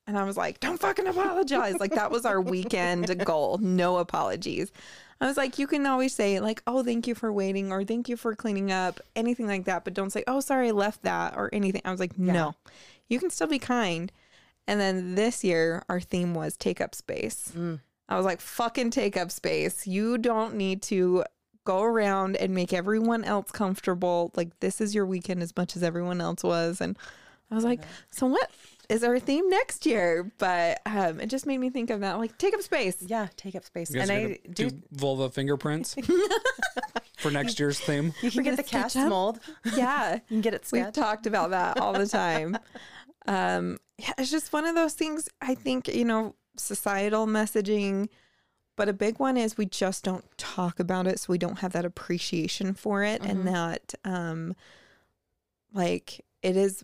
And 0.05 0.17
I 0.17 0.23
was 0.23 0.35
like, 0.35 0.59
don't 0.59 0.79
fucking 0.79 1.07
apologize. 1.07 1.79
like, 1.79 1.95
that 1.95 2.11
was 2.11 2.25
our 2.25 2.41
weekend 2.41 3.25
goal. 3.25 3.57
No 3.59 3.97
apologies. 3.97 4.71
I 5.21 5.27
was 5.27 5.37
like, 5.37 5.57
you 5.57 5.67
can 5.67 5.85
always 5.85 6.13
say, 6.13 6.41
like, 6.41 6.61
oh, 6.67 6.83
thank 6.83 7.07
you 7.07 7.15
for 7.15 7.31
waiting 7.31 7.71
or 7.71 7.85
thank 7.85 8.09
you 8.09 8.17
for 8.17 8.35
cleaning 8.35 8.71
up, 8.71 8.99
anything 9.15 9.47
like 9.47 9.63
that. 9.65 9.85
But 9.85 9.93
don't 9.93 10.09
say, 10.09 10.23
oh, 10.27 10.41
sorry, 10.41 10.67
I 10.67 10.71
left 10.71 11.03
that 11.03 11.37
or 11.37 11.49
anything. 11.53 11.81
I 11.85 11.91
was 11.91 12.01
like, 12.01 12.17
no, 12.17 12.55
you 13.07 13.19
can 13.19 13.29
still 13.29 13.47
be 13.47 13.59
kind. 13.59 14.11
And 14.67 14.79
then 14.79 15.15
this 15.15 15.43
year, 15.43 15.83
our 15.87 16.01
theme 16.01 16.33
was 16.33 16.57
take 16.57 16.81
up 16.81 16.93
space. 16.95 17.53
Mm. 17.55 17.79
I 18.09 18.17
was 18.17 18.25
like, 18.25 18.41
fucking 18.41 18.91
take 18.91 19.15
up 19.15 19.31
space. 19.31 19.87
You 19.87 20.17
don't 20.17 20.55
need 20.55 20.81
to 20.83 21.23
go 21.65 21.83
around 21.83 22.35
and 22.37 22.53
make 22.53 22.73
everyone 22.73 23.23
else 23.23 23.51
comfortable. 23.51 24.31
Like, 24.35 24.59
this 24.59 24.81
is 24.81 24.93
your 24.93 25.05
weekend 25.05 25.41
as 25.41 25.55
much 25.55 25.75
as 25.75 25.83
everyone 25.83 26.19
else 26.19 26.43
was. 26.43 26.81
And 26.81 26.97
I 27.51 27.55
was 27.55 27.63
like, 27.63 27.81
so 28.09 28.25
what 28.25 28.49
is 28.89 29.03
our 29.03 29.19
theme 29.19 29.49
next 29.49 29.85
year? 29.85 30.31
But 30.39 30.81
um, 30.85 31.19
it 31.19 31.27
just 31.27 31.45
made 31.45 31.59
me 31.59 31.69
think 31.69 31.89
of 31.89 31.99
that. 32.01 32.17
Like, 32.17 32.37
take 32.37 32.53
up 32.53 32.61
space. 32.61 32.97
yeah 33.05 33.27
take 33.37 33.55
up 33.55 33.63
space 33.63 33.91
You 33.91 33.99
guys 33.99 34.09
and 34.09 34.17
i 34.17 34.39
do 34.53 34.69
do 34.69 34.81
vulva 34.91 35.29
fingerprints 35.29 35.95
for 37.17 37.31
next 37.31 37.59
year's 37.59 37.79
theme. 37.79 38.13
you 38.21 38.31
can 38.31 38.43
get 38.43 38.57
the 38.57 38.63
gonna 38.63 38.83
cast 38.83 38.97
up? 38.97 39.09
mold 39.09 39.39
Yeah. 39.75 40.13
you 40.15 40.21
can 40.27 40.41
get 40.41 40.53
it 40.53 40.67
We've 40.71 40.91
talked 40.91 41.25
about 41.27 41.51
that 41.51 41.79
all 41.79 41.93
the 41.93 42.07
time. 42.07 42.57
um, 43.27 43.77
yeah, 43.97 44.13
it's 44.17 44.31
just 44.31 44.51
one 44.51 44.65
of 44.65 44.75
those 44.75 44.93
things. 44.93 45.29
I 45.41 45.55
think 45.55 45.87
you 45.87 46.05
know, 46.05 46.35
societal 46.57 47.27
messaging, 47.27 48.09
but 48.75 48.89
a 48.89 48.93
big 48.93 49.19
one 49.19 49.37
is 49.37 49.57
we 49.57 49.65
just 49.65 50.03
don't 50.03 50.25
talk 50.37 50.79
about 50.79 51.07
it, 51.07 51.19
so 51.19 51.27
we 51.29 51.37
don't 51.37 51.59
have 51.59 51.73
that 51.73 51.85
appreciation 51.85 52.73
for 52.73 53.03
it, 53.03 53.21
and 53.23 53.47
that, 53.47 53.93
um, 54.03 54.55
like 55.73 56.25
it 56.41 56.57
is 56.57 56.83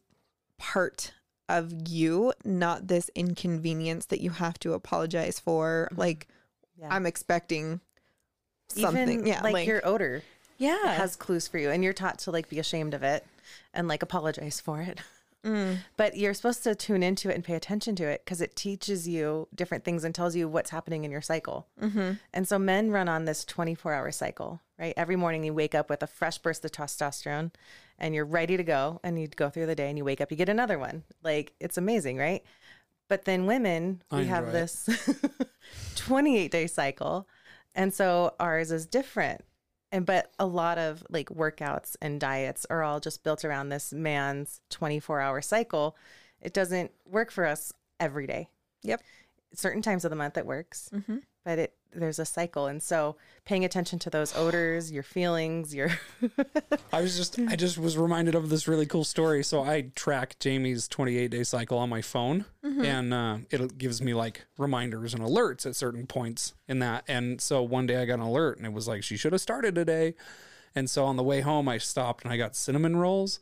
part 0.60 1.14
of 1.49 1.89
you, 1.89 2.32
not 2.45 2.88
this 2.88 3.10
inconvenience 3.16 4.05
that 4.07 4.22
you 4.22 4.30
have 4.30 4.60
to 4.60 4.74
apologize 4.74 5.39
for. 5.39 5.89
Like 5.95 6.28
Yeah. 6.80 6.89
I'm 6.91 7.05
expecting 7.05 7.82
something. 8.68 9.10
Even 9.10 9.26
yeah, 9.26 9.41
like, 9.41 9.66
your 9.66 9.86
odor 9.86 10.22
yeah. 10.57 10.93
has 10.93 11.16
clues 11.16 11.47
for 11.47 11.57
you, 11.57 11.72
and 11.72 11.84
you're 11.84 11.93
taught 11.93 12.20
to 12.20 12.32
like 12.32 12.49
be 12.49 12.60
ashamed 12.60 12.93
of 12.93 13.01
it 13.01 13.26
and 13.74 13.88
like 13.88 14.03
apologize 14.03 14.62
for 14.62 14.82
it. 14.82 14.99
But 15.95 16.18
you're 16.18 16.34
supposed 16.34 16.64
to 16.64 16.76
tune 16.76 17.01
into 17.01 17.30
it 17.30 17.36
and 17.36 17.43
pay 17.43 17.55
attention 17.55 17.95
to 17.95 18.03
it 18.03 18.24
because 18.26 18.41
it 18.41 18.57
teaches 18.57 19.07
you 19.07 19.47
different 19.55 19.86
things 19.86 20.03
and 20.03 20.14
tells 20.14 20.36
you 20.36 20.49
what's 20.49 20.70
happening 20.70 21.05
in 21.05 21.12
your 21.12 21.22
cycle. 21.22 21.66
Mm-hmm. 21.82 22.14
And 22.34 22.47
so 22.47 22.60
men 22.60 22.91
run 22.91 23.07
on 23.07 23.24
this 23.24 23.45
24 23.45 23.93
hour 23.93 24.12
cycle, 24.12 24.60
right? 24.78 24.93
Every 24.97 25.16
morning 25.16 25.45
you 25.45 25.53
wake 25.53 25.74
up 25.74 25.89
with 25.89 26.03
a 26.03 26.07
fresh 26.07 26.39
burst 26.39 26.66
of 26.66 26.72
testosterone 26.74 27.51
and 28.00 28.16
you're 28.16 28.26
ready 28.26 28.58
to 28.58 28.64
go 28.64 29.00
and 29.04 29.20
you 29.20 29.28
go 29.28 29.50
through 29.50 29.66
the 29.68 29.76
day 29.76 29.89
and 29.89 29.97
you 29.97 30.06
wake 30.06 30.22
up, 30.22 30.32
you 30.32 30.38
get 30.38 30.50
another 30.50 30.80
one. 30.80 31.04
Like 31.24 31.54
it's 31.60 31.78
amazing, 31.78 32.18
right? 32.18 32.43
But 33.08 33.26
then 33.26 33.45
women, 33.45 34.02
we 34.12 34.26
have 34.26 34.50
it. 34.50 34.52
this 34.54 34.88
28 35.95 36.52
day 36.52 36.68
cycle. 36.68 37.28
And 37.76 37.93
so 37.93 38.34
ours 38.39 38.72
is 38.72 38.86
different. 38.86 39.41
And 39.91 40.06
but 40.06 40.32
a 40.38 40.45
lot 40.45 40.78
of 40.78 41.04
like 41.10 41.30
workouts 41.30 41.95
and 42.02 42.20
diets 42.20 42.66
are 42.70 42.84
all 42.84 43.00
just 43.00 43.24
built 43.24 43.43
around 43.43 43.70
this 43.70 43.91
man's 43.91 44.62
24 44.70 45.20
hour 45.20 45.41
cycle. 45.41 45.95
It 46.41 46.54
doesn't 46.54 46.91
work 47.06 47.32
for 47.32 47.45
us 47.45 47.74
every 48.00 48.28
day. 48.28 48.50
Yep. 48.84 49.02
Certain 49.56 49.82
times 49.82 50.06
of 50.06 50.12
the 50.12 50.16
month 50.16 50.38
it 50.38 50.45
works, 50.45 50.89
Mm-hmm. 50.93 51.18
but 51.43 51.58
it 51.60 51.74
there's 51.94 52.20
a 52.20 52.26
cycle. 52.26 52.68
And 52.68 52.82
so 52.82 53.16
paying 53.46 53.66
attention 53.66 54.00
to 54.00 54.10
those 54.10 54.36
odors, 54.36 54.92
your 54.92 55.04
feelings, 55.04 55.74
your 55.74 55.90
I 56.94 57.02
was 57.02 57.18
just 57.18 57.40
I 57.40 57.56
just 57.56 57.78
was 57.78 57.98
reminded 57.98 58.36
of 58.36 58.50
this 58.50 58.68
really 58.68 58.86
cool 58.86 59.04
story. 59.04 59.44
So 59.44 59.64
I 59.64 59.92
track 59.96 60.38
Jamie's 60.40 60.88
28 60.88 61.30
day 61.32 61.44
cycle 61.44 61.78
on 61.78 61.90
my 61.90 62.02
phone, 62.02 62.46
and 62.64 63.14
uh, 63.14 63.38
it 63.50 63.78
gives 63.78 64.02
me 64.02 64.14
like 64.14 64.46
reminders 64.58 65.14
and 65.14 65.24
alerts 65.24 65.66
at 65.66 65.76
certain 65.76 66.06
points 66.08 66.54
in 66.68 66.80
that. 66.80 67.04
And 67.08 67.42
so 67.42 67.62
one 67.64 67.88
day 67.88 67.98
I 68.02 68.06
got 68.06 68.16
an 68.16 68.22
alert, 68.22 68.58
and 68.58 68.66
it 68.66 68.74
was 68.74 68.88
like 68.88 69.04
she 69.04 69.18
should 69.18 69.34
have 69.34 69.42
started 69.42 69.76
today. 69.76 70.16
And 70.76 70.90
so 70.90 71.06
on 71.06 71.18
the 71.18 71.24
way 71.24 71.42
home, 71.42 71.68
I 71.68 71.80
stopped 71.80 72.24
and 72.24 72.32
I 72.32 72.38
got 72.38 72.56
cinnamon 72.56 72.96
rolls, 72.96 73.40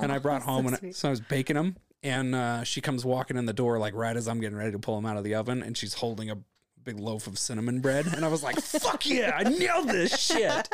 and 0.00 0.12
I 0.12 0.18
brought 0.18 0.42
home 0.42 0.66
and 0.66 0.78
I, 0.80 0.90
so 0.92 1.08
I 1.08 1.10
was 1.10 1.20
baking 1.20 1.56
them. 1.56 1.76
And 2.04 2.34
uh, 2.34 2.64
she 2.64 2.80
comes 2.80 3.04
walking 3.04 3.36
in 3.36 3.46
the 3.46 3.52
door 3.52 3.78
like 3.78 3.94
right 3.94 4.16
as 4.16 4.26
I'm 4.26 4.40
getting 4.40 4.56
ready 4.58 4.72
to 4.72 4.78
pull 4.78 4.96
them 4.96 5.06
out 5.06 5.16
of 5.16 5.24
the 5.24 5.34
oven, 5.34 5.62
and 5.62 5.76
she's 5.76 5.94
holding 5.94 6.30
a 6.30 6.38
big 6.84 6.98
loaf 6.98 7.26
of 7.26 7.38
cinnamon 7.38 7.80
bread, 7.80 8.06
and 8.06 8.24
I 8.24 8.28
was 8.28 8.42
like, 8.42 8.60
"Fuck 8.60 9.06
yeah, 9.06 9.32
I 9.36 9.44
nailed 9.44 9.88
this 9.88 10.18
shit!" 10.18 10.68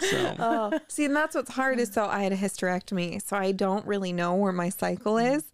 So 0.00 0.36
Oh, 0.38 0.80
see, 0.88 1.04
and 1.06 1.16
that's 1.16 1.34
what's 1.34 1.52
hard 1.52 1.80
is 1.80 1.92
so 1.92 2.06
I 2.06 2.22
had 2.22 2.32
a 2.32 2.36
hysterectomy, 2.36 3.20
so 3.22 3.36
I 3.36 3.52
don't 3.52 3.86
really 3.86 4.12
know 4.12 4.34
where 4.34 4.52
my 4.52 4.68
cycle 4.68 5.14
mm-hmm. 5.14 5.36
is. 5.36 5.44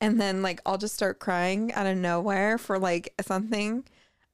And 0.00 0.20
then 0.20 0.42
like 0.42 0.60
I'll 0.64 0.78
just 0.78 0.94
start 0.94 1.18
crying 1.18 1.72
out 1.72 1.86
of 1.86 1.96
nowhere 1.96 2.58
for 2.58 2.78
like 2.78 3.14
something. 3.20 3.84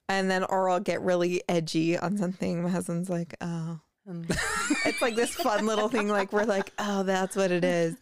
And 0.09 0.31
then 0.31 0.45
or 0.45 0.69
I'll 0.69 0.81
get 0.81 1.01
really 1.01 1.43
edgy 1.49 1.97
on 1.97 2.19
something. 2.19 2.63
My 2.63 2.69
husband's 2.69 3.09
like, 3.09 3.35
oh. 3.41 3.81
it's 4.85 5.01
like 5.01 5.17
this 5.17 5.35
fun 5.35 5.65
little 5.65 5.89
thing, 5.89 6.09
like 6.09 6.31
we're 6.31 6.45
like, 6.45 6.73
oh, 6.79 7.05
that's 7.05 7.37
what 7.37 7.51
it 7.51 7.65
is. 7.65 7.97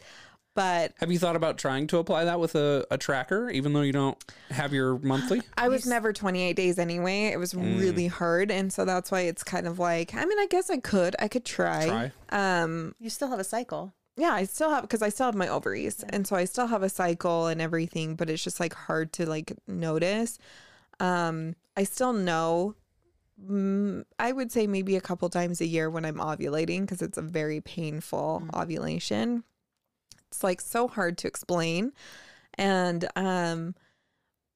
But 0.55 0.93
Have 0.99 1.11
you 1.11 1.19
thought 1.19 1.35
about 1.37 1.57
trying 1.57 1.87
to 1.89 1.99
apply 1.99 2.25
that 2.25 2.39
with 2.39 2.55
a, 2.55 2.87
a 2.91 2.99
tracker, 2.99 3.49
even 3.49 3.73
though 3.73 3.81
you 3.81 3.93
don't 3.93 4.23
have 4.51 4.73
your 4.75 4.99
monthly? 4.99 5.41
I 5.57 5.69
was 5.69 5.87
never 5.87 6.13
28 6.13 6.55
days 6.55 6.79
anyway. 6.79 7.27
It 7.29 7.39
was 7.39 7.55
really 7.55 8.07
hard. 8.07 8.51
And 8.51 8.71
so 8.73 8.85
that's 8.85 9.11
why 9.11 9.21
it's 9.21 9.43
kind 9.43 9.67
of 9.67 9.79
like, 9.79 10.15
I 10.15 10.25
mean, 10.27 10.39
I 10.39 10.47
guess 10.51 10.69
I 10.69 10.77
could. 10.77 11.17
I 11.19 11.29
could 11.29 11.47
try. 11.47 11.87
Try. 11.87 12.63
Um, 12.63 12.95
you 12.99 13.09
still 13.09 13.29
have 13.29 13.39
a 13.39 13.45
cycle. 13.45 13.95
yeah, 14.17 14.33
I 14.35 14.45
still 14.45 14.69
have 14.69 14.83
because 14.83 15.01
I 15.01 15.09
still 15.09 15.25
have 15.27 15.35
my 15.35 15.49
ovaries, 15.49 16.05
and 16.11 16.27
so 16.27 16.37
I 16.37 16.45
still 16.45 16.67
have 16.67 16.83
a 16.83 16.91
cycle 16.91 17.47
and 17.47 17.63
everything, 17.63 18.15
but 18.15 18.29
it's 18.29 18.45
just 18.45 18.61
like 18.61 18.75
hard 18.75 19.11
to 19.15 19.25
like 19.27 19.55
notice. 19.67 20.39
Um, 21.01 21.57
I 21.79 21.85
still 21.85 22.13
know. 22.13 22.75
Mm, 23.43 24.05
I 24.19 24.33
would 24.33 24.53
say 24.53 24.67
maybe 24.67 24.97
a 24.97 25.01
couple 25.01 25.29
times 25.31 25.61
a 25.63 25.67
year 25.67 25.89
when 25.89 26.05
I'm 26.05 26.17
ovulating 26.19 26.83
because 26.83 27.01
it's 27.01 27.17
a 27.19 27.23
very 27.23 27.61
painful 27.63 28.45
ovulation. 28.55 29.45
It's 30.33 30.43
like 30.43 30.61
so 30.63 30.89
hard 30.89 31.19
to 31.19 31.29
explain, 31.29 31.93
and 32.55 33.07
um, 33.17 33.75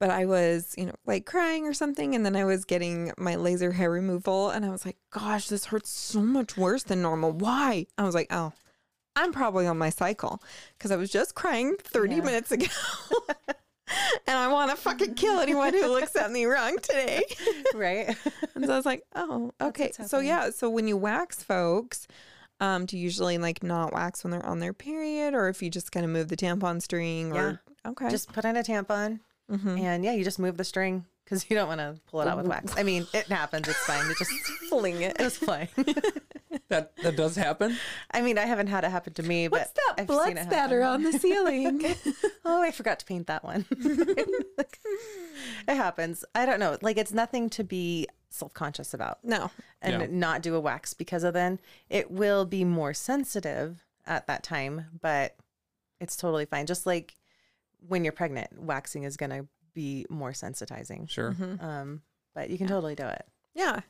but 0.01 0.09
I 0.11 0.25
was 0.25 0.75
you 0.79 0.87
know 0.87 0.95
like 1.05 1.27
crying 1.27 1.67
or 1.67 1.75
something, 1.75 2.15
and 2.15 2.25
then 2.25 2.35
I 2.35 2.45
was 2.47 2.65
getting 2.65 3.13
my 3.19 3.37
laser 3.37 3.73
hair 3.73 3.91
removal, 3.91 4.49
and 4.51 4.65
I 4.65 4.71
was 4.71 4.87
like, 4.87 4.97
gosh, 5.11 5.49
this 5.49 5.67
hurts 5.67 5.91
so 5.91 6.21
much 6.23 6.57
worse 6.57 6.83
than 6.83 7.03
normal. 7.03 7.33
Why? 7.33 7.87
I 7.99 8.03
was 8.05 8.15
like, 8.15 8.29
oh. 8.31 8.53
I'm 9.19 9.33
probably 9.33 9.67
on 9.67 9.79
my 9.79 9.89
cycle 9.89 10.43
because 10.77 10.91
I 10.91 10.97
was 10.97 11.09
just 11.11 11.35
crying 11.35 11.77
30 11.83 12.17
Yeah. 12.17 12.21
minutes 12.21 12.53
ago. 12.53 12.67
and 14.27 14.37
I 14.37 14.49
want 14.53 14.71
to 14.71 14.77
fucking 14.77 15.15
kill 15.15 15.39
anyone 15.47 15.73
who 15.73 15.87
looks 15.87 16.15
at 16.17 16.31
me 16.31 16.45
wrong 16.45 16.77
today. 16.83 17.23
right? 17.75 18.15
And 18.55 18.67
so 18.67 18.73
I 18.75 18.77
was 18.77 18.85
like, 18.85 19.05
oh, 19.15 19.53
okay. 19.59 19.91
So 20.07 20.19
yeah, 20.19 20.51
so 20.51 20.69
when 20.69 20.87
you 20.87 20.99
wax 20.99 21.43
folks, 21.43 22.07
um, 22.61 22.87
do 22.87 22.97
you 22.97 23.03
usually 23.05 23.39
like 23.39 23.63
not 23.63 23.93
wax 23.93 24.25
when 24.25 24.31
they're 24.31 24.45
on 24.47 24.59
their 24.61 24.73
period 24.73 25.35
or 25.35 25.49
if 25.49 25.63
you 25.63 25.71
just 25.71 25.93
kind 25.93 26.05
of 26.05 26.11
move 26.11 26.29
the 26.29 26.37
tampon 26.37 26.81
string 26.83 27.33
or 27.37 27.61
okay. 27.87 28.09
Just 28.11 28.33
put 28.33 28.45
in 28.45 28.57
a 28.57 28.63
tampon 28.63 29.21
Mhm. 29.51 29.81
and 29.81 30.05
yeah, 30.05 30.13
you 30.13 30.25
just 30.25 30.39
move 30.39 30.57
the 30.57 30.65
string 30.65 31.05
because 31.25 31.49
you 31.49 31.57
don't 31.57 31.69
want 31.69 31.81
to 31.81 31.97
pull 32.11 32.21
it 32.21 32.27
out 32.29 32.37
with 32.37 32.47
wax. 32.47 32.75
I 32.77 32.83
mean, 32.83 33.07
it 33.15 33.27
happens. 33.27 33.69
It's 33.69 33.79
fine. 33.79 34.11
It 34.11 34.17
just 34.19 34.31
fling 34.69 35.03
it. 35.03 35.17
goes 35.19 35.37
flying. 35.37 35.69
That 36.69 36.97
that 37.05 37.15
does 37.17 37.37
happen. 37.37 37.77
I 38.11 38.23
mean, 38.23 38.39
I 38.39 38.47
haven't 38.47 38.67
had 38.67 38.83
it 38.83 38.91
happen 38.91 39.13
to 39.15 39.23
me, 39.23 39.47
but 39.47 39.61
What's 39.61 39.73
that 39.73 39.95
I've 39.99 40.07
blood 40.09 40.27
seen 40.29 40.39
it 40.39 40.47
spatter 40.51 40.83
on 40.83 41.05
the 41.05 41.13
ceiling? 41.13 41.85
Oh, 42.45 42.61
I 42.63 42.73
forgot 42.73 42.99
to 43.01 43.05
paint 43.07 43.27
that 43.29 43.45
one. 43.45 43.65
it 45.69 45.77
happens. 45.77 46.25
I 46.35 46.47
don't 46.47 46.59
know. 46.61 46.77
Like 46.83 46.97
it's 46.97 47.13
nothing 47.13 47.51
to 47.51 47.65
be 47.65 48.07
self-conscious 48.37 48.95
about 48.95 49.19
no. 49.25 49.51
and 49.83 50.01
Yeah. 50.01 50.07
not 50.11 50.43
do 50.43 50.55
a 50.55 50.61
wax 50.61 50.95
because 50.95 51.25
of 51.25 51.35
then 51.35 51.59
it 51.89 52.11
will 52.11 52.45
be 52.45 52.65
more 52.65 52.95
sensitive 52.95 53.85
at 54.07 54.27
that 54.27 54.43
time, 54.43 54.87
but 55.01 55.37
it's 56.01 56.17
totally 56.17 56.45
fine. 56.47 56.67
Just 56.67 56.87
like 56.87 57.17
when 57.87 58.05
you're 58.05 58.13
pregnant, 58.13 58.61
waxing 58.63 59.05
is 59.05 59.17
going 59.17 59.31
to 59.31 59.47
be 59.75 60.07
more 60.09 60.33
sensitizing. 60.33 61.09
Sure. 61.09 61.33
Mm-hmm. 61.33 61.65
Um, 61.65 62.03
but 62.35 62.51
you 62.51 62.59
can 62.59 62.67
totally 62.67 62.95
do 62.95 63.07
it. 63.07 63.27
Yeah. 63.55 63.81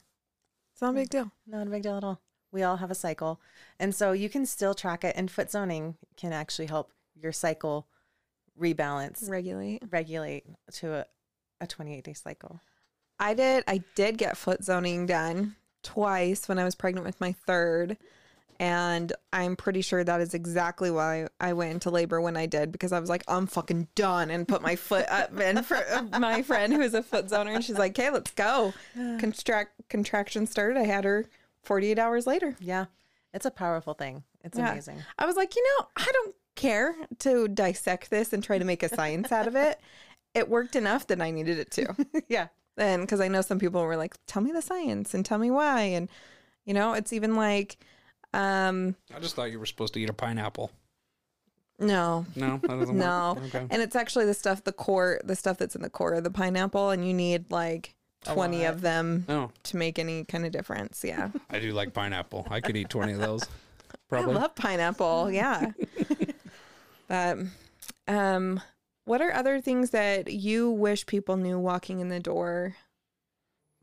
It's 0.73 0.83
not 0.83 0.91
a 0.91 0.95
big 0.95 1.09
deal. 1.11 1.31
Not 1.47 1.67
a 1.67 1.71
big 1.71 1.83
deal 1.83 1.97
at 1.97 2.05
all. 2.05 2.21
We 2.53 2.63
all 2.63 2.77
have 2.77 2.91
a 2.91 2.95
cycle. 2.95 3.41
And 3.79 3.95
so 3.95 4.13
you 4.13 4.29
can 4.29 4.47
still 4.47 4.75
track 4.75 5.05
it, 5.05 5.15
and 5.17 5.31
foot 5.31 5.51
zoning 5.51 5.97
can 6.17 6.33
actually 6.33 6.67
help 6.67 6.93
your 7.15 7.33
cycle 7.33 7.87
rebalance, 8.59 9.29
Regulate. 9.29 9.83
regulate 9.91 10.45
to 10.73 10.95
a, 10.95 11.07
a 11.61 11.67
28 11.67 12.05
day 12.05 12.13
cycle. 12.13 12.61
I 13.19 13.35
did 13.35 13.65
I 13.67 13.83
did 13.95 14.19
get 14.19 14.37
foot 14.37 14.63
zoning 14.65 15.07
done 15.07 15.57
twice 15.83 16.49
when 16.49 16.59
I 16.59 16.65
was 16.65 16.75
pregnant 16.75 17.07
with 17.07 17.21
my 17.21 17.33
third. 17.47 17.97
And 18.59 19.13
I'm 19.35 19.55
pretty 19.55 19.83
sure 19.83 20.03
that 20.03 20.21
is 20.23 20.33
exactly 20.33 20.91
why 20.91 21.29
I 21.39 21.53
went 21.53 21.73
into 21.73 21.91
labor 21.91 22.23
when 22.23 22.39
I 22.39 22.47
did 22.47 22.73
because 22.73 22.91
I 22.91 22.99
was 23.01 23.11
like, 23.11 23.23
I'm 23.29 23.47
fucking 23.47 23.89
done 23.95 24.31
and 24.31 24.49
put 24.49 24.63
my 24.63 24.77
foot 24.77 25.07
up. 25.11 25.31
And 25.39 25.65
for 25.65 25.79
my 26.19 26.41
friend 26.41 26.73
who 26.73 26.81
is 26.81 26.95
a 26.95 27.03
foot 27.03 27.27
zoner, 27.27 27.55
and 27.55 27.63
she's 27.63 27.77
like, 27.79 27.99
okay, 27.99 28.11
let's 28.11 28.31
go. 28.31 28.73
Contract 28.95 29.73
contraction 29.91 30.47
started. 30.47 30.79
I 30.79 30.85
had 30.85 31.05
her 31.05 31.27
48 31.65 31.99
hours 31.99 32.27
later. 32.27 32.57
Yeah. 32.59 32.87
It's 33.35 33.45
a 33.45 33.51
powerful 33.51 33.93
thing. 33.93 34.23
It's 34.43 34.57
Yeah. 34.57 34.73
amazing. 34.73 35.03
I 35.19 35.27
was 35.27 35.37
like, 35.37 35.55
you 35.55 35.63
know, 35.79 35.89
I 35.95 36.09
don't 36.11 36.35
care 36.55 36.95
to 37.19 37.49
dissect 37.49 38.09
this 38.09 38.33
and 38.33 38.43
try 38.43 38.57
to 38.59 38.65
make 38.65 38.83
a 38.83 38.89
science 38.89 39.33
out 39.33 39.47
of 39.47 39.55
it. 39.57 39.79
It 40.35 40.51
worked 40.51 40.77
enough 40.77 41.07
that 41.07 41.23
I 41.23 41.31
needed 41.31 41.59
it 41.59 41.71
to. 41.73 41.97
yeah. 42.29 42.49
And 42.77 43.03
because 43.03 43.21
I 43.21 43.29
know 43.29 43.41
some 43.43 43.59
people 43.59 43.83
were 43.83 43.97
like, 43.97 44.15
tell 44.27 44.43
me 44.43 44.53
the 44.53 44.63
science 44.63 45.15
and 45.15 45.25
tell 45.25 45.39
me 45.39 45.51
why. 45.51 45.83
And, 45.83 46.09
you 46.65 46.75
know, 46.75 46.93
it's 46.93 47.13
even 47.13 47.35
like, 47.37 47.79
um, 48.35 48.97
I 49.15 49.19
just 49.21 49.35
thought 49.37 49.51
you 49.51 49.59
were 49.59 49.67
supposed 49.67 49.95
to 49.95 50.01
eat 50.01 50.11
a 50.11 50.13
pineapple. 50.13 50.71
no, 51.79 52.27
No, 52.35 52.59
that 52.59 52.89
no. 52.93 53.39
Okay. 53.47 53.67
And 53.71 53.81
it's 53.83 53.97
actually 53.97 54.27
the 54.27 54.35
stuff, 54.35 54.65
the 54.65 54.73
core, 54.73 55.21
the 55.25 55.37
stuff 55.37 55.57
that's 55.59 55.75
in 55.77 55.83
the 55.83 55.91
core 55.91 56.15
of 56.15 56.25
the 56.25 56.31
pineapple. 56.31 56.91
And 56.91 57.07
you 57.07 57.15
need 57.15 57.51
like 57.51 57.95
20 58.25 58.65
of 58.65 58.81
them 58.81 59.25
No, 59.29 59.51
to 59.65 59.77
make 59.77 59.99
any 59.99 60.25
kind 60.25 60.45
of 60.45 60.53
difference. 60.53 61.03
Yeah. 61.07 61.31
I 61.51 61.59
do 61.61 61.73
like 61.73 61.95
pineapple. 61.95 62.47
I 62.51 62.61
could 62.61 62.77
eat 62.77 62.91
twenty 62.91 63.13
of 63.13 63.21
those. 63.21 63.43
I 63.93 63.97
Probably. 64.09 64.35
love 64.35 64.55
pineapple. 64.55 65.31
Yeah. 65.31 65.71
but, 67.09 67.39
um, 68.09 68.61
what 69.07 69.23
are 69.23 69.33
other 69.33 69.61
things 69.61 69.91
that 69.91 70.31
you 70.33 70.71
wish 70.71 71.07
people 71.07 71.37
knew 71.37 71.59
walking 71.59 72.01
in 72.01 72.09
the 72.11 72.21
door 72.21 72.77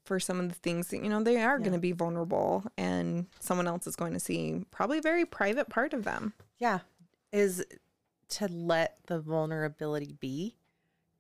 for 0.04 0.20
some 0.20 0.40
of 0.40 0.50
the 0.50 0.56
things 0.56 0.90
that, 0.90 1.02
you 1.02 1.10
know, 1.10 1.24
they 1.24 1.42
are 1.42 1.58
Yeah. 1.58 1.64
going 1.64 1.72
to 1.72 1.80
be 1.80 1.94
vulnerable 1.94 2.66
and 2.78 3.28
someone 3.40 3.66
else 3.68 3.88
is 3.88 3.96
going 3.96 4.12
to 4.14 4.20
see 4.20 4.66
probably 4.70 4.98
a 4.98 5.02
very 5.02 5.24
private 5.26 5.70
part 5.70 5.94
of 5.94 6.04
them. 6.04 6.34
Yeah. 6.60 6.80
Is 7.32 7.66
to 8.30 8.48
let 8.50 8.98
the 9.08 9.20
vulnerability 9.20 10.14
be. 10.20 10.56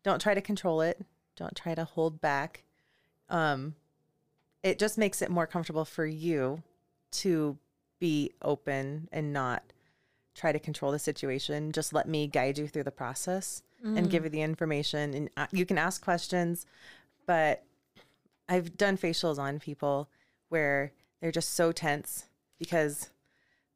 Don't 0.03 0.21
try 0.21 0.33
to 0.33 0.41
control 0.41 0.81
it. 0.81 0.99
Don't 1.37 1.55
try 1.55 1.73
to 1.73 1.85
hold 1.85 2.19
back. 2.19 2.63
Um, 3.29 3.75
it 4.63 4.79
just 4.79 4.97
makes 4.97 5.21
it 5.21 5.31
more 5.31 5.47
comfortable 5.47 5.85
for 5.85 6.05
you 6.05 6.61
to 7.11 7.57
be 7.99 8.31
open 8.41 9.07
and 9.13 9.31
not 9.31 9.63
try 10.35 10.51
to 10.51 10.59
control 10.59 10.91
the 10.91 10.99
situation. 10.99 11.71
Just 11.71 11.93
let 11.93 12.07
me 12.07 12.27
guide 12.27 12.57
you 12.57 12.67
through 12.67 12.83
the 12.83 12.91
process 12.91 13.63
and 13.83 14.09
give 14.09 14.23
you 14.23 14.29
the 14.29 14.41
information. 14.41 15.13
And 15.13 15.29
uh, 15.35 15.47
you 15.51 15.65
can 15.65 15.77
ask 15.77 16.03
questions, 16.03 16.65
but 17.25 17.63
I've 18.47 18.77
done 18.77 18.97
facials 18.97 19.37
on 19.37 19.59
people 19.59 20.09
where 20.49 20.93
they're 21.21 21.31
just 21.31 21.53
so 21.53 21.71
tense 21.71 22.25
because 22.59 23.09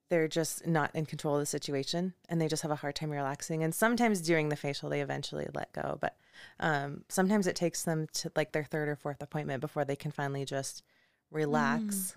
they're 0.10 0.28
just 0.28 0.66
not 0.66 0.96
in 0.96 1.06
control 1.06 1.36
of 1.36 1.42
the 1.42 1.46
situation 1.46 2.14
and 2.30 2.40
they 2.40 2.48
just 2.48 2.62
have 2.62 2.72
a 2.72 2.76
hard 2.76 2.96
time 2.96 3.10
relaxing. 3.10 3.64
And 3.64 3.76
sometimes 3.76 4.22
during 4.22 4.50
the 4.50 4.56
facial, 4.56 4.90
they 4.90 5.02
eventually 5.02 5.48
let 5.54 5.74
go. 5.74 5.98
But 6.00 6.16
um, 6.60 7.04
sometimes 7.10 7.48
it 7.48 7.56
takes 7.56 7.84
them 7.84 8.08
to 8.14 8.32
like 8.36 8.54
their 8.54 8.64
third 8.64 8.88
or 8.88 8.96
fourth 8.96 9.22
appointment 9.22 9.60
before 9.60 9.84
they 9.84 9.96
can 9.96 10.12
finally 10.12 10.46
just 10.46 10.84
relax 11.32 12.16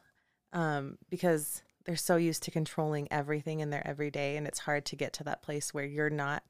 um, 0.52 0.98
because 1.08 1.62
they're 1.84 1.96
so 1.96 2.16
used 2.16 2.44
to 2.44 2.50
controlling 2.50 3.08
everything 3.10 3.60
in 3.60 3.70
their 3.70 3.86
everyday. 3.86 4.36
And 4.36 4.46
it's 4.46 4.60
hard 4.60 4.84
to 4.86 4.96
get 4.96 5.12
to 5.14 5.24
that 5.24 5.42
place 5.42 5.74
where 5.74 5.84
you're 5.84 6.10
not 6.10 6.44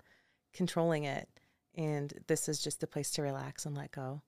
controlling 0.53 1.05
it. 1.05 1.29
And 1.77 2.13
this 2.27 2.49
is 2.49 2.63
just 2.63 2.83
a 2.83 2.87
place 2.87 3.11
to 3.13 3.23
relax 3.23 3.65
and 3.65 3.77
let 3.77 3.93
go. 3.93 4.23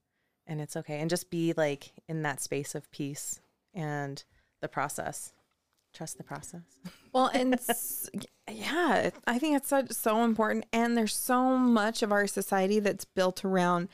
And 0.47 0.61
it's 0.61 0.77
okay. 0.77 1.01
And 1.01 1.11
just 1.11 1.31
be 1.31 1.53
like 1.57 1.93
in 2.09 2.23
that 2.23 2.41
space 2.41 2.75
of 2.75 2.91
peace 2.91 3.41
and 3.75 4.23
the 4.61 4.69
process. 4.69 5.33
Trust 5.93 6.17
the 6.17 6.25
process. 6.25 6.63
Well, 7.13 7.31
and 7.35 7.59
yeah, 8.51 9.11
I 9.27 9.39
think 9.39 9.57
it's 9.57 9.69
so, 9.69 9.85
so 9.91 10.25
important. 10.25 10.65
And 10.73 10.97
there's 10.97 11.15
so 11.15 11.59
much 11.59 12.03
of 12.03 12.13
our 12.13 12.27
society 12.27 12.81
that's 12.81 13.05
built 13.05 13.45
around 13.45 13.89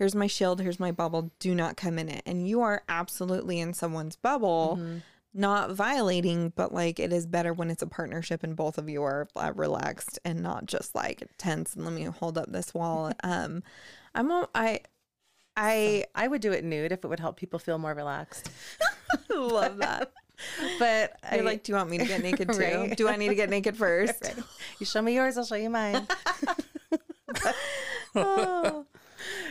here's 0.00 0.14
my 0.14 0.26
shield, 0.26 0.62
here's 0.62 0.80
my 0.80 0.90
bubble, 0.90 1.30
do 1.38 1.54
not 1.54 1.76
come 1.76 1.98
in 1.98 2.08
it. 2.08 2.22
And 2.24 2.48
you 2.48 2.62
are 2.62 2.82
absolutely 2.88 3.60
in 3.60 3.74
someone's 3.74 4.16
bubble, 4.16 4.78
mm-hmm. 4.80 4.98
Not 5.32 5.72
violating, 5.72 6.52
but 6.56 6.74
like 6.74 6.98
it 6.98 7.12
is 7.12 7.26
better 7.26 7.52
when 7.52 7.70
it's 7.70 7.82
a 7.82 7.86
partnership 7.86 8.42
and 8.42 8.56
both 8.56 8.78
of 8.78 8.88
you 8.88 9.02
are 9.02 9.28
uh, 9.36 9.52
relaxed 9.54 10.18
and 10.24 10.42
not 10.42 10.66
just 10.66 10.94
like 10.94 11.22
tense 11.38 11.74
and 11.74 11.84
let 11.84 11.94
me 11.94 12.02
hold 12.04 12.36
up 12.36 12.50
this 12.50 12.74
wall. 12.74 13.12
um, 13.22 13.62
I'm, 14.14 14.30
a- 14.30 14.48
I, 14.54 14.80
I 15.56 16.04
I 16.14 16.26
would 16.28 16.40
do 16.40 16.52
it 16.52 16.64
nude 16.64 16.92
if 16.92 17.04
it 17.04 17.08
would 17.08 17.20
help 17.20 17.36
people 17.36 17.58
feel 17.58 17.78
more 17.78 17.94
relaxed. 17.94 18.50
love 19.30 19.78
that. 19.78 20.12
But 20.78 21.16
You're 21.32 21.40
I, 21.42 21.44
like, 21.44 21.62
do 21.64 21.72
you 21.72 21.76
want 21.76 21.90
me 21.90 21.98
to 21.98 22.04
get 22.06 22.22
naked 22.22 22.48
too? 22.52 22.58
Right. 22.58 22.96
Do 22.96 23.08
I 23.08 23.16
need 23.16 23.28
to 23.28 23.34
get 23.34 23.50
naked 23.50 23.76
first? 23.76 24.24
Right. 24.24 24.36
you 24.78 24.86
show 24.86 25.02
me 25.02 25.14
yours, 25.14 25.36
I'll 25.36 25.44
show 25.44 25.54
you 25.56 25.70
mine. 25.70 26.06
Oh. 28.14 28.86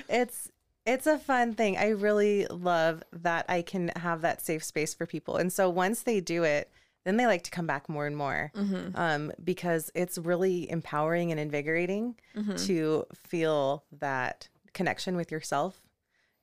it's 0.09 0.49
it's 0.89 1.07
a 1.07 1.17
fun 1.19 1.53
thing. 1.53 1.77
I 1.77 1.89
really 1.89 2.45
love 2.47 3.03
that 3.13 3.45
I 3.47 3.61
can 3.61 3.89
have 3.95 4.21
that 4.21 4.41
safe 4.41 4.63
space 4.63 4.93
for 4.93 5.05
people. 5.05 5.37
And 5.37 5.51
so 5.53 5.69
once 5.69 6.01
they 6.03 6.19
do 6.19 6.43
it, 6.43 6.71
then 7.05 7.17
they 7.17 7.25
like 7.27 7.43
to 7.43 7.51
come 7.51 7.65
back 7.67 7.87
more 7.87 8.05
and 8.05 8.17
more 8.17 8.51
um, 8.95 9.31
because 9.43 9.89
it's 9.95 10.17
really 10.17 10.69
empowering 10.69 11.31
and 11.31 11.39
invigorating 11.39 12.15
to 12.57 13.05
feel 13.13 13.83
that 13.99 14.49
connection 14.73 15.15
with 15.15 15.31
yourself. 15.31 15.81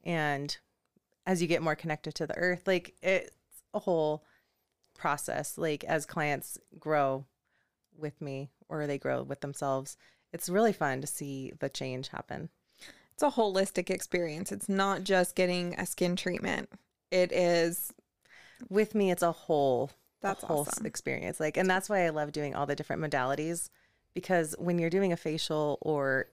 And 0.05 0.57
as 1.27 1.43
you 1.43 1.49
get 1.49 1.63
more 1.63 1.75
connected 1.77 2.15
to 2.15 2.27
the 2.27 2.37
earth, 2.37 2.67
like 2.67 2.95
it's 3.03 3.31
a 3.75 3.81
whole 3.81 4.25
process. 4.95 5.59
Like 5.59 5.85
as 5.85 6.07
clients 6.07 6.59
grow 6.79 7.27
with 7.99 8.21
me 8.21 8.51
or 8.69 8.87
they 8.87 8.99
grow 8.99 9.23
with 9.23 9.41
themselves, 9.41 9.97
it's 10.33 10.49
really 10.49 10.73
fun 10.73 11.01
to 11.01 11.07
see 11.07 11.53
the 11.61 11.69
change 11.69 12.09
happen. 12.09 12.49
It's 13.17 13.23
a 13.23 13.31
holistic 13.41 13.91
experience. 13.91 14.53
It's 14.53 14.69
not 14.69 15.03
just 15.05 15.35
getting 15.35 15.75
a 15.79 15.87
skin 15.87 16.17
treatment. 16.17 16.69
It 17.11 17.33
is 17.33 17.93
with 18.71 18.95
me 18.95 19.11
it's 19.11 19.23
a 19.23 19.33
whole 19.33 19.91
That's 20.21 20.43
a 20.43 20.47
whole 20.47 20.61
awesome. 20.63 20.87
experience 20.87 21.39
like 21.41 21.57
and 21.59 21.69
that's 21.69 21.89
why 21.91 22.07
i 22.07 22.09
love 22.09 22.33
doing 22.33 22.55
all 22.55 22.67
the 22.67 22.75
different 22.75 23.03
modalities 23.03 23.69
because 24.15 24.55
when 24.59 24.79
you're 24.79 24.91
doing 24.91 25.13
a 25.13 25.17
facial 25.17 25.79
or 25.83 26.27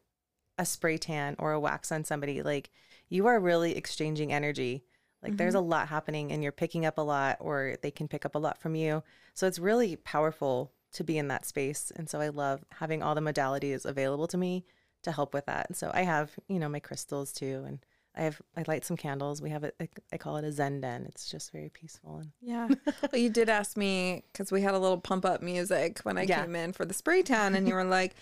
a 0.57 0.65
spray 0.65 0.97
tan 0.97 1.35
or 1.39 1.51
a 1.51 1.59
wax 1.59 1.91
on 1.91 2.03
somebody 2.03 2.41
like 2.41 2.69
you 3.09 3.27
are 3.27 3.39
really 3.39 3.75
exchanging 3.75 4.31
energy 4.31 4.83
like 5.21 5.37
there's 5.37 5.55
a 5.55 5.57
Mm-hmm. 5.57 5.69
lot 5.69 5.87
happening 5.89 6.31
and 6.31 6.43
you're 6.43 6.51
picking 6.51 6.85
up 6.85 6.97
a 6.97 7.01
lot 7.01 7.37
or 7.39 7.75
they 7.81 7.91
can 7.91 8.07
pick 8.07 8.25
up 8.25 8.35
a 8.35 8.39
lot 8.39 8.57
from 8.59 8.75
you 8.75 9.03
so 9.33 9.47
it's 9.47 9.59
really 9.59 9.95
powerful 9.97 10.71
to 10.93 11.03
be 11.03 11.17
in 11.17 11.27
that 11.27 11.45
space 11.45 11.91
and 11.95 12.09
so 12.09 12.21
i 12.21 12.29
love 12.29 12.63
having 12.79 13.03
all 13.03 13.15
the 13.15 13.21
modalities 13.21 13.85
available 13.85 14.27
to 14.27 14.37
me 14.37 14.63
to 15.03 15.11
help 15.11 15.33
with 15.33 15.45
that 15.45 15.67
and 15.67 15.75
so 15.77 15.91
i 15.93 16.01
have 16.01 16.31
you 16.47 16.59
know 16.59 16.69
my 16.69 16.79
crystals 16.79 17.31
too 17.31 17.63
and 17.67 17.79
i 18.15 18.21
have 18.21 18.41
i 18.57 18.63
light 18.67 18.83
some 18.85 18.97
candles 18.97 19.41
we 19.41 19.49
have 19.49 19.63
it 19.63 19.75
I, 19.79 19.87
I 20.11 20.17
call 20.17 20.37
it 20.37 20.43
a 20.45 20.51
zen 20.51 20.81
den 20.81 21.05
it's 21.07 21.29
just 21.29 21.51
very 21.51 21.69
peaceful 21.69 22.17
and 22.17 22.31
yeah. 22.41 22.67
well, 23.11 23.21
you 23.21 23.29
did 23.29 23.49
ask 23.49 23.77
me 23.77 24.23
because 24.31 24.51
we 24.51 24.61
had 24.61 24.73
a 24.73 24.79
little 24.79 24.99
pump 24.99 25.25
up 25.25 25.41
music 25.41 25.99
when 26.03 26.17
I 26.17 26.23
Yeah. 26.27 26.41
came 26.43 26.55
in 26.55 26.73
for 26.73 26.85
the 26.85 26.93
spray 26.93 27.21
tan, 27.23 27.55
and 27.55 27.67
you 27.67 27.73
were 27.73 27.83
like, 27.85 28.15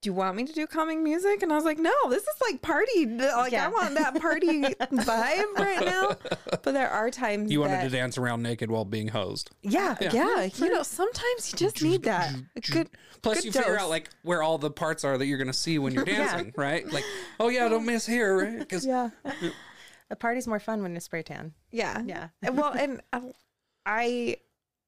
"Do 0.00 0.08
you 0.10 0.14
want 0.14 0.36
me 0.36 0.44
to 0.44 0.52
do 0.52 0.66
calming 0.66 1.02
music?" 1.02 1.42
And 1.42 1.52
I 1.52 1.56
was 1.56 1.64
like, 1.64 1.78
"No, 1.78 1.92
this 2.08 2.22
is 2.22 2.34
like 2.40 2.62
party. 2.62 3.06
Like 3.06 3.52
Yeah. 3.52 3.66
I 3.66 3.68
want 3.68 3.94
that 3.96 4.20
party 4.20 4.62
vibe 4.82 5.54
right 5.56 5.84
now." 5.84 6.16
But 6.50 6.72
there 6.74 6.88
are 6.90 7.10
times 7.10 7.50
You 7.50 7.60
wanted 7.60 7.74
that, 7.74 7.84
to 7.84 7.90
dance 7.90 8.18
around 8.18 8.42
naked 8.42 8.70
while 8.70 8.84
being 8.84 9.08
hosed. 9.08 9.50
yeah 9.62 9.96
Yeah, 10.00 10.48
you 10.56 10.68
know, 10.72 10.82
sometimes 10.82 11.52
you 11.52 11.58
just 11.58 11.82
need 11.82 12.02
that. 12.04 12.34
A 12.56 12.60
good. 12.60 12.90
Plus, 13.22 13.38
good 13.38 13.44
you 13.46 13.52
figure 13.52 13.78
out 13.78 13.88
like 13.88 14.08
where 14.22 14.42
all 14.42 14.58
the 14.58 14.70
parts 14.70 15.04
are 15.04 15.18
that 15.18 15.26
you're 15.26 15.38
going 15.38 15.46
to 15.48 15.52
see 15.52 15.78
when 15.78 15.92
you're 15.92 16.04
Yeah. 16.08 16.18
dancing, 16.36 16.52
right? 16.56 16.90
Like, 16.90 17.04
oh 17.40 17.48
yeah, 17.48 17.68
don't 17.68 17.84
miss 17.86 18.06
here, 18.06 18.36
right? 18.38 18.58
Because 18.58 18.86
Yeah. 18.86 19.10
The 20.08 20.16
party's 20.16 20.46
more 20.46 20.60
fun 20.60 20.82
when 20.82 20.94
you 20.94 21.00
spray 21.00 21.22
tan. 21.22 21.52
Yeah. 21.70 22.02
Yeah. 22.06 22.28
Well, 22.50 22.72
and 22.72 23.00
um, 23.12 23.32
I- 23.32 23.32
I 23.90 24.36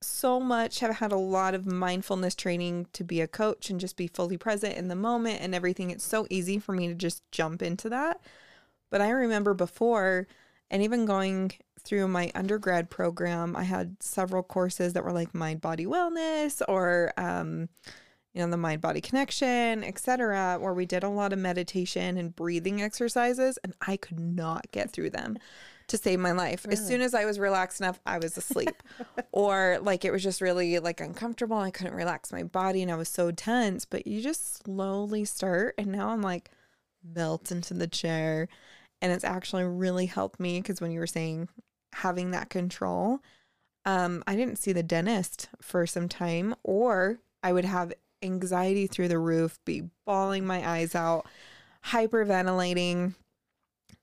so 0.03 0.41
much 0.41 0.81
have 0.81 0.97
had 0.97 1.13
a 1.13 1.17
lot 1.17 1.55
of 1.55 1.67
mindfulness 1.67 2.35
training 2.35 2.87
to 2.95 3.05
be 3.05 3.21
a 3.21 3.27
coach 3.27 3.69
and 3.69 3.79
just 3.79 3.97
be 3.97 4.07
fully 4.07 4.37
present 4.37 4.77
in 4.77 4.89
the 4.89 4.95
moment 4.95 5.41
and 5.41 5.55
everything. 5.55 5.91
It's 5.91 6.05
so 6.05 6.27
easy 6.31 6.59
for 6.59 6.73
me 6.73 6.89
to 6.89 6.95
just 6.95 7.23
jump 7.31 7.63
into 7.63 7.89
that. 7.91 8.21
But 8.91 9.01
I 9.01 9.11
remember 9.11 9.53
before, 9.55 10.27
and 10.71 10.83
even 10.83 11.05
going 11.05 11.53
through 11.79 12.09
my 12.09 12.33
undergrad 12.35 12.89
program, 12.91 13.55
I 13.57 13.65
had 13.65 14.03
several 14.03 14.43
courses 14.43 14.95
that 14.95 15.05
were 15.05 15.13
like 15.13 15.35
mind 15.35 15.61
body 15.61 15.87
wellness 15.87 16.63
or, 16.67 17.13
um, 17.17 17.69
you 18.33 18.41
know, 18.41 18.51
the 18.51 18.57
mind 18.57 18.81
body 18.81 19.01
connection, 19.01 19.85
etc., 19.85 20.59
where 20.61 20.73
we 20.73 20.87
did 20.87 21.03
a 21.03 21.09
lot 21.09 21.33
of 21.33 21.39
meditation 21.39 22.17
and 22.17 22.35
breathing 22.35 22.81
exercises, 22.81 23.59
and 23.65 23.75
I 23.87 23.97
could 23.97 24.21
not 24.21 24.71
get 24.73 24.91
through 24.91 25.11
them 25.11 25.37
to 25.91 25.99
save 25.99 26.19
my 26.19 26.33
life. 26.33 26.67
As 26.69 26.85
soon 26.85 27.01
as 27.01 27.15
I 27.15 27.25
was 27.25 27.39
relaxed 27.39 27.81
enough, 27.81 28.01
I 28.07 28.19
was 28.19 28.37
asleep. 28.37 28.83
or 29.33 29.79
like 29.83 30.05
it 30.05 30.11
was 30.11 30.23
just 30.23 30.41
really 30.41 30.79
like 30.79 31.01
uncomfortable. 31.01 31.59
I 31.59 31.71
couldn't 31.71 31.95
relax 31.95 32.33
my 32.33 32.43
body 32.43 32.83
and 32.83 32.91
I 32.91 32.97
was 32.97 33.09
so 33.09 33.31
tense. 33.31 33.85
But 33.85 34.07
you 34.07 34.23
just 34.23 34.65
slowly 34.65 35.25
start 35.25 35.75
and 35.79 35.89
now 35.93 36.11
I'm 36.11 36.23
like 36.23 36.51
melt 37.05 37.51
into 37.51 37.75
the 37.75 37.89
chair. 37.89 38.49
And 39.03 39.13
it's 39.13 39.25
actually 39.25 39.65
really 39.65 40.07
helped 40.07 40.41
me 40.41 40.61
because 40.61 40.81
when 40.81 40.91
you 40.91 41.01
were 41.01 41.07
saying 41.07 41.49
having 41.93 42.31
that 42.31 42.51
control, 42.51 43.21
um, 43.85 44.23
I 44.27 44.37
didn't 44.37 44.57
see 44.57 44.73
the 44.73 44.83
dentist 44.83 45.49
for 45.61 45.87
some 45.87 46.09
time, 46.09 46.55
or 46.63 47.19
I 47.43 47.53
would 47.53 47.65
have 47.65 47.93
anxiety 48.23 48.87
through 48.87 49.09
the 49.09 49.19
roof, 49.19 49.59
be 49.65 49.85
bawling 50.07 50.47
my 50.47 50.69
eyes 50.69 50.95
out, 50.95 51.27
hyperventilating. 51.87 53.15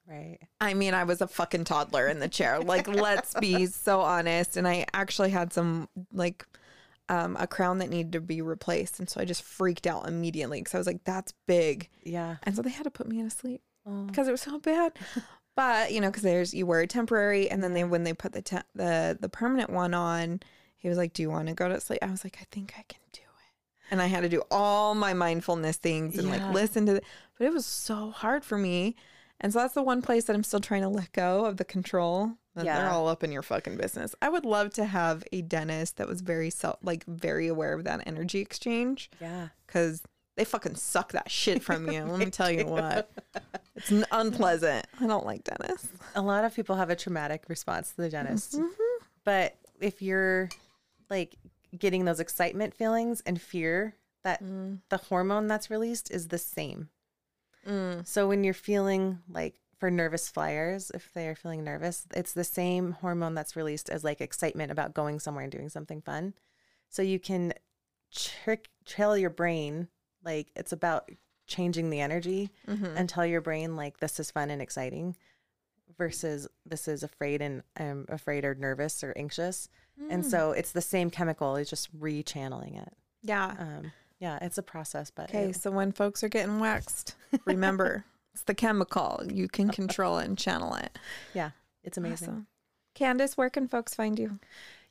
Right. 0.08 0.40
I 0.62 0.74
mean, 0.74 0.94
I 0.94 1.04
was 1.04 1.22
a 1.22 1.28
fucking 1.28 1.66
toddler 1.66 2.08
in 2.08 2.20
the 2.20 2.30
chair. 2.30 2.60
Like, 2.60 2.88
let's 2.88 3.34
be 3.36 3.66
so 3.68 4.00
honest. 4.02 4.56
And 4.56 4.68
I 4.68 4.86
actually 4.94 5.32
had 5.32 5.52
some 5.52 5.90
like 6.14 6.46
um, 7.10 7.36
a 7.40 7.48
crown 7.48 7.80
that 7.80 7.90
needed 7.90 8.14
to 8.14 8.22
be 8.22 8.42
replaced, 8.42 9.00
and 9.00 9.10
so 9.10 9.20
I 9.22 9.26
just 9.26 9.44
freaked 9.44 9.86
out 9.88 10.08
immediately 10.08 10.60
because 10.62 10.76
I 10.76 10.78
was 10.78 10.88
like, 10.88 11.04
"That's 11.06 11.34
big," 11.46 11.90
Yeah. 12.04 12.36
and 12.44 12.56
so 12.56 12.62
they 12.62 12.70
had 12.70 12.84
to 12.84 12.92
put 12.92 13.08
me 13.08 13.20
in 13.20 13.26
a 13.26 13.30
sleep 13.30 13.62
Oh. 13.86 14.04
because 14.04 14.28
it 14.28 14.32
was 14.32 14.42
so 14.42 14.60
bad. 14.60 14.94
But 15.56 15.92
you 15.92 16.02
know, 16.02 16.10
because 16.10 16.22
there's 16.22 16.54
you 16.54 16.68
wear 16.68 16.82
a 16.82 16.88
temporary, 16.88 17.50
and 17.50 17.64
then 17.64 17.74
they 17.74 17.84
when 17.84 18.04
they 18.04 18.14
put 18.14 18.32
the 18.32 18.44
te- 18.44 18.58
the 18.76 19.18
the 19.20 19.28
permanent 19.28 19.72
one 19.72 19.96
on, 19.96 20.40
he 20.78 20.88
was 20.88 21.00
like, 21.00 21.14
"Do 21.14 21.24
you 21.24 21.32
want 21.32 21.48
to 21.48 21.56
go 21.56 21.68
to 21.68 21.80
sleep?" 21.82 21.98
I 22.04 22.12
was 22.12 22.24
like, 22.24 22.38
"I 22.40 22.46
think 22.52 22.74
I 22.78 22.84
can 22.88 23.02
do 23.12 23.22
it," 23.22 23.90
and 23.90 24.00
I 24.00 24.06
had 24.06 24.22
to 24.22 24.30
do 24.30 24.44
all 24.52 24.94
my 24.94 25.16
mindfulness 25.16 25.78
things 25.78 26.16
and 26.20 26.28
Yeah. 26.28 26.46
like 26.46 26.54
listen 26.54 26.86
to, 26.86 26.94
the, 26.94 27.02
but 27.40 27.48
it 27.48 27.54
was 27.54 27.66
so 27.66 28.12
hard 28.12 28.46
for 28.46 28.56
me, 28.56 28.96
and 29.40 29.54
so 29.54 29.60
that's 29.60 29.74
the 29.74 29.84
one 29.84 30.02
place 30.02 30.26
that 30.26 30.36
I'm 30.36 30.44
still 30.44 30.60
trying 30.60 30.82
to 30.82 30.90
let 30.90 31.12
go 31.12 31.46
of 31.46 31.58
the 31.58 31.66
control. 31.66 32.34
That 32.56 32.66
They're 32.66 32.90
all 32.90 33.08
up 33.08 33.24
in 33.24 33.32
your 33.32 33.44
fucking 33.44 33.78
business. 33.78 34.16
I 34.20 34.30
would 34.30 34.44
love 34.46 34.74
to 34.74 34.86
have 34.86 35.24
a 35.32 35.44
dentist 35.44 35.98
that 35.98 36.08
was 36.08 36.22
very 36.22 36.50
self, 36.50 36.78
like 36.82 37.06
very 37.06 37.48
aware 37.48 37.74
of 37.74 37.84
that 37.84 38.02
energy 38.08 38.40
exchange 38.40 39.12
Yeah. 39.22 39.50
because 39.68 40.02
they 40.38 40.44
fucking 40.44 40.74
suck 40.76 41.12
that 41.12 41.30
shit 41.30 41.62
from 41.64 41.90
you. 41.92 42.04
Let 42.04 42.18
me 42.20 42.32
tell 42.32 42.50
you 42.50 42.66
what. 42.68 43.12
It's 43.76 43.92
unpleasant. 44.12 44.88
I 45.00 45.06
don't 45.06 45.26
like 45.26 45.44
dentists. 45.44 45.88
A 46.16 46.22
lot 46.22 46.46
of 46.46 46.56
people 46.56 46.76
have 46.78 46.90
a 46.90 46.96
traumatic 46.96 47.44
response 47.48 47.92
to 47.92 48.02
the 48.02 48.10
dentist. 48.10 48.54
Mm-hmm. 48.58 49.06
But 49.24 49.56
if 49.80 50.02
you're 50.02 50.50
like 51.12 51.36
getting 51.78 52.06
those 52.06 52.20
excitement 52.20 52.74
feelings 52.74 53.22
and 53.28 53.40
fear, 53.40 53.94
that 54.24 54.44
Mm. 54.44 54.80
the 54.90 54.98
hormone 54.98 55.46
that's 55.48 55.70
released 55.70 56.10
is 56.12 56.30
the 56.30 56.38
same. 56.40 56.90
Mm. 57.68 58.08
So 58.08 58.28
when 58.28 58.44
you're 58.44 58.54
feeling 58.54 59.20
like 59.30 59.56
for 59.78 59.92
nervous 59.92 60.30
flyers, 60.30 60.90
if 60.94 61.12
they 61.14 61.28
are 61.28 61.36
feeling 61.36 61.64
nervous, 61.64 62.06
it's 62.16 62.34
the 62.34 62.44
same 62.44 62.94
hormone 62.94 63.36
that's 63.36 63.56
released 63.56 63.90
as 63.90 64.04
like 64.04 64.22
excitement 64.22 64.72
about 64.72 64.94
going 64.94 65.20
somewhere 65.20 65.44
and 65.44 65.52
doing 65.52 65.70
something 65.70 66.02
fun. 66.02 66.34
So 66.90 67.02
you 67.02 67.20
can 67.20 67.54
trick 68.16 68.70
tell 68.86 69.18
your 69.18 69.30
brain 69.30 69.88
like 70.24 70.48
it's 70.56 70.72
about 70.72 71.10
changing 71.46 71.90
the 71.90 72.00
energy 72.00 72.50
Mm-hmm. 72.68 72.98
and 72.98 73.08
tell 73.10 73.26
your 73.26 73.42
brain 73.42 73.76
like 73.76 74.00
this 74.00 74.20
is 74.20 74.32
fun 74.32 74.50
and 74.50 74.62
exciting 74.62 75.16
versus 75.98 76.48
this 76.66 76.88
is 76.88 77.04
afraid 77.04 77.42
and 77.42 77.64
I'm 77.78 78.06
afraid 78.10 78.46
or 78.46 78.56
nervous 78.56 79.04
or 79.04 79.14
anxious. 79.18 79.70
And 80.10 80.24
Mm. 80.24 80.30
so 80.30 80.52
it's 80.52 80.72
the 80.72 80.82
same 80.82 81.10
chemical, 81.10 81.56
it's 81.56 81.70
just 81.70 81.98
rechanneling 82.00 82.82
it. 82.82 82.94
yeah. 83.24 83.56
Um, 83.58 83.92
yeah, 84.20 84.40
it's 84.42 84.58
a 84.58 84.64
process, 84.64 85.12
but 85.12 85.30
Okay, 85.30 85.50
it- 85.50 85.56
so 85.56 85.72
when 85.72 85.92
folks 85.92 86.24
are 86.24 86.30
getting 86.30 86.60
waxed, 86.60 87.16
remember 87.46 88.06
it's 88.34 88.44
the 88.44 88.56
chemical. 88.56 89.22
You 89.32 89.48
can 89.48 89.70
control 89.70 90.18
it 90.20 90.26
and 90.26 90.38
channel 90.38 90.74
it. 90.76 90.98
yeah, 91.34 91.52
it's 91.84 91.98
amazing. 91.98 92.30
Awesome. 92.30 92.48
Candace, 92.96 93.38
where 93.38 93.50
can 93.50 93.68
folks 93.68 93.94
find 93.94 94.18
you? 94.18 94.40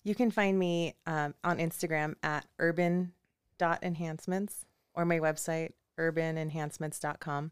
You 0.05 0.15
can 0.15 0.31
find 0.31 0.59
me 0.59 0.95
um, 1.07 1.35
on 1.43 1.59
Instagram 1.59 2.15
at 2.23 2.47
urban.enhancements 2.61 4.65
or 4.95 5.05
my 5.05 5.19
website, 5.19 5.73
urbanenhancements.com, 5.99 7.51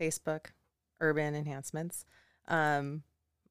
Facebook, 0.00 0.46
Urban 1.00 1.34
Enhancements. 1.34 2.04
Um, 2.48 3.02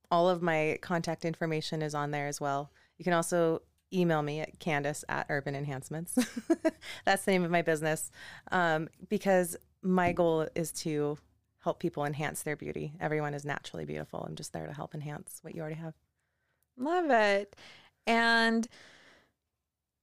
all 0.09 0.29
of 0.29 0.41
my 0.41 0.77
contact 0.81 1.25
information 1.25 1.81
is 1.81 1.95
on 1.95 2.11
there 2.11 2.27
as 2.27 2.41
well. 2.41 2.71
You 2.97 3.03
can 3.05 3.13
also 3.13 3.61
email 3.93 4.21
me 4.21 4.39
at 4.39 4.59
candace 4.59 5.03
at 5.09 5.25
urban 5.29 5.55
enhancements. 5.55 6.17
That's 7.05 7.25
the 7.25 7.31
name 7.31 7.43
of 7.43 7.51
my 7.51 7.61
business 7.61 8.11
um, 8.51 8.89
because 9.09 9.57
my 9.81 10.11
goal 10.11 10.47
is 10.55 10.71
to 10.71 11.17
help 11.59 11.79
people 11.79 12.05
enhance 12.05 12.43
their 12.43 12.55
beauty. 12.55 12.93
Everyone 12.99 13.33
is 13.33 13.45
naturally 13.45 13.85
beautiful. 13.85 14.25
I'm 14.27 14.35
just 14.35 14.53
there 14.53 14.67
to 14.67 14.73
help 14.73 14.95
enhance 14.95 15.39
what 15.41 15.55
you 15.55 15.61
already 15.61 15.75
have. 15.75 15.93
Love 16.77 17.09
it. 17.09 17.55
And 18.07 18.67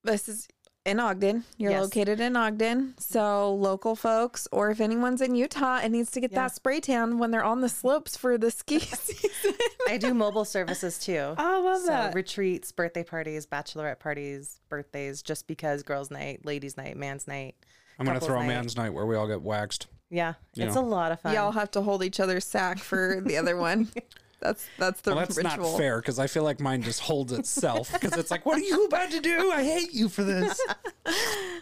this 0.05 0.29
is 0.29 0.49
in 0.89 0.99
Ogden. 1.01 1.45
You're 1.57 1.71
Yes. 1.73 1.83
located 1.83 2.21
in 2.21 2.37
Ogden. 2.37 2.95
So 2.99 3.55
local 3.55 3.95
folks, 3.95 4.49
or 4.53 4.71
if 4.71 4.81
anyone's 4.81 5.21
in 5.21 5.35
Utah 5.35 5.79
and 5.83 5.93
needs 5.93 6.11
to 6.13 6.21
get 6.21 6.33
Yeah. 6.33 6.43
that 6.43 6.55
spray 6.55 6.81
tan 6.81 7.19
when 7.19 7.31
they're 7.31 7.45
on 7.45 7.61
the 7.61 7.69
slopes 7.69 8.17
for 8.17 8.37
the 8.39 8.51
ski 8.51 8.79
season. 8.81 9.55
I 9.89 9.97
do 9.99 10.15
mobile 10.15 10.45
services 10.45 10.99
too. 10.99 11.35
Oh, 11.39 11.59
I 11.59 11.59
love 11.59 11.81
so 11.83 11.87
that. 11.89 12.15
retreats, 12.15 12.73
birthday 12.73 13.05
parties, 13.05 13.47
bachelorette 13.47 13.99
parties, 14.01 14.61
birthdays, 14.69 15.23
just 15.23 15.47
because 15.47 15.83
girls' 15.83 16.11
night, 16.11 16.45
ladies' 16.45 16.77
night, 16.77 16.97
man's 16.97 17.27
night. 17.29 17.55
I'm 17.99 18.07
gonna 18.07 18.17
couples 18.21 18.29
throw 18.29 18.39
a 18.39 18.43
night. 18.43 18.49
man's 18.49 18.77
night 18.77 18.91
where 18.91 19.07
we 19.07 19.17
all 19.17 19.27
get 19.27 19.43
waxed. 19.43 19.87
Yeah, 20.11 20.35
You 20.55 20.65
it's 20.67 20.75
know. 20.75 20.81
a 20.81 20.87
lot 20.87 21.13
of 21.13 21.21
fun. 21.21 21.35
Y'all 21.35 21.53
have 21.53 21.71
to 21.73 21.83
hold 21.83 22.03
each 22.03 22.19
other's 22.21 22.45
sack 22.47 22.79
for 22.79 23.21
the 23.25 23.37
other 23.37 23.57
one. 23.57 23.89
That's 24.41 24.69
that's 24.79 25.01
the 25.01 25.11
Well, 25.11 25.19
that's 25.21 25.37
ritual. 25.37 25.71
not 25.73 25.79
fair 25.79 26.01
because 26.01 26.19
I 26.21 26.29
feel 26.29 26.45
like 26.45 26.61
mine 26.61 26.83
just 26.83 27.01
holds 27.01 27.33
itself 27.33 27.93
because 27.93 28.13
it's 28.17 28.31
like, 28.31 28.47
what 28.47 28.57
are 28.59 28.63
you 28.65 28.85
about 28.85 29.11
to 29.11 29.21
do? 29.21 29.51
I 29.51 29.65
hate 29.65 29.93
you 29.93 30.09
for 30.09 30.23
this. 30.23 30.61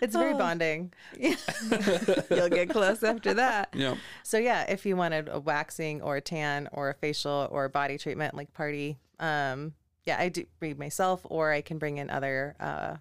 it's 0.03 0.15
very 0.15 0.35
Oh. 0.35 0.39
bonding. 0.39 0.93
You'll 1.19 2.49
get 2.51 2.69
close 2.71 3.03
after 3.03 3.33
that. 3.35 3.71
Yeah. 3.75 3.95
So 4.23 4.37
yeah, 4.39 4.71
if 4.71 4.85
you 4.85 4.95
wanted 4.97 5.29
a 5.31 5.41
waxing 5.41 6.03
or 6.03 6.17
a 6.17 6.21
tan 6.21 6.69
or 6.73 6.91
a 6.91 6.95
facial 6.95 7.49
or 7.51 7.65
a 7.65 7.71
body 7.71 7.97
treatment 7.97 8.35
like 8.35 8.53
party, 8.53 8.99
um, 9.21 9.73
yeah, 10.05 10.19
I 10.21 10.29
do 10.29 10.45
read 10.61 10.79
myself 10.79 11.23
or 11.25 11.53
I 11.53 11.63
can 11.63 11.79
bring 11.79 11.97
in 11.97 12.11
other 12.11 12.57
uh, 12.61 12.97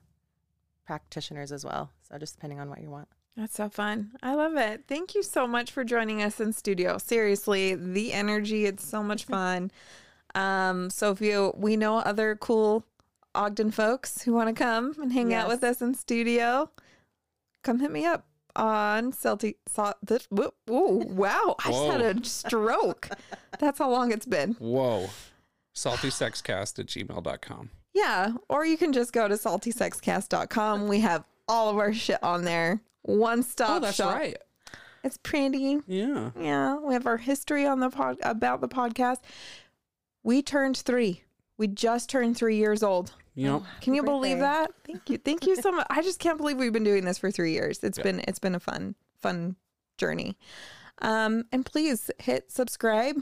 practitioners 0.86 1.52
as 1.52 1.66
well. 1.66 1.92
So 2.08 2.18
just 2.18 2.36
depending 2.36 2.60
on 2.60 2.70
what 2.70 2.82
you 2.82 2.90
want. 2.90 3.08
That's 3.36 3.56
so 3.56 3.70
fun. 3.70 4.12
I 4.24 4.34
love 4.34 4.56
it. 4.56 4.86
Thank 4.88 5.14
you 5.14 5.22
so 5.22 5.46
much 5.46 5.72
for 5.72 5.84
joining 5.84 6.22
us 6.22 6.40
in 6.40 6.54
studio. 6.54 6.98
Seriously, 6.98 7.76
the 7.76 8.14
energy, 8.14 8.66
it's 8.66 8.88
so 8.88 9.04
much 9.04 9.26
fun. 9.26 9.72
Um, 10.34 10.90
so 10.90 11.12
if 11.12 11.22
you 11.22 11.54
we 11.58 11.76
know 11.78 11.98
other 11.98 12.36
cool 12.36 12.86
Ogden 13.34 13.72
folks 13.72 14.22
who 14.22 14.34
want 14.34 14.48
to 14.48 14.64
come 14.64 14.96
and 15.02 15.12
hang 15.12 15.34
out 15.34 15.50
with 15.50 15.64
us 15.64 15.82
in 15.82 15.94
studio, 15.94 16.70
come 17.64 17.80
hit 17.80 17.92
me 17.92 18.06
up 18.06 18.26
on 18.56 19.12
Celtic. 19.12 19.58
So, 19.68 19.94
this, 20.02 20.28
ooh, 20.32 21.04
wow, 21.08 21.56
I 21.64 21.72
just 21.72 21.86
had 21.86 22.02
a 22.02 22.24
stroke. 22.26 23.10
That's 23.60 23.80
how 23.80 23.90
long 23.90 24.12
it's 24.12 24.26
been. 24.26 24.54
Whoa. 24.54 25.10
Saltysexcast 25.76 26.80
at 26.80 26.86
gmail.com. 26.86 27.70
Yeah. 27.94 28.34
Or 28.48 28.66
you 28.66 28.78
can 28.78 28.94
just 28.94 29.12
go 29.12 29.28
to 29.28 29.36
saltysexcast.com. 29.36 30.88
We 30.88 31.02
have 31.02 31.26
all 31.48 31.70
of 31.70 31.78
our 31.78 31.94
shit 31.94 32.22
on 32.24 32.46
there. 32.46 32.82
One 33.06 33.43
stop 33.43 33.70
Oh, 33.70 33.80
that's 33.80 33.97
shop. 33.97 34.16
right. 34.16 34.38
It's 35.03 35.18
pretty. 35.18 35.80
Yeah. 35.86 36.32
Yeah, 36.39 36.78
we 36.78 36.93
have 36.95 37.06
our 37.06 37.18
history 37.18 37.66
on 37.68 37.80
the 37.80 37.91
pod 37.91 38.18
about 38.24 38.62
the 38.62 38.68
podcast. 38.68 39.20
We 40.24 40.41
turned 40.41 40.78
three. 40.78 41.22
We 41.58 41.68
just 41.68 42.10
turned 42.10 42.36
three 42.36 42.58
years 42.58 42.82
old. 42.82 43.14
You 43.36 43.45
know, 43.47 43.66
Can 43.82 43.93
you 43.93 44.01
believe 44.01 44.39
birthday. 44.39 44.41
that? 44.41 44.72
Thank 44.88 45.10
you. 45.10 45.18
Thank 45.20 45.45
you 45.45 45.56
so 45.58 45.72
much. 45.72 45.86
I 45.89 46.01
just 46.01 46.20
can't 46.20 46.38
believe 46.38 46.58
we've 46.58 46.74
been 46.74 46.84
doing 46.86 47.06
this 47.06 47.18
for 47.20 47.30
three 47.30 47.51
years. 47.51 47.84
It's 47.84 47.99
been 47.99 48.22
it's 48.28 48.39
been 48.39 48.56
a 48.56 48.60
fun, 48.60 48.95
fun 49.22 49.56
journey. 49.97 50.36
Um, 51.01 51.43
and 51.51 51.66
please 51.66 52.10
hit 52.18 52.51
subscribe. 52.51 53.18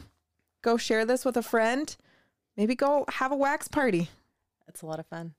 Go 0.61 0.77
share 0.77 1.03
this 1.03 1.25
with 1.25 1.35
a 1.35 1.43
friend. 1.43 1.93
Maybe 2.55 2.75
go 2.75 3.05
have 3.09 3.31
a 3.31 3.35
wax 3.35 3.67
party. 3.67 4.09
It's 4.67 4.81
a 4.83 4.85
lot 4.85 4.99
of 4.99 5.07
fun. 5.07 5.33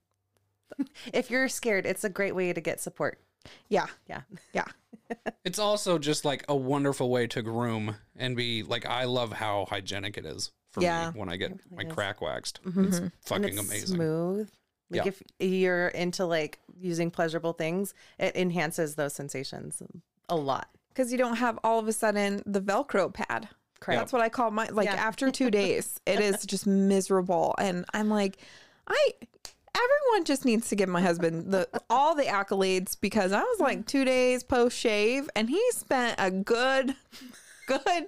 if 1.13 1.31
you're 1.31 1.47
scared, 1.49 1.85
it's 1.85 2.03
a 2.03 2.09
great 2.09 2.35
way 2.35 2.51
to 2.53 2.61
get 2.61 2.79
support. 2.81 3.19
Yeah. 3.69 3.87
Yeah. 4.07 4.21
Yeah. 4.53 4.65
it's 5.45 5.59
also 5.59 5.97
just 5.99 6.25
like 6.25 6.43
a 6.49 6.55
wonderful 6.55 7.09
way 7.09 7.27
to 7.27 7.41
groom 7.41 7.95
and 8.15 8.35
be 8.35 8.63
like, 8.63 8.85
I 8.85 9.03
love 9.05 9.33
how 9.33 9.65
hygienic 9.69 10.17
it 10.17 10.25
is 10.25 10.51
for 10.71 10.81
Yeah. 10.81 11.11
me 11.11 11.19
when 11.19 11.29
I 11.29 11.35
get 11.37 11.51
my 11.71 11.83
is. 11.83 11.93
crack 11.93 12.21
waxed. 12.21 12.61
Mhm. 12.63 12.87
It's 12.87 12.97
And 12.97 13.11
fucking 13.21 13.57
it's 13.57 13.59
amazing. 13.67 13.95
Smooth. 13.95 14.49
Like 14.89 15.05
Yeah. 15.05 15.07
if 15.09 15.23
you're 15.39 15.87
into 15.89 16.25
like 16.25 16.59
using 16.79 17.11
pleasurable 17.11 17.53
things, 17.53 17.93
it 18.19 18.35
enhances 18.35 18.95
those 18.95 19.13
sensations 19.13 19.81
a 20.29 20.35
lot. 20.35 20.69
Because 20.89 21.11
you 21.11 21.17
don't 21.17 21.35
have 21.37 21.59
all 21.63 21.79
of 21.79 21.87
a 21.87 21.93
sudden 21.93 22.41
the 22.45 22.61
Velcro 22.61 23.13
pad. 23.13 23.49
Correct. 23.79 23.99
That's 23.99 24.13
what 24.13 24.21
I 24.21 24.29
call 24.29 24.51
my 24.51 24.67
like 24.69 24.85
Yeah. 24.85 24.95
after 24.95 25.29
two 25.39 25.51
days, 25.51 25.99
it 26.05 26.19
is 26.19 26.45
just 26.45 26.65
miserable. 26.65 27.53
And 27.59 27.85
I'm 27.93 28.09
like, 28.09 28.37
I 28.87 29.11
everyone 29.75 30.25
just 30.25 30.45
needs 30.45 30.69
to 30.69 30.75
give 30.75 30.89
my 30.89 31.01
husband 31.01 31.51
the 31.51 31.67
all 31.89 32.15
the 32.15 32.23
accolades 32.23 32.95
because 32.99 33.31
I 33.31 33.41
was 33.41 33.59
like 33.59 33.85
two 33.85 34.05
days 34.05 34.43
post 34.43 34.77
shave 34.77 35.29
and 35.35 35.49
he 35.49 35.61
spent 35.71 36.15
a 36.17 36.31
good 36.31 36.95
good 37.65 38.07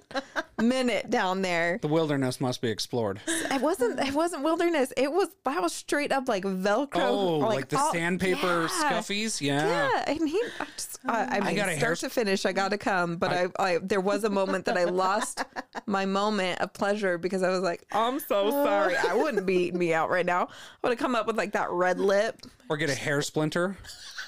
minute 0.60 1.10
down 1.10 1.42
there. 1.42 1.78
The 1.80 1.88
wilderness 1.88 2.40
must 2.40 2.60
be 2.60 2.68
explored. 2.68 3.20
It 3.26 3.60
wasn't 3.60 4.00
it 4.00 4.14
wasn't 4.14 4.42
wilderness. 4.44 4.92
It 4.96 5.12
was 5.12 5.28
that 5.44 5.60
was 5.62 5.72
straight 5.72 6.12
up 6.12 6.28
like 6.28 6.44
Velcro. 6.44 6.88
Oh, 6.96 7.38
like, 7.38 7.68
the 7.68 7.78
all- 7.78 7.92
sandpaper 7.92 8.62
yeah. 8.62 8.68
scuffies? 8.68 9.40
Yeah. 9.40 9.66
Yeah, 9.66 10.04
and 10.06 10.28
he, 10.28 10.40
I 10.60 10.64
just, 10.76 10.98
I, 11.06 11.38
I 11.38 11.40
mean, 11.40 11.58
a 11.58 11.78
start 11.78 11.98
to 12.00 12.10
finish, 12.10 12.46
I 12.46 12.52
got 12.52 12.70
to 12.70 12.78
come, 12.78 13.16
but 13.16 13.32
I, 13.32 13.46
I, 13.58 13.78
there 13.82 14.00
was 14.00 14.24
a 14.24 14.30
moment 14.30 14.64
that 14.66 14.76
I 14.76 14.84
lost 14.84 15.44
my 15.86 16.06
moment 16.06 16.60
of 16.60 16.72
pleasure 16.72 17.18
because 17.18 17.42
I 17.42 17.50
was 17.50 17.60
like, 17.60 17.84
I'm 17.92 18.20
so 18.20 18.50
sorry. 18.64 18.96
I 18.96 19.14
wouldn't 19.14 19.46
be 19.46 19.54
eating 19.54 19.78
me 19.78 19.94
out 19.94 20.10
right 20.10 20.26
now. 20.26 20.44
I 20.44 20.48
would 20.82 20.90
have 20.90 20.98
come 20.98 21.14
up 21.14 21.26
with 21.26 21.36
like 21.36 21.52
that 21.52 21.70
red 21.70 21.98
lip. 22.00 22.40
Or 22.68 22.76
get 22.76 22.90
a 22.90 22.94
hair 22.94 23.22
splinter. 23.22 23.76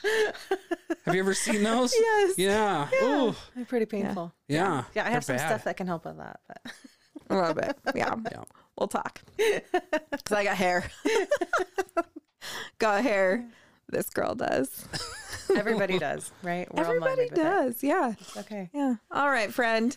Have 1.05 1.15
you 1.15 1.21
ever 1.21 1.35
seen 1.35 1.63
those? 1.63 1.93
Yes. 1.95 2.35
Yeah. 2.39 2.89
Ooh. 3.03 3.35
They're 3.55 3.65
pretty 3.65 3.87
painful. 3.87 4.33
Yeah. 4.49 4.85
Yeah, 4.95 5.03
I 5.03 5.05
They're 5.05 5.13
have 5.13 5.25
some 5.25 5.37
bad. 5.37 5.47
stuff 5.49 5.65
that 5.65 5.77
can 5.77 5.87
help 5.87 6.05
with 6.07 6.17
that. 6.19 6.41
But 6.49 6.73
I 7.31 7.35
love 7.35 7.59
it. 7.59 7.77
Yeah. 7.95 8.15
Yeah. 8.31 8.45
We'll 8.79 8.89
talk. 8.89 9.21
Because 10.11 10.37
I 10.37 10.45
got 10.45 10.57
hair. 10.57 10.85
got 12.79 13.03
hair. 13.03 13.45
This 13.89 14.09
girl 14.11 14.35
does. 14.35 14.87
everybody 15.57 15.99
does, 15.99 16.31
right? 16.43 16.73
We're 16.73 16.85
all 16.85 16.91
Everybody 16.91 17.17
molded 17.17 17.31
with 17.33 17.39
it. 17.39 17.43
does. 17.43 17.83
Yeah. 17.83 18.15
Okay. 18.39 18.71
Yeah. 18.73 18.95
All 19.11 19.31
right, 19.31 19.53
friend. 19.53 19.97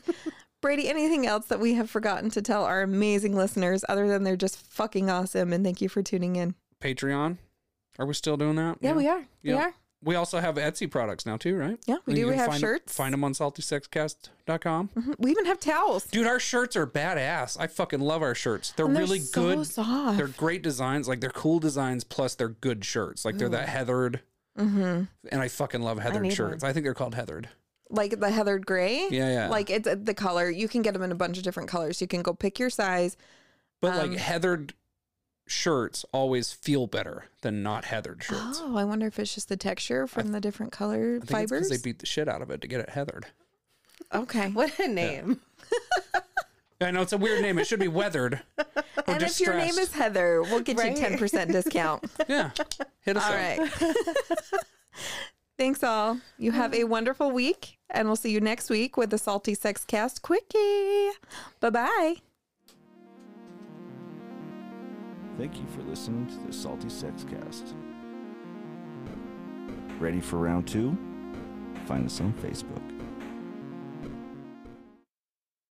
Brady, 0.61 0.87
anything 0.89 1.27
else 1.27 1.45
that 1.47 1.59
we 1.59 1.73
have 1.75 1.89
forgotten 1.89 2.29
to 2.31 2.41
tell 2.41 2.63
our 2.63 2.81
amazing 2.81 3.35
listeners 3.35 3.83
other 3.89 4.07
than 4.07 4.23
they're 4.23 4.35
just 4.37 4.57
fucking 4.57 5.09
awesome 5.09 5.51
and 5.53 5.63
thank 5.63 5.81
you 5.81 5.89
for 5.89 6.01
tuning 6.01 6.35
in? 6.37 6.55
Patreon. 6.81 7.37
Are 7.99 8.05
we 8.05 8.13
still 8.13 8.37
doing 8.37 8.55
that? 8.55 8.77
Yeah, 8.81 8.93
we 8.93 9.07
are. 9.07 9.25
We 9.43 9.51
Yeah. 9.51 9.57
are. 9.57 9.73
We 10.03 10.15
also 10.15 10.39
have 10.39 10.55
Etsy 10.55 10.89
products 10.91 11.25
now 11.25 11.37
too, 11.37 11.55
right? 11.55 11.79
Yeah, 11.85 11.97
we 12.05 12.13
do. 12.15 12.27
We 12.27 12.35
have 12.35 12.47
find, 12.49 12.59
shirts. 12.59 12.93
Find 12.93 13.13
them 13.13 13.23
on 13.23 13.33
saltysexcast.com. 13.33 14.89
Mhm. 14.95 15.15
We 15.17 15.31
even 15.31 15.45
have 15.45 15.59
towels. 15.59 16.05
Dude, 16.05 16.27
our 16.27 16.39
shirts 16.39 16.75
are 16.75 16.85
badass. 16.85 17.57
I 17.59 17.67
fucking 17.67 18.01
love 18.01 18.21
our 18.21 18.35
shirts. 18.35 18.73
They're 18.75 18.85
And 18.85 18.97
really 18.97 19.19
so 19.19 19.41
good. 19.55 19.67
soft. 19.67 20.17
They're 20.17 20.27
great 20.27 20.61
designs. 20.61 21.07
Like 21.07 21.21
they're 21.21 21.29
cool 21.29 21.59
designs 21.59 22.03
plus 22.03 22.35
they're 22.35 22.49
good 22.49 22.83
shirts. 22.83 23.23
Like 23.25 23.37
they're 23.37 23.49
that 23.49 23.69
heathered. 23.69 24.21
mm-hmm. 24.59 25.03
And 25.31 25.41
I 25.41 25.47
fucking 25.47 25.81
love 25.81 25.99
heathered 25.99 26.21
need 26.23 26.33
shirts. 26.33 26.63
I 26.63 26.73
think 26.73 26.83
they're 26.83 26.93
called 26.93 27.15
heathered. 27.15 27.49
Like 27.89 28.19
the 28.19 28.29
heathered 28.29 28.65
gray. 28.65 29.07
Yeah, 29.09 29.31
yeah. 29.31 29.47
Like 29.49 29.69
it's 29.69 29.87
uh, 29.87 29.95
the 30.01 30.13
color. 30.13 30.49
You 30.49 30.67
can 30.67 30.81
get 30.81 30.93
them 30.93 31.03
in 31.03 31.11
a 31.11 31.15
bunch 31.15 31.37
of 31.37 31.43
different 31.43 31.69
colors. 31.69 32.01
You 32.01 32.07
can 32.07 32.21
go 32.21 32.33
pick 32.33 32.59
your 32.59 32.69
size. 32.69 33.15
But 33.81 33.93
Um, 33.93 34.11
like 34.11 34.19
heathered 34.19 34.73
shirts 35.45 36.05
always 36.11 36.51
feel 36.53 36.87
better 36.87 37.25
than 37.41 37.61
not 37.63 37.85
heathered 37.85 38.23
shirts. 38.23 38.59
Oh, 38.61 38.77
I 38.77 38.83
wonder 38.83 39.07
if 39.07 39.19
it's 39.19 39.35
just 39.35 39.49
the 39.49 39.57
texture 39.57 40.07
from 40.07 40.31
the 40.31 40.39
different 40.41 40.71
color 40.71 41.15
I 41.17 41.19
think 41.19 41.29
fibers. 41.29 41.67
because 41.67 41.69
they 41.69 41.77
beat 41.89 41.99
the 41.99 42.05
shit 42.05 42.27
out 42.27 42.41
of 42.41 42.49
it 42.49 42.61
to 42.61 42.67
get 42.67 42.79
it 42.79 42.89
heathered. 42.91 43.27
okay. 44.13 44.49
What 44.51 44.77
a 44.79 44.87
name. 44.87 45.41
I 46.81 46.91
know 46.91 47.01
it's 47.01 47.13
a 47.13 47.17
weird 47.17 47.41
name. 47.41 47.57
It 47.59 47.65
should 47.67 47.79
be 47.79 47.87
weathered. 47.87 48.41
Or 48.57 48.65
and 49.07 49.23
if 49.23 49.39
your 49.39 49.53
name 49.55 49.77
is 49.77 49.93
Heather, 49.93 50.41
we'll 50.43 50.59
get 50.59 50.77
Right? 50.77 50.91
you 50.91 50.97
ten 50.97 51.17
percent 51.17 51.51
discount. 51.51 52.03
yeah, 52.27 52.51
hit 53.01 53.15
us 53.15 53.23
All 53.23 53.31
up. 53.31 53.35
right. 53.37 53.71
Thanks 55.57 55.83
all. 55.83 56.19
You 56.37 56.51
have 56.51 56.73
a 56.73 56.83
wonderful 56.83 57.31
week, 57.31 57.77
and 57.89 58.07
we'll 58.07 58.15
see 58.17 58.31
you 58.31 58.41
next 58.41 58.69
week 58.69 58.97
with 58.97 59.11
the 59.11 59.17
Salty 59.17 59.53
Sex 59.53 59.85
Cast 59.85 60.21
Quickie. 60.23 61.11
Bye 61.61 61.69
bye. 61.69 62.15
Thank 65.37 65.57
you 65.57 65.65
for 65.75 65.81
listening 65.81 66.27
to 66.27 66.47
the 66.47 66.53
Salty 66.53 66.89
Sex 66.89 67.25
Cast. 67.27 67.73
Ready 69.99 70.21
for 70.21 70.37
round 70.37 70.67
two? 70.67 70.95
Find 71.85 72.05
us 72.05 72.21
on 72.21 72.33
Facebook. 72.33 72.92